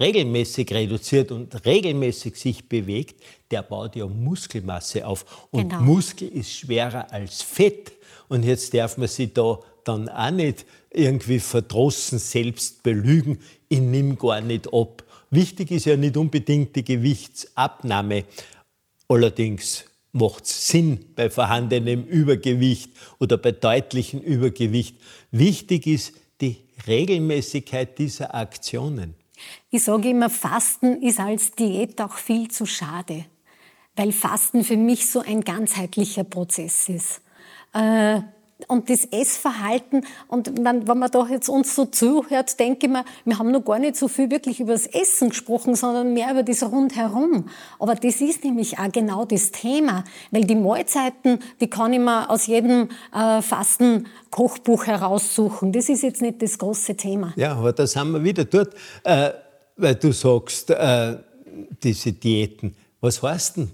regelmäßig 0.00 0.72
reduziert 0.72 1.30
und 1.32 1.64
regelmäßig 1.64 2.36
sich 2.36 2.68
bewegt, 2.68 3.22
der 3.50 3.62
baut 3.62 3.96
ja 3.96 4.06
Muskelmasse 4.06 5.06
auf. 5.06 5.48
Und 5.50 5.70
genau. 5.70 5.82
Muskel 5.82 6.28
ist 6.28 6.52
schwerer 6.52 7.10
als 7.12 7.42
Fett. 7.42 7.92
Und 8.28 8.44
jetzt 8.44 8.72
darf 8.74 8.96
man 8.96 9.08
sich 9.08 9.32
da 9.32 9.58
dann 9.84 10.08
auch 10.08 10.30
nicht 10.30 10.64
irgendwie 10.90 11.40
verdrossen 11.40 12.18
selbst 12.18 12.82
belügen, 12.82 13.38
ich 13.68 13.80
nimm 13.80 14.16
gar 14.16 14.40
nicht 14.40 14.72
ab. 14.72 15.02
Wichtig 15.30 15.70
ist 15.70 15.86
ja 15.86 15.96
nicht 15.96 16.16
unbedingt 16.16 16.76
die 16.76 16.84
Gewichtsabnahme. 16.84 18.24
Allerdings 19.08 19.84
macht 20.12 20.44
es 20.44 20.68
Sinn 20.68 21.06
bei 21.16 21.30
vorhandenem 21.30 22.04
Übergewicht 22.04 22.90
oder 23.18 23.38
bei 23.38 23.52
deutlichem 23.52 24.20
Übergewicht. 24.20 24.96
Wichtig 25.30 25.86
ist 25.86 26.12
die 26.40 26.58
Regelmäßigkeit 26.86 27.98
dieser 27.98 28.34
Aktionen. 28.34 29.14
Ich 29.70 29.84
sage 29.84 30.10
immer, 30.10 30.30
Fasten 30.30 31.02
ist 31.02 31.20
als 31.20 31.52
Diät 31.52 32.00
auch 32.00 32.16
viel 32.16 32.50
zu 32.50 32.66
schade, 32.66 33.24
weil 33.96 34.12
Fasten 34.12 34.64
für 34.64 34.76
mich 34.76 35.10
so 35.10 35.20
ein 35.20 35.42
ganzheitlicher 35.42 36.24
Prozess 36.24 36.88
ist. 36.88 37.22
Äh, 37.72 38.20
und 38.68 38.90
das 38.90 39.04
Essverhalten, 39.06 40.04
und 40.28 40.52
wenn 40.64 40.98
man 40.98 41.10
da 41.10 41.26
jetzt 41.26 41.48
uns 41.48 41.74
so 41.74 41.86
zuhört, 41.86 42.58
denke 42.58 42.86
ich 42.86 42.92
mir, 42.92 43.04
wir 43.24 43.38
haben 43.38 43.50
noch 43.50 43.64
gar 43.64 43.78
nicht 43.78 43.96
so 43.96 44.08
viel 44.08 44.30
wirklich 44.30 44.60
über 44.60 44.72
das 44.72 44.86
Essen 44.86 45.30
gesprochen, 45.30 45.74
sondern 45.74 46.12
mehr 46.12 46.30
über 46.30 46.42
das 46.42 46.62
Rundherum. 46.62 47.48
Aber 47.78 47.94
das 47.94 48.20
ist 48.20 48.44
nämlich 48.44 48.78
auch 48.78 48.90
genau 48.90 49.24
das 49.24 49.50
Thema, 49.50 50.04
weil 50.30 50.44
die 50.44 50.54
Mahlzeiten, 50.54 51.38
die 51.60 51.68
kann 51.68 51.92
ich 51.92 52.00
mir 52.00 52.30
aus 52.30 52.46
jedem 52.46 52.88
äh, 53.14 53.42
Fasten-Kochbuch 53.42 54.86
heraussuchen. 54.86 55.72
Das 55.72 55.88
ist 55.88 56.02
jetzt 56.02 56.22
nicht 56.22 56.42
das 56.42 56.58
große 56.58 56.96
Thema. 56.96 57.32
Ja, 57.36 57.52
aber 57.52 57.72
da 57.72 57.86
sind 57.86 58.12
wir 58.12 58.22
wieder 58.22 58.44
dort, 58.44 58.74
äh, 59.04 59.30
weil 59.76 59.94
du 59.96 60.12
sagst, 60.12 60.70
äh, 60.70 61.16
diese 61.82 62.12
Diäten. 62.12 62.74
Was 63.00 63.22
heißt 63.22 63.56
denn 63.56 63.70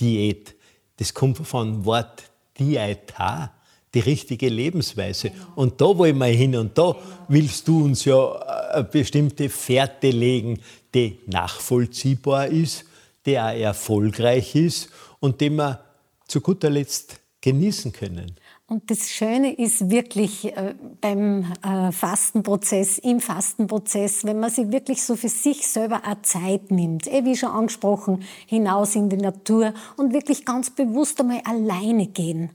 Diät? 0.00 0.54
Das 0.96 1.12
kommt 1.12 1.38
von 1.38 1.84
Wort 1.84 2.24
Dieta 2.58 3.53
die 3.94 4.00
richtige 4.00 4.48
Lebensweise. 4.48 5.30
Und 5.54 5.80
da 5.80 5.96
wollen 5.96 6.18
wir 6.18 6.26
hin 6.26 6.56
und 6.56 6.76
da 6.76 6.96
willst 7.28 7.68
du 7.68 7.84
uns 7.84 8.04
ja 8.04 8.32
eine 8.32 8.86
äh, 8.86 8.90
bestimmte 8.90 9.48
Fährte 9.48 10.10
legen, 10.10 10.58
die 10.94 11.18
nachvollziehbar 11.26 12.48
ist, 12.48 12.84
die 13.24 13.38
auch 13.38 13.54
erfolgreich 13.54 14.54
ist 14.54 14.90
und 15.20 15.40
die 15.40 15.50
wir 15.50 15.80
zu 16.26 16.40
guter 16.40 16.70
Letzt 16.70 17.20
genießen 17.40 17.92
können. 17.92 18.36
Und 18.66 18.90
das 18.90 19.10
Schöne 19.10 19.52
ist 19.52 19.90
wirklich 19.90 20.56
äh, 20.56 20.74
beim 21.00 21.52
äh, 21.62 21.92
Fastenprozess, 21.92 22.96
im 22.98 23.20
Fastenprozess, 23.20 24.24
wenn 24.24 24.40
man 24.40 24.50
sich 24.50 24.72
wirklich 24.72 25.02
so 25.02 25.16
für 25.16 25.28
sich 25.28 25.66
selber 25.66 26.02
auch 26.06 26.22
Zeit 26.22 26.70
nimmt, 26.70 27.06
eh 27.06 27.24
wie 27.26 27.36
schon 27.36 27.50
angesprochen, 27.50 28.22
hinaus 28.46 28.96
in 28.96 29.10
die 29.10 29.18
Natur 29.18 29.74
und 29.98 30.14
wirklich 30.14 30.46
ganz 30.46 30.70
bewusst 30.70 31.20
einmal 31.20 31.42
alleine 31.44 32.06
gehen 32.06 32.50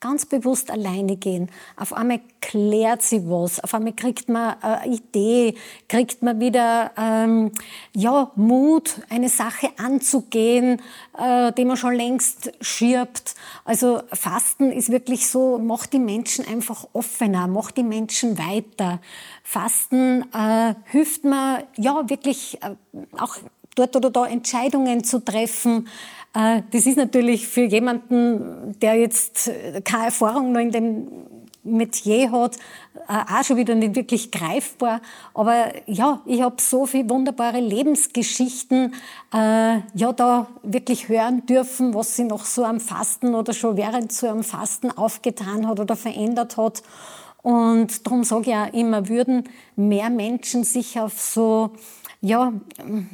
ganz 0.00 0.24
bewusst 0.24 0.70
alleine 0.70 1.16
gehen. 1.16 1.50
Auf 1.76 1.92
einmal 1.92 2.20
klärt 2.40 3.02
sie 3.02 3.28
was, 3.28 3.60
auf 3.60 3.74
einmal 3.74 3.92
kriegt 3.92 4.28
man 4.28 4.54
eine 4.62 4.94
Idee, 4.94 5.54
kriegt 5.88 6.22
man 6.22 6.40
wieder 6.40 6.90
ähm, 6.96 7.52
ja, 7.94 8.30
Mut, 8.34 9.02
eine 9.10 9.28
Sache 9.28 9.68
anzugehen, 9.76 10.80
äh, 11.18 11.52
die 11.52 11.66
man 11.66 11.76
schon 11.76 11.94
längst 11.94 12.52
schirbt. 12.62 13.34
Also 13.64 14.00
Fasten 14.12 14.72
ist 14.72 14.90
wirklich 14.90 15.28
so, 15.28 15.58
macht 15.58 15.92
die 15.92 15.98
Menschen 15.98 16.46
einfach 16.46 16.86
offener, 16.94 17.46
macht 17.46 17.76
die 17.76 17.82
Menschen 17.82 18.38
weiter. 18.38 19.00
Fasten 19.44 20.24
äh, 20.32 20.74
hilft 20.86 21.24
mir 21.24 21.64
ja 21.76 22.08
wirklich 22.08 22.58
äh, 22.62 22.74
auch 23.18 23.36
dort 23.74 23.96
oder 23.96 24.10
da 24.10 24.26
Entscheidungen 24.26 25.04
zu 25.04 25.24
treffen, 25.24 25.88
das 26.32 26.86
ist 26.86 26.96
natürlich 26.96 27.48
für 27.48 27.62
jemanden, 27.64 28.78
der 28.80 28.94
jetzt 28.94 29.50
keine 29.84 30.06
Erfahrung 30.06 30.52
noch 30.52 30.60
in 30.60 30.70
dem 30.70 31.08
Metier 31.62 32.32
hat, 32.32 32.56
äh, 33.08 33.38
auch 33.38 33.44
schon 33.44 33.58
wieder 33.58 33.74
nicht 33.74 33.94
wirklich 33.94 34.30
greifbar. 34.30 35.00
Aber 35.34 35.72
ja, 35.86 36.22
ich 36.24 36.40
habe 36.40 36.56
so 36.60 36.86
viele 36.86 37.10
wunderbare 37.10 37.60
Lebensgeschichten 37.60 38.94
äh, 39.32 39.78
ja 39.94 40.12
da 40.14 40.48
wirklich 40.62 41.08
hören 41.08 41.44
dürfen, 41.46 41.92
was 41.94 42.16
sie 42.16 42.24
noch 42.24 42.46
so 42.46 42.64
am 42.64 42.80
Fasten 42.80 43.34
oder 43.34 43.52
schon 43.52 43.76
während 43.76 44.12
so 44.12 44.28
am 44.28 44.42
Fasten 44.42 44.90
aufgetan 44.90 45.68
hat 45.68 45.80
oder 45.80 45.96
verändert 45.96 46.56
hat. 46.56 46.82
Und 47.42 48.06
darum 48.06 48.24
sage 48.24 48.50
ich 48.50 48.56
auch 48.56 48.72
immer, 48.72 49.08
würden 49.08 49.44
mehr 49.76 50.10
Menschen 50.10 50.64
sich 50.64 50.98
auf 50.98 51.20
so 51.20 51.70
ja, 52.20 52.52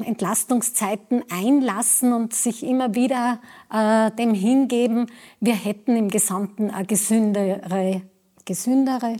Entlastungszeiten 0.05 1.25
einlassen 1.31 2.13
und 2.13 2.35
sich 2.35 2.65
immer 2.65 2.95
wieder 2.95 3.41
äh, 3.73 4.11
dem 4.13 4.35
hingeben, 4.35 5.07
wir 5.41 5.55
hätten 5.55 5.97
im 5.97 6.09
Gesamten 6.09 6.71
eine 6.71 6.87
gesündere, 6.87 8.03
gesündere 8.45 9.17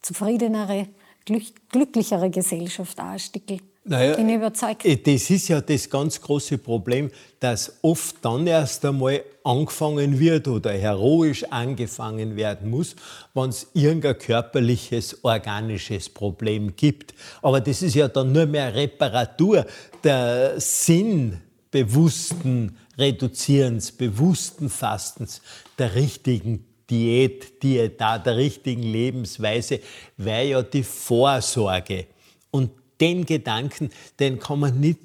zufriedenere, 0.00 0.88
glücklichere 1.24 2.30
Gesellschaft 2.30 3.00
auch 3.00 3.06
ein 3.06 3.18
Stück 3.18 3.46
Naja, 3.88 4.16
Bin 4.16 4.28
überzeugt. 4.28 4.84
Äh, 4.84 4.96
das 4.96 5.30
ist 5.30 5.46
ja 5.46 5.60
das 5.60 5.88
ganz 5.88 6.20
große 6.20 6.58
Problem, 6.58 7.08
dass 7.38 7.78
oft 7.82 8.16
dann 8.20 8.44
erst 8.46 8.84
einmal 8.84 9.22
angefangen 9.44 10.18
wird 10.18 10.48
oder 10.48 10.72
heroisch 10.72 11.44
angefangen 11.44 12.34
werden 12.34 12.68
muss, 12.68 12.96
wenn 13.32 13.50
es 13.50 13.68
irgendein 13.74 14.18
körperliches, 14.18 15.22
organisches 15.22 16.08
Problem 16.08 16.74
gibt. 16.74 17.14
Aber 17.42 17.60
das 17.60 17.80
ist 17.82 17.94
ja 17.94 18.08
dann 18.08 18.32
nur 18.32 18.46
mehr 18.46 18.74
Reparatur. 18.74 19.64
Der 20.02 20.60
Sinn 20.60 21.40
bewussten 21.70 22.76
Reduzierens, 22.98 23.92
bewussten 23.92 24.68
Fastens, 24.68 25.40
der 25.78 25.94
richtigen 25.94 26.66
Diät, 26.90 27.62
Diäta, 27.62 28.18
der 28.18 28.36
richtigen 28.36 28.82
Lebensweise, 28.82 29.78
wäre 30.16 30.44
ja 30.44 30.62
die 30.62 30.82
Vorsorge. 30.82 32.06
Und 32.50 32.70
den 33.00 33.26
Gedanken, 33.26 33.90
den 34.18 34.38
kann 34.38 34.60
man 34.60 34.80
nicht 34.80 34.98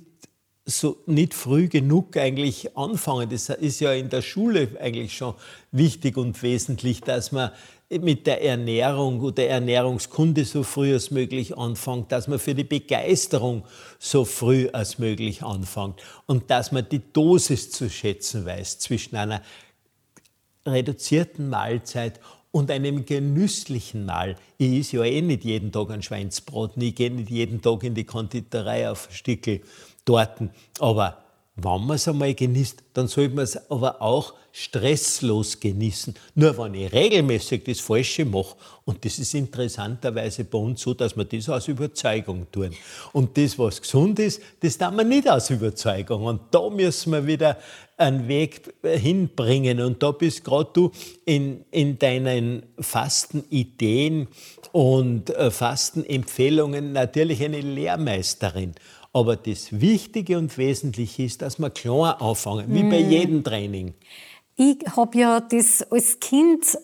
so 0.65 0.97
nicht 1.05 1.33
früh 1.33 1.67
genug 1.67 2.15
eigentlich 2.17 2.77
anfangen. 2.77 3.29
Das 3.29 3.49
ist 3.49 3.79
ja 3.79 3.93
in 3.93 4.09
der 4.09 4.21
Schule 4.21 4.69
eigentlich 4.79 5.17
schon 5.17 5.33
wichtig 5.71 6.17
und 6.17 6.41
wesentlich, 6.43 7.01
dass 7.01 7.31
man 7.31 7.51
mit 7.89 8.25
der 8.25 8.41
Ernährung 8.41 9.19
oder 9.19 9.47
Ernährungskunde 9.47 10.45
so 10.45 10.63
früh 10.63 10.93
als 10.93 11.11
möglich 11.11 11.57
anfängt, 11.57 12.11
dass 12.11 12.27
man 12.27 12.39
für 12.39 12.55
die 12.55 12.63
Begeisterung 12.63 13.63
so 13.99 14.23
früh 14.23 14.69
als 14.71 14.97
möglich 14.97 15.43
anfängt 15.43 15.99
und 16.25 16.49
dass 16.49 16.71
man 16.71 16.87
die 16.87 17.01
Dosis 17.11 17.69
zu 17.69 17.89
schätzen 17.89 18.45
weiß 18.45 18.79
zwischen 18.79 19.17
einer 19.17 19.41
reduzierten 20.65 21.49
Mahlzeit 21.49 22.19
und 22.51 22.69
einem 22.69 23.05
genüsslichen 23.05 24.05
Mahl. 24.05 24.35
Ich 24.57 24.79
esse 24.79 24.97
ja 24.97 25.03
eh 25.03 25.21
nicht 25.21 25.43
jeden 25.43 25.71
Tag 25.71 25.89
ein 25.91 26.01
Schweinsbraten, 26.01 26.81
ich 26.81 26.95
gehe 26.95 27.11
nicht 27.11 27.29
jeden 27.29 27.61
Tag 27.61 27.83
in 27.83 27.95
die 27.95 28.03
Konditorei 28.03 28.89
auf 28.89 29.07
Stickel 29.11 29.61
Torten. 30.05 30.51
Aber 30.79 31.20
wenn 31.63 31.85
man 31.85 31.95
es 31.95 32.07
einmal 32.07 32.33
genießt, 32.33 32.83
dann 32.93 33.07
sollte 33.07 33.35
man 33.35 33.43
es 33.43 33.69
aber 33.69 34.01
auch 34.01 34.33
stresslos 34.51 35.59
genießen. 35.59 36.13
Nur 36.35 36.57
wenn 36.57 36.73
ich 36.73 36.91
regelmäßig 36.91 37.63
das 37.63 37.79
Falsche 37.79 38.25
mache, 38.25 38.55
und 38.83 39.05
das 39.05 39.19
ist 39.19 39.33
interessanterweise 39.33 40.43
bei 40.43 40.57
uns 40.57 40.81
so, 40.81 40.93
dass 40.93 41.15
wir 41.15 41.23
das 41.23 41.47
aus 41.47 41.67
Überzeugung 41.67 42.47
tun. 42.51 42.71
Und 43.13 43.37
das, 43.37 43.57
was 43.57 43.81
gesund 43.81 44.19
ist, 44.19 44.41
das 44.59 44.77
tun 44.77 44.95
wir 44.97 45.03
nicht 45.03 45.29
aus 45.29 45.49
Überzeugung. 45.49 46.25
Und 46.25 46.41
da 46.51 46.69
müssen 46.69 47.13
wir 47.13 47.25
wieder 47.25 47.57
einen 47.95 48.27
Weg 48.27 48.73
hinbringen. 48.83 49.79
Und 49.79 50.03
da 50.03 50.11
bist 50.11 50.43
gerade 50.43 50.69
du 50.73 50.91
in, 51.25 51.63
in 51.71 51.99
deinen 51.99 52.63
Fastenideen 52.79 54.27
und 54.71 55.29
äh, 55.29 55.51
Fastenempfehlungen 55.51 56.91
natürlich 56.91 57.43
eine 57.43 57.61
Lehrmeisterin. 57.61 58.73
Aber 59.13 59.35
das 59.35 59.81
Wichtige 59.81 60.37
und 60.37 60.57
Wesentliche 60.57 61.23
ist, 61.23 61.41
dass 61.41 61.59
wir 61.59 61.69
klein 61.69 62.15
anfangen, 62.19 62.73
wie 62.73 62.83
bei 62.83 62.99
hm. 62.99 63.09
jedem 63.09 63.43
Training. 63.43 63.93
Ich 64.55 64.77
habe 64.95 65.17
ja 65.17 65.41
das 65.41 65.81
als 65.91 66.19
Kind 66.19 66.77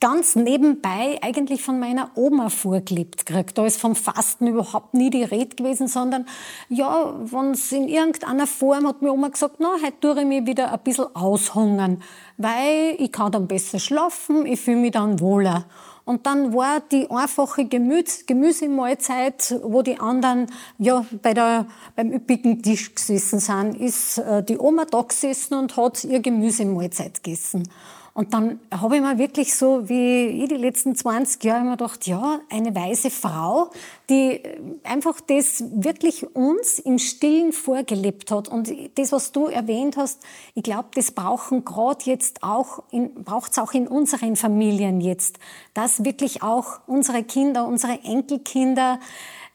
ganz 0.00 0.36
nebenbei 0.36 1.18
eigentlich 1.22 1.62
von 1.62 1.78
meiner 1.78 2.10
Oma 2.14 2.48
vorgelebt 2.48 3.26
gekriegt. 3.26 3.58
Da 3.58 3.66
ist 3.66 3.80
vom 3.80 3.94
Fasten 3.94 4.46
überhaupt 4.46 4.94
nie 4.94 5.10
die 5.10 5.24
Rede 5.24 5.56
gewesen, 5.56 5.88
sondern 5.88 6.26
ja, 6.68 7.14
wenn 7.24 7.52
es 7.52 7.72
in 7.72 7.88
irgendeiner 7.88 8.46
Form 8.46 8.86
hat 8.86 9.02
mir 9.02 9.12
Oma 9.12 9.28
gesagt, 9.28 9.56
na, 9.58 9.74
heute 9.82 10.00
tue 10.00 10.20
ich 10.20 10.26
mich 10.26 10.46
wieder 10.46 10.72
ein 10.72 10.80
bisschen 10.80 11.14
aushungern, 11.14 12.02
weil 12.36 12.96
ich 12.98 13.12
kann 13.12 13.32
dann 13.32 13.48
besser 13.48 13.78
schlafen, 13.78 14.46
ich 14.46 14.60
fühle 14.60 14.78
mich 14.78 14.92
dann 14.92 15.20
wohler. 15.20 15.66
Und 16.04 16.26
dann 16.26 16.52
war 16.52 16.80
die 16.80 17.08
einfache 17.10 17.64
Gemüse, 17.64 18.24
Gemüsemahlzeit, 18.26 19.60
wo 19.62 19.82
die 19.82 19.98
anderen 20.00 20.46
ja 20.78 21.06
bei 21.22 21.32
der, 21.32 21.66
beim 21.94 22.12
üppigen 22.12 22.62
Tisch 22.62 22.94
gesessen 22.94 23.38
sind, 23.38 23.80
ist 23.80 24.18
äh, 24.18 24.42
die 24.42 24.58
Oma 24.58 24.84
da 24.84 25.02
gesessen 25.02 25.54
und 25.54 25.76
hat 25.76 26.02
ihr 26.04 26.20
Gemüsemahlzeit 26.20 27.22
gegessen. 27.22 27.68
Und 28.14 28.34
dann 28.34 28.60
habe 28.70 28.96
ich 28.96 29.02
mir 29.02 29.16
wirklich 29.16 29.54
so, 29.54 29.88
wie 29.88 30.42
ich 30.42 30.48
die 30.48 30.56
letzten 30.56 30.94
20 30.94 31.42
Jahre 31.44 31.62
immer 31.62 31.76
gedacht, 31.78 32.06
ja, 32.06 32.40
eine 32.50 32.74
weise 32.74 33.10
Frau, 33.10 33.70
die 34.10 34.42
einfach 34.84 35.20
das 35.22 35.64
wirklich 35.74 36.36
uns 36.36 36.78
im 36.78 36.98
Stillen 36.98 37.52
vorgelebt 37.52 38.30
hat. 38.30 38.48
Und 38.48 38.70
das, 38.96 39.12
was 39.12 39.32
du 39.32 39.46
erwähnt 39.46 39.96
hast, 39.96 40.20
ich 40.54 40.62
glaube, 40.62 40.88
das 40.94 41.12
brauchen 41.12 41.64
gerade 41.64 42.04
jetzt 42.04 42.42
auch, 42.42 42.82
braucht 43.24 43.52
es 43.52 43.58
auch 43.58 43.72
in 43.72 43.88
unseren 43.88 44.36
Familien 44.36 45.00
jetzt, 45.00 45.38
dass 45.72 46.04
wirklich 46.04 46.42
auch 46.42 46.80
unsere 46.86 47.24
Kinder, 47.24 47.66
unsere 47.66 47.98
Enkelkinder, 48.02 49.00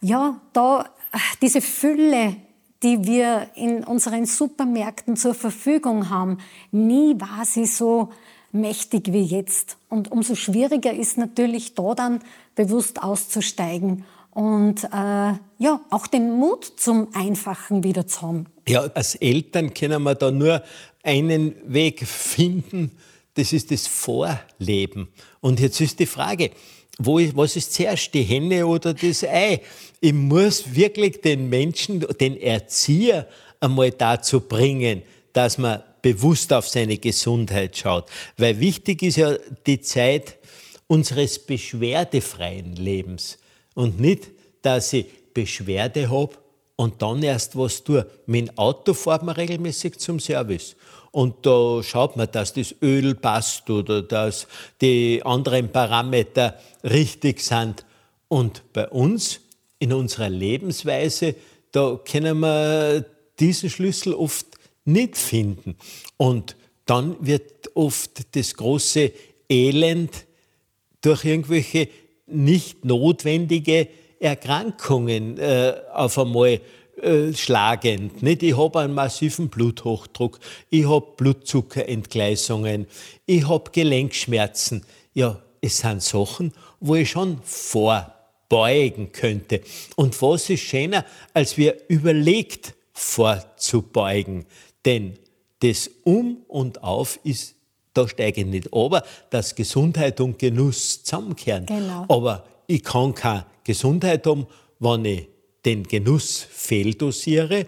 ja, 0.01 0.41
da 0.53 0.85
diese 1.41 1.61
Fülle 1.61 2.37
die 2.83 3.05
wir 3.05 3.47
in 3.55 3.83
unseren 3.83 4.25
Supermärkten 4.25 5.15
zur 5.15 5.33
Verfügung 5.33 6.09
haben. 6.11 6.37
Nie 6.71 7.19
war 7.19 7.43
sie 7.43 7.65
so 7.65 8.09
mächtig 8.59 9.13
wie 9.13 9.23
jetzt. 9.23 9.77
Und 9.89 10.11
umso 10.11 10.35
schwieriger 10.35 10.93
ist 10.93 11.17
natürlich 11.17 11.75
da 11.75 11.93
dann 11.95 12.19
bewusst 12.55 13.01
auszusteigen 13.01 14.05
und 14.31 14.83
äh, 14.83 15.33
ja, 15.57 15.81
auch 15.89 16.05
den 16.05 16.37
Mut 16.37 16.63
zum 16.63 17.07
Einfachen 17.15 17.83
wieder 17.83 18.05
zu 18.05 18.21
haben. 18.21 18.45
Ja, 18.67 18.81
als 18.93 19.15
Eltern 19.15 19.73
können 19.73 20.03
wir 20.03 20.13
da 20.13 20.29
nur 20.29 20.61
einen 21.01 21.55
Weg 21.65 22.05
finden, 22.05 22.91
das 23.33 23.51
ist 23.51 23.71
das 23.71 23.87
Vorleben. 23.87 25.07
Und 25.41 25.59
jetzt 25.59 25.81
ist 25.81 25.99
die 25.99 26.05
Frage, 26.05 26.51
wo 26.99 27.19
was 27.35 27.55
ist 27.55 27.73
zuerst, 27.73 28.13
die 28.13 28.21
Henne 28.21 28.67
oder 28.67 28.93
das 28.93 29.23
Ei? 29.23 29.61
Ich 30.01 30.13
muss 30.13 30.75
wirklich 30.75 31.21
den 31.21 31.49
Menschen, 31.49 32.05
den 32.19 32.39
Erzieher 32.39 33.27
einmal 33.59 33.91
dazu 33.91 34.41
bringen, 34.41 35.01
dass 35.33 35.57
man 35.57 35.81
bewusst 36.01 36.53
auf 36.53 36.67
seine 36.67 36.97
Gesundheit 36.97 37.77
schaut. 37.77 38.09
Weil 38.37 38.59
wichtig 38.59 39.03
ist 39.03 39.17
ja 39.17 39.35
die 39.65 39.81
Zeit 39.81 40.37
unseres 40.87 41.39
beschwerdefreien 41.39 42.75
Lebens 42.75 43.37
und 43.73 43.99
nicht, 43.99 44.29
dass 44.61 44.93
ich 44.93 45.05
Beschwerde 45.33 46.09
habe 46.09 46.35
und 46.75 47.01
dann 47.01 47.21
erst 47.21 47.57
was 47.57 47.83
tue. 47.83 48.09
Dem 48.25 48.49
Auto 48.57 48.93
fährt 48.93 49.23
man 49.23 49.35
regelmäßig 49.35 49.97
zum 49.99 50.19
Service. 50.19 50.75
Und 51.11 51.45
da 51.45 51.81
schaut 51.83 52.15
man, 52.15 52.29
dass 52.31 52.53
das 52.53 52.75
Öl 52.81 53.15
passt 53.15 53.69
oder 53.69 54.01
dass 54.01 54.47
die 54.81 55.21
anderen 55.23 55.71
Parameter 55.71 56.59
richtig 56.83 57.41
sind. 57.41 57.85
Und 58.27 58.61
bei 58.73 58.87
uns, 58.89 59.39
in 59.79 59.93
unserer 59.93 60.29
Lebensweise, 60.29 61.35
da 61.71 61.99
können 62.03 62.39
wir 62.39 63.05
diesen 63.39 63.69
Schlüssel 63.69 64.13
oft 64.13 64.56
nicht 64.87 65.17
finden. 65.17 65.75
Und 66.17 66.55
dann 66.85 67.15
wird 67.19 67.75
oft 67.75 68.35
das 68.35 68.55
große 68.55 69.11
Elend 69.49 70.25
durch 71.01 71.25
irgendwelche 71.25 71.89
nicht 72.25 72.83
notwendige 72.83 73.87
Erkrankungen 74.19 75.37
äh, 75.37 75.73
auf 75.93 76.17
einmal 76.17 76.59
äh, 77.01 77.33
schlagend. 77.33 78.23
Nicht? 78.23 78.41
Ich 78.43 78.57
habe 78.57 78.79
einen 78.79 78.93
massiven 78.93 79.49
Bluthochdruck, 79.49 80.39
ich 80.69 80.87
habe 80.87 81.05
Blutzuckerentgleisungen, 81.15 82.87
ich 83.25 83.47
habe 83.47 83.69
Gelenkschmerzen. 83.71 84.83
Ja, 85.13 85.41
es 85.61 85.79
sind 85.79 86.01
Sachen, 86.01 86.53
wo 86.79 86.95
ich 86.95 87.11
schon 87.11 87.39
vorbeugen 87.43 89.11
könnte. 89.11 89.61
Und 89.95 90.19
was 90.21 90.49
ist 90.49 90.61
schöner, 90.61 91.05
als 91.33 91.57
wir 91.57 91.77
überlegt 91.87 92.73
vorzubeugen? 92.93 94.45
Denn 94.87 95.19
das 95.59 95.89
Um 96.05 96.37
und 96.47 96.81
Auf 96.81 97.19
ist, 97.23 97.55
da 97.93 98.07
steige 98.07 98.41
ich 98.41 98.47
nicht 98.47 98.73
aber, 98.73 99.03
dass 99.29 99.53
Gesundheit 99.53 100.21
und 100.21 100.39
Genuss 100.39 101.03
zusammenkehren. 101.03 101.65
Genau. 101.65 102.05
Aber 102.07 102.45
ich 102.67 102.83
kann 102.83 103.13
keine 103.13 103.45
Gesundheit 103.65 104.25
haben, 104.25 104.47
wenn 104.79 105.03
ich 105.03 105.27
den 105.65 105.83
Genuss 105.83 106.47
fehldosiere. 106.49 107.65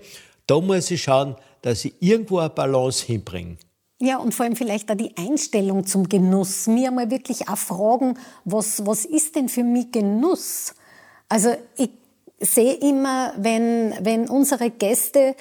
Da 0.47 0.61
muss 0.61 0.89
ich 0.91 1.03
schauen, 1.03 1.35
dass 1.61 1.83
ich 1.83 1.93
irgendwo 1.99 2.39
eine 2.39 2.51
Balance 2.51 3.05
hinbringe. 3.05 3.57
Ja, 4.01 4.17
und 4.17 4.33
vor 4.33 4.45
allem 4.45 4.55
vielleicht 4.55 4.89
auch 4.89 4.95
die 4.95 5.11
Einstellung 5.17 5.85
zum 5.85 6.07
Genuss. 6.07 6.67
Mir 6.67 6.87
einmal 6.87 7.11
wirklich 7.11 7.49
auch 7.49 7.57
fragen, 7.57 8.17
was, 8.45 8.85
was 8.85 9.03
ist 9.03 9.35
denn 9.35 9.49
für 9.49 9.63
mich 9.63 9.91
Genuss? 9.91 10.73
Also 11.27 11.49
ich 11.75 11.89
sehe 12.39 12.75
immer, 12.75 13.33
wenn, 13.37 13.93
wenn 13.99 14.29
unsere 14.29 14.69
Gäste 14.69 15.35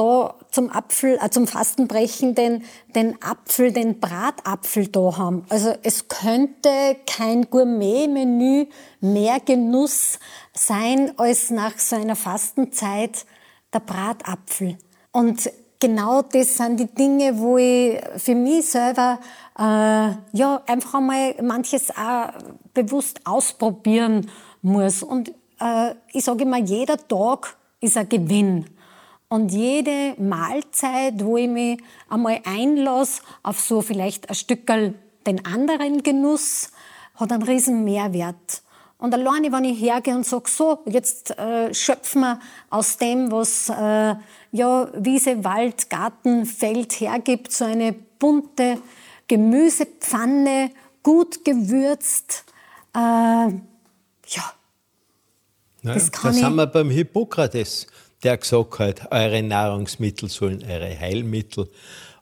da 0.00 0.34
zum 0.50 0.70
Apfel, 0.70 1.18
äh, 1.20 1.28
zum 1.28 1.46
Fastenbrechen 1.46 2.34
den, 2.34 2.64
den 2.94 3.22
Apfel, 3.22 3.70
den 3.70 4.00
Bratapfel 4.00 4.88
da 4.88 5.18
haben. 5.18 5.44
Also 5.50 5.74
es 5.82 6.08
könnte 6.08 6.96
kein 7.06 7.50
Gourmet-Menü 7.50 8.66
mehr 9.00 9.40
Genuss 9.40 10.18
sein 10.54 11.12
als 11.18 11.50
nach 11.50 11.78
so 11.78 11.96
einer 11.96 12.16
Fastenzeit 12.16 13.26
der 13.74 13.80
Bratapfel. 13.80 14.78
Und 15.12 15.50
genau 15.78 16.22
das 16.22 16.56
sind 16.56 16.80
die 16.80 16.86
Dinge, 16.86 17.38
wo 17.38 17.58
ich 17.58 18.00
für 18.16 18.34
mich 18.34 18.70
selber 18.70 19.20
äh, 19.58 19.62
ja 20.32 20.62
einfach 20.66 20.94
einmal 20.94 21.34
manches 21.42 21.90
auch 21.90 22.30
bewusst 22.72 23.20
ausprobieren 23.26 24.30
muss. 24.62 25.02
Und 25.02 25.34
äh, 25.60 25.94
ich 26.12 26.24
sage 26.24 26.44
immer, 26.44 26.58
jeder 26.58 26.96
Tag 26.96 27.56
ist 27.80 27.98
ein 27.98 28.08
Gewinn. 28.08 28.64
Und 29.32 29.52
jede 29.52 30.20
Mahlzeit, 30.20 31.24
wo 31.24 31.36
ich 31.36 31.48
mich 31.48 31.80
einmal 32.08 32.40
einlasse 32.44 33.22
auf 33.44 33.60
so 33.60 33.80
vielleicht 33.80 34.28
ein 34.28 34.34
Stückel 34.34 34.94
den 35.24 35.46
anderen 35.46 36.02
Genuss, 36.02 36.72
hat 37.14 37.30
einen 37.30 37.44
riesen 37.44 37.84
Mehrwert. 37.84 38.62
Und 38.98 39.14
alleine, 39.14 39.52
wenn 39.52 39.62
ich 39.62 39.80
hergehe 39.80 40.16
und 40.16 40.26
sage, 40.26 40.50
so, 40.50 40.80
jetzt 40.84 41.38
äh, 41.38 41.72
schöpfen 41.72 42.22
wir 42.22 42.40
aus 42.70 42.96
dem, 42.96 43.30
was 43.30 43.68
äh, 43.68 44.16
ja, 44.50 44.88
Wiese, 44.94 45.44
Wald, 45.44 45.88
Garten, 45.88 46.44
Feld 46.44 47.00
hergibt, 47.00 47.52
so 47.52 47.64
eine 47.64 47.92
bunte 47.92 48.78
Gemüsepfanne, 49.28 50.72
gut 51.04 51.44
gewürzt. 51.44 52.44
Äh, 52.94 52.98
ja, 52.98 53.52
naja, 55.82 55.94
das 55.94 56.10
kann 56.10 56.32
da 56.34 56.38
sind 56.38 56.54
wir 56.56 56.66
beim 56.66 56.90
Hippokrates 56.90 57.86
der 58.22 58.36
gesagt 58.36 58.78
hat, 58.78 59.12
eure 59.12 59.42
Nahrungsmittel 59.42 60.28
sollen 60.28 60.62
eure 60.62 60.98
Heilmittel, 60.98 61.68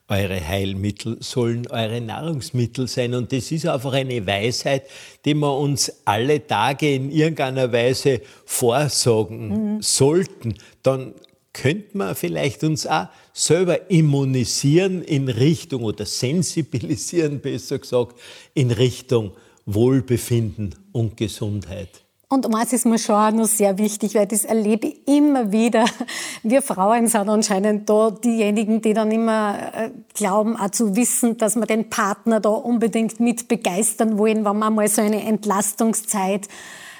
eure 0.08 0.46
Heilmittel 0.46 1.18
sollen 1.20 1.66
eure 1.66 2.00
Nahrungsmittel 2.00 2.88
sein. 2.88 3.14
Und 3.14 3.32
das 3.32 3.52
ist 3.52 3.66
einfach 3.66 3.92
eine 3.92 4.26
Weisheit, 4.26 4.84
die 5.24 5.34
wir 5.34 5.56
uns 5.56 5.92
alle 6.04 6.46
Tage 6.46 6.94
in 6.94 7.10
irgendeiner 7.10 7.70
Weise 7.72 8.22
vorsagen 8.46 9.74
mhm. 9.76 9.82
sollten. 9.82 10.54
Dann 10.82 11.14
könnte 11.52 11.98
man 11.98 12.14
vielleicht 12.14 12.64
uns 12.64 12.86
auch 12.86 13.08
selber 13.32 13.90
immunisieren 13.90 15.02
in 15.02 15.28
Richtung 15.28 15.82
oder 15.82 16.06
sensibilisieren, 16.06 17.40
besser 17.40 17.78
gesagt, 17.78 18.18
in 18.54 18.70
Richtung 18.70 19.32
Wohlbefinden 19.66 20.74
und 20.92 21.16
Gesundheit. 21.16 22.04
Und 22.30 22.54
eins 22.54 22.74
ist 22.74 22.84
mir 22.84 22.98
schon 22.98 23.14
auch 23.14 23.30
noch 23.30 23.46
sehr 23.46 23.78
wichtig, 23.78 24.14
weil 24.14 24.26
das 24.26 24.44
erlebe 24.44 24.88
ich 24.88 25.08
immer 25.08 25.50
wieder. 25.50 25.86
Wir 26.42 26.60
Frauen 26.60 27.06
sind 27.06 27.26
anscheinend 27.26 27.88
da 27.88 28.10
diejenigen, 28.10 28.82
die 28.82 28.92
dann 28.92 29.10
immer 29.10 29.56
äh, 29.74 29.90
glauben, 30.12 30.54
auch 30.54 30.70
zu 30.70 30.94
wissen, 30.94 31.38
dass 31.38 31.56
wir 31.56 31.64
den 31.64 31.88
Partner 31.88 32.38
da 32.40 32.50
unbedingt 32.50 33.18
mit 33.18 33.48
begeistern 33.48 34.18
wollen, 34.18 34.44
wenn 34.44 34.58
wir 34.58 34.70
mal 34.70 34.88
so 34.88 35.00
eine 35.00 35.24
Entlastungszeit 35.24 36.48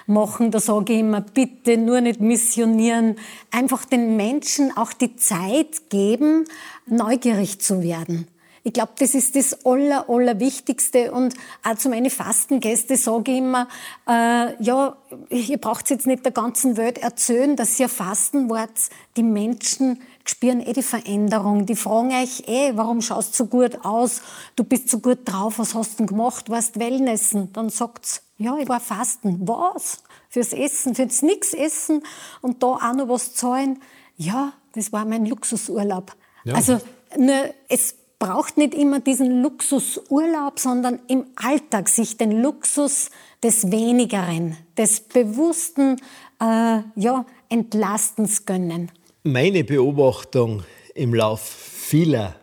machen. 0.07 0.51
Da 0.51 0.61
sage 0.61 0.95
ich 0.95 1.01
immer, 1.01 1.21
bitte 1.21 1.77
nur 1.77 2.01
nicht 2.01 2.23
missionieren. 2.23 3.17
Einfach 3.51 3.85
den 3.85 4.17
Menschen 4.17 4.75
auch 4.79 4.95
die 4.95 5.17
Zeit 5.17 5.91
geben, 5.91 6.47
neugierig 6.87 7.61
zu 7.61 7.83
werden. 7.83 8.29
Ich 8.65 8.73
glaube, 8.73 8.93
das 8.99 9.15
ist 9.15 9.37
das 9.37 9.65
Aller, 9.65 10.09
Allerwichtigste. 10.09 11.13
Und 11.13 11.35
auch 11.65 11.77
zu 11.77 11.89
meinen 11.89 12.11
Fastengästen 12.11 12.97
sage 12.97 13.33
ich 13.33 13.39
immer, 13.39 13.69
äh, 14.09 14.63
ja, 14.63 14.97
ihr 15.31 15.59
braucht 15.59 15.91
jetzt 15.91 16.07
nicht 16.07 16.25
der 16.25 16.33
ganzen 16.33 16.77
Welt 16.77 16.99
erzählen, 16.99 17.57
dass 17.57 17.79
ihr 17.81 17.89
fasten 17.89 18.51
wart. 18.51 18.71
Die 19.17 19.23
Menschen 19.23 20.01
spüren 20.25 20.61
eh 20.61 20.73
die 20.73 20.83
Veränderung. 20.83 21.67
Die 21.67 21.77
fragen 21.77 22.13
euch 22.13 22.45
eh, 22.47 22.73
warum 22.75 23.01
schaust 23.01 23.33
du 23.35 23.45
so 23.45 23.47
gut 23.47 23.85
aus? 23.85 24.23
Du 24.57 24.65
bist 24.65 24.91
so 24.91 24.99
gut 24.99 25.21
drauf, 25.25 25.59
was 25.59 25.75
hast 25.75 25.95
du 25.95 25.97
denn 25.99 26.07
gemacht? 26.09 26.51
Warst 26.51 26.79
Wellnessen? 26.79 27.53
Dann 27.53 27.71
sagt's, 27.71 28.23
ja, 28.37 28.57
ich 28.59 28.69
war 28.69 28.81
fasten. 28.81 29.47
Was? 29.49 30.03
Fürs 30.29 30.53
Essen, 30.53 30.95
fürs 30.95 31.23
nix 31.23 31.55
essen 31.55 32.03
und 32.43 32.63
da 32.63 32.67
auch 32.67 32.95
noch 32.95 33.09
was 33.09 33.35
zahlen? 33.35 33.83
Ja, 34.17 34.53
das 34.75 34.93
war 34.93 35.05
mein 35.05 35.27
Luxusurlaub. 35.27 36.15
Ja. 36.45 36.55
Also, 36.55 36.81
nur, 37.17 37.55
es 37.69 37.95
braucht 38.19 38.57
nicht 38.57 38.75
immer 38.75 39.01
diesen 39.01 39.43
Luxusurlaub, 39.43 40.59
sondern 40.59 41.01
im 41.09 41.27
Alltag 41.37 41.89
sich 41.89 42.17
den 42.17 42.43
Luxus 42.43 43.11
des 43.43 43.71
Wenigeren, 43.71 44.57
des 44.77 45.01
bewussten 45.01 45.97
äh, 46.41 46.81
ja, 46.97 47.25
Entlastens 47.49 48.45
gönnen. 48.45 48.91
Meine 49.23 49.65
Beobachtung 49.65 50.65
im 50.95 51.15
Lauf 51.15 51.41
vieler 51.43 52.35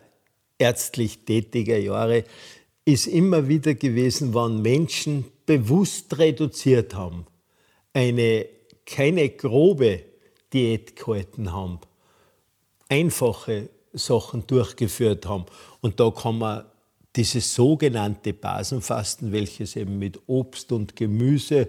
ärztlich 0.58 1.24
tätiger 1.24 1.78
Jahre 1.78 2.24
ist 2.84 3.06
immer 3.06 3.48
wieder 3.48 3.74
gewesen, 3.74 4.32
wann 4.32 4.62
Menschen 4.62 5.24
bewusst 5.44 6.18
reduziert 6.18 6.94
haben, 6.94 7.26
eine 7.92 8.46
keine 8.86 9.28
grobe 9.30 10.02
Diät 10.52 10.96
gehalten 10.96 11.52
haben, 11.52 11.80
einfache 12.88 13.68
Sachen 13.96 14.46
durchgeführt 14.46 15.26
haben. 15.26 15.44
Und 15.80 16.00
da 16.00 16.10
kann 16.10 16.38
man 16.38 16.64
dieses 17.14 17.54
sogenannte 17.54 18.32
Basenfasten, 18.32 19.32
welches 19.32 19.76
eben 19.76 19.98
mit 19.98 20.18
Obst 20.26 20.72
und 20.72 20.96
Gemüse 20.96 21.68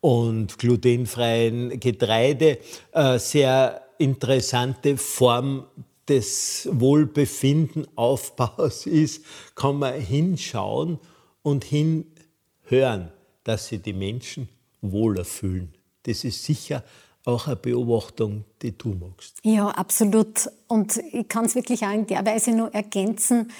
und 0.00 0.58
glutenfreien 0.58 1.80
Getreide 1.80 2.58
äh, 2.92 3.18
sehr 3.18 3.82
interessante 3.98 4.96
Form 4.96 5.66
des 6.08 6.68
Wohlbefindenaufbaus 6.70 8.86
ist, 8.86 9.24
kann 9.54 9.78
man 9.78 10.00
hinschauen 10.00 10.98
und 11.42 11.64
hinhören, 11.64 13.12
dass 13.44 13.68
sie 13.68 13.78
die 13.78 13.92
Menschen 13.92 14.48
wohler 14.80 15.24
fühlen. 15.24 15.72
Das 16.04 16.24
ist 16.24 16.42
sicher 16.44 16.82
auch 17.26 17.46
eine 17.46 17.56
Beobachtung, 17.56 18.44
die 18.62 18.76
du 18.76 18.90
magst. 18.90 19.38
Ja, 19.42 19.68
absolut. 19.68 20.48
Und 20.68 20.96
ich 21.12 21.28
kann 21.28 21.44
es 21.44 21.54
wirklich 21.54 21.84
auch 21.84 21.92
in 21.92 22.06
der 22.06 22.24
Weise 22.24 22.52
nur 22.52 22.72
ergänzen. 22.72 23.50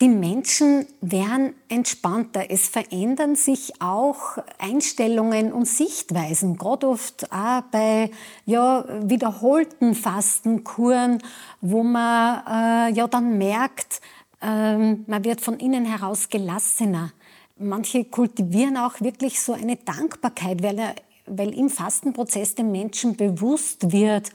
Die 0.00 0.08
Menschen 0.08 0.86
werden 1.00 1.54
entspannter. 1.68 2.50
Es 2.50 2.68
verändern 2.68 3.34
sich 3.34 3.80
auch 3.80 4.38
Einstellungen 4.58 5.52
und 5.52 5.66
Sichtweisen. 5.66 6.56
Gerade 6.56 6.88
oft 6.88 7.32
auch 7.32 7.62
bei 7.72 8.10
ja, 8.46 8.84
wiederholten 9.02 9.94
Fastenkuren, 9.94 11.20
wo 11.60 11.82
man 11.82 12.42
äh, 12.46 12.94
ja 12.94 13.08
dann 13.08 13.38
merkt, 13.38 14.00
äh, 14.40 14.76
man 14.76 15.24
wird 15.24 15.40
von 15.40 15.58
innen 15.58 15.84
heraus 15.84 16.28
gelassener. 16.28 17.12
Manche 17.56 18.04
kultivieren 18.04 18.76
auch 18.76 19.00
wirklich 19.00 19.40
so 19.40 19.52
eine 19.52 19.74
Dankbarkeit, 19.74 20.62
weil 20.62 20.78
er 20.78 20.94
weil 21.30 21.54
im 21.54 21.70
Fastenprozess 21.70 22.54
den 22.54 22.72
Menschen 22.72 23.16
bewusst 23.16 23.92
wird, 23.92 24.30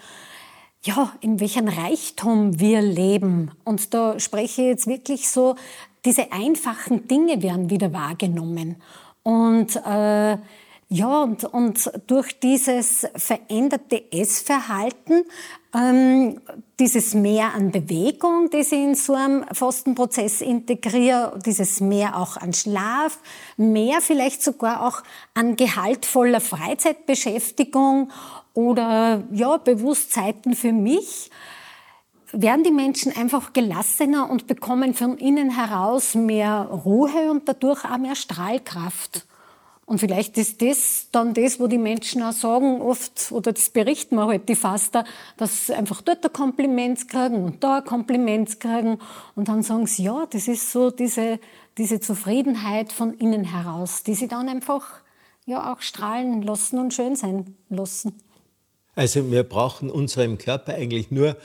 ja, 0.83 1.13
in 1.21 1.39
welchem 1.39 1.67
Reichtum 1.67 2.59
wir 2.59 2.81
leben. 2.81 3.51
Und 3.63 3.93
da 3.93 4.19
spreche 4.19 4.61
ich 4.61 4.67
jetzt 4.67 4.87
wirklich 4.87 5.29
so, 5.29 5.55
diese 6.05 6.31
einfachen 6.33 7.07
Dinge 7.07 7.41
werden 7.41 7.69
wieder 7.69 7.93
wahrgenommen. 7.93 8.75
Und 9.23 9.77
äh, 9.77 10.37
ja, 10.93 11.23
und, 11.23 11.43
und 11.43 11.91
durch 12.05 12.39
dieses 12.39 13.07
veränderte 13.15 14.11
Essverhalten, 14.11 15.23
ähm, 15.73 16.39
dieses 16.79 17.15
Mehr 17.15 17.55
an 17.55 17.71
Bewegung, 17.71 18.51
das 18.51 18.71
ich 18.71 18.77
in 18.77 18.93
so 18.93 19.15
einem 19.15 19.43
Fastenprozess 19.51 20.41
integriere, 20.41 21.39
dieses 21.43 21.81
Mehr 21.81 22.15
auch 22.15 22.37
an 22.37 22.53
Schlaf, 22.53 23.17
mehr 23.57 24.01
vielleicht 24.01 24.43
sogar 24.43 24.85
auch 24.85 25.01
an 25.33 25.55
gehaltvoller 25.55 26.41
Freizeitbeschäftigung 26.41 28.11
oder 28.53 29.23
ja, 29.31 29.57
Bewusstzeiten 29.57 30.55
für 30.55 30.73
mich, 30.73 31.31
werden 32.31 32.63
die 32.63 32.71
Menschen 32.71 33.15
einfach 33.15 33.51
gelassener 33.53 34.29
und 34.29 34.45
bekommen 34.45 34.93
von 34.93 35.17
innen 35.17 35.49
heraus 35.49 36.13
mehr 36.13 36.69
Ruhe 36.85 37.31
und 37.31 37.49
dadurch 37.49 37.83
auch 37.83 37.97
mehr 37.97 38.15
Strahlkraft. 38.15 39.25
Und 39.85 39.99
vielleicht 39.99 40.37
ist 40.37 40.61
das 40.61 41.07
dann 41.11 41.33
das, 41.33 41.59
wo 41.59 41.67
die 41.67 41.77
Menschen 41.77 42.23
auch 42.23 42.31
sagen, 42.31 42.81
oft, 42.81 43.31
oder 43.31 43.51
das 43.51 43.69
berichten 43.69 44.15
wir 44.15 44.27
halt 44.27 44.47
die 44.47 44.55
Faster, 44.55 45.03
dass 45.35 45.67
sie 45.67 45.73
einfach 45.73 46.01
dort 46.01 46.23
ein 46.25 46.31
Kompliment 46.31 47.09
kriegen 47.09 47.43
und 47.43 47.63
da 47.63 47.79
ein 47.79 47.83
Kompliment 47.83 48.59
kriegen. 48.61 48.99
Und 49.35 49.49
dann 49.49 49.61
sagen 49.61 49.85
sie, 49.85 50.03
ja, 50.03 50.25
das 50.29 50.47
ist 50.47 50.71
so 50.71 50.89
diese, 50.89 51.39
diese 51.77 51.99
Zufriedenheit 51.99 52.93
von 52.93 53.13
innen 53.15 53.43
heraus, 53.43 54.03
die 54.03 54.15
sie 54.15 54.29
dann 54.29 54.47
einfach 54.47 55.01
ja 55.45 55.73
auch 55.73 55.81
strahlen 55.81 56.41
lassen 56.41 56.79
und 56.79 56.93
schön 56.93 57.17
sein 57.17 57.57
lassen. 57.69 58.13
Also 58.95 59.29
wir 59.31 59.43
brauchen 59.43 59.89
unserem 59.89 60.37
Körper 60.37 60.75
eigentlich 60.75 61.11
nur 61.11 61.35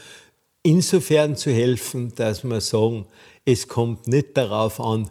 insofern 0.63 1.35
zu 1.35 1.51
helfen, 1.51 2.13
dass 2.15 2.45
wir 2.45 2.61
sagen, 2.61 3.07
es 3.45 3.67
kommt 3.67 4.07
nicht 4.07 4.37
darauf 4.37 4.81
an, 4.81 5.11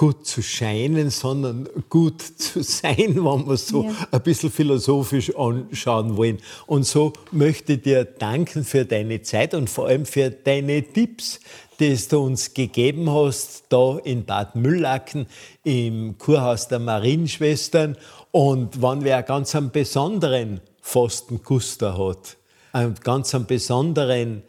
gut 0.00 0.26
zu 0.26 0.40
scheinen, 0.40 1.10
sondern 1.10 1.68
gut 1.90 2.22
zu 2.22 2.62
sein, 2.62 2.96
wenn 3.16 3.46
wir 3.46 3.56
so 3.58 3.84
ja. 3.84 3.90
ein 4.10 4.22
bisschen 4.22 4.50
philosophisch 4.50 5.36
anschauen 5.36 6.16
wollen. 6.16 6.38
Und 6.66 6.86
so 6.86 7.12
möchte 7.32 7.74
ich 7.74 7.82
dir 7.82 8.06
danken 8.06 8.64
für 8.64 8.86
deine 8.86 9.20
Zeit 9.20 9.52
und 9.52 9.68
vor 9.68 9.88
allem 9.88 10.06
für 10.06 10.30
deine 10.30 10.82
Tipps, 10.82 11.38
die 11.78 11.94
du 12.08 12.18
uns 12.20 12.54
gegeben 12.54 13.10
hast, 13.10 13.64
da 13.68 13.98
in 13.98 14.24
Bad 14.24 14.56
Müllacken 14.56 15.26
im 15.64 16.16
Kurhaus 16.16 16.68
der 16.68 16.78
Marienschwestern. 16.78 17.98
Und 18.30 18.80
wenn 18.80 19.04
wer 19.04 19.22
ganz 19.22 19.54
einen 19.54 19.70
besonderen 19.70 20.62
Fastenguster 20.80 21.98
hat, 21.98 22.38
einen 22.72 22.94
ganz 22.94 23.34
einen 23.34 23.44
besonderen, 23.44 24.44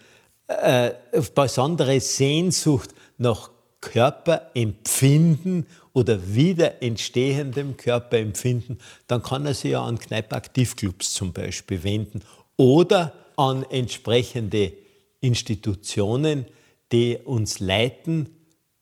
äh, 0.47 0.91
besondere 1.35 1.99
Sehnsucht 1.99 2.91
nach 3.17 3.49
Körperempfinden 3.81 5.65
oder 5.93 6.33
wieder 6.33 6.81
entstehendem 6.81 7.75
Körperempfinden, 7.77 8.79
dann 9.07 9.23
kann 9.23 9.45
er 9.45 9.53
sich 9.53 9.71
ja 9.71 9.83
an 9.83 9.99
Kneippaktivclubs 9.99 11.13
zum 11.13 11.33
Beispiel 11.33 11.83
wenden 11.83 12.21
oder 12.57 13.13
an 13.35 13.65
entsprechende 13.69 14.71
Institutionen, 15.19 16.45
die 16.91 17.17
uns 17.17 17.59
leiten, 17.59 18.29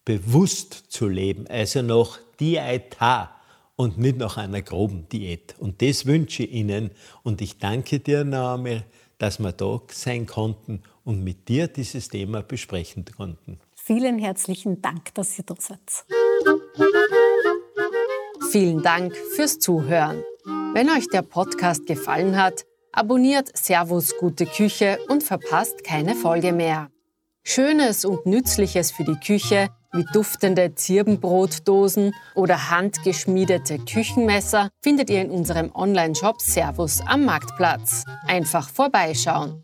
bewusst 0.05 0.85
zu 0.89 1.07
leben, 1.07 1.47
also 1.47 1.81
nach 1.81 2.19
Dieta 2.39 3.31
und 3.75 3.97
nicht 3.97 4.17
nach 4.17 4.37
einer 4.37 4.61
groben 4.61 5.07
Diät. 5.09 5.55
Und 5.59 5.81
das 5.81 6.05
wünsche 6.05 6.43
ich 6.43 6.51
Ihnen 6.51 6.91
und 7.23 7.41
ich 7.41 7.57
danke 7.57 7.99
dir, 7.99 8.23
Naomi, 8.23 8.81
dass 9.17 9.39
wir 9.39 9.51
da 9.51 9.81
sein 9.91 10.25
konnten 10.25 10.81
und 11.03 11.23
mit 11.23 11.47
dir 11.47 11.67
dieses 11.67 12.09
Thema 12.09 12.41
besprechen 12.41 13.05
konnten. 13.05 13.59
Vielen 13.89 14.19
herzlichen 14.19 14.83
Dank, 14.83 15.15
dass 15.15 15.35
ihr 15.39 15.45
da 15.45 15.55
seid. 15.57 15.79
Vielen 18.51 18.83
Dank 18.83 19.17
fürs 19.35 19.57
Zuhören. 19.57 20.23
Wenn 20.73 20.91
euch 20.91 21.07
der 21.07 21.23
Podcast 21.23 21.87
gefallen 21.87 22.37
hat, 22.37 22.67
abonniert 22.91 23.49
Servus 23.57 24.15
Gute 24.19 24.45
Küche 24.45 24.99
und 25.07 25.23
verpasst 25.23 25.83
keine 25.83 26.13
Folge 26.13 26.53
mehr. 26.53 26.91
Schönes 27.41 28.05
und 28.05 28.27
Nützliches 28.27 28.91
für 28.91 29.05
die 29.05 29.19
Küche 29.25 29.69
wie 29.91 30.05
duftende 30.13 30.75
Zirbenbrotdosen 30.75 32.13
oder 32.35 32.69
handgeschmiedete 32.69 33.79
Küchenmesser 33.79 34.69
findet 34.83 35.09
ihr 35.09 35.21
in 35.21 35.31
unserem 35.31 35.71
Online-Shop 35.73 36.39
Servus 36.43 37.01
am 37.07 37.25
Marktplatz. 37.25 38.03
Einfach 38.27 38.69
vorbeischauen. 38.69 39.63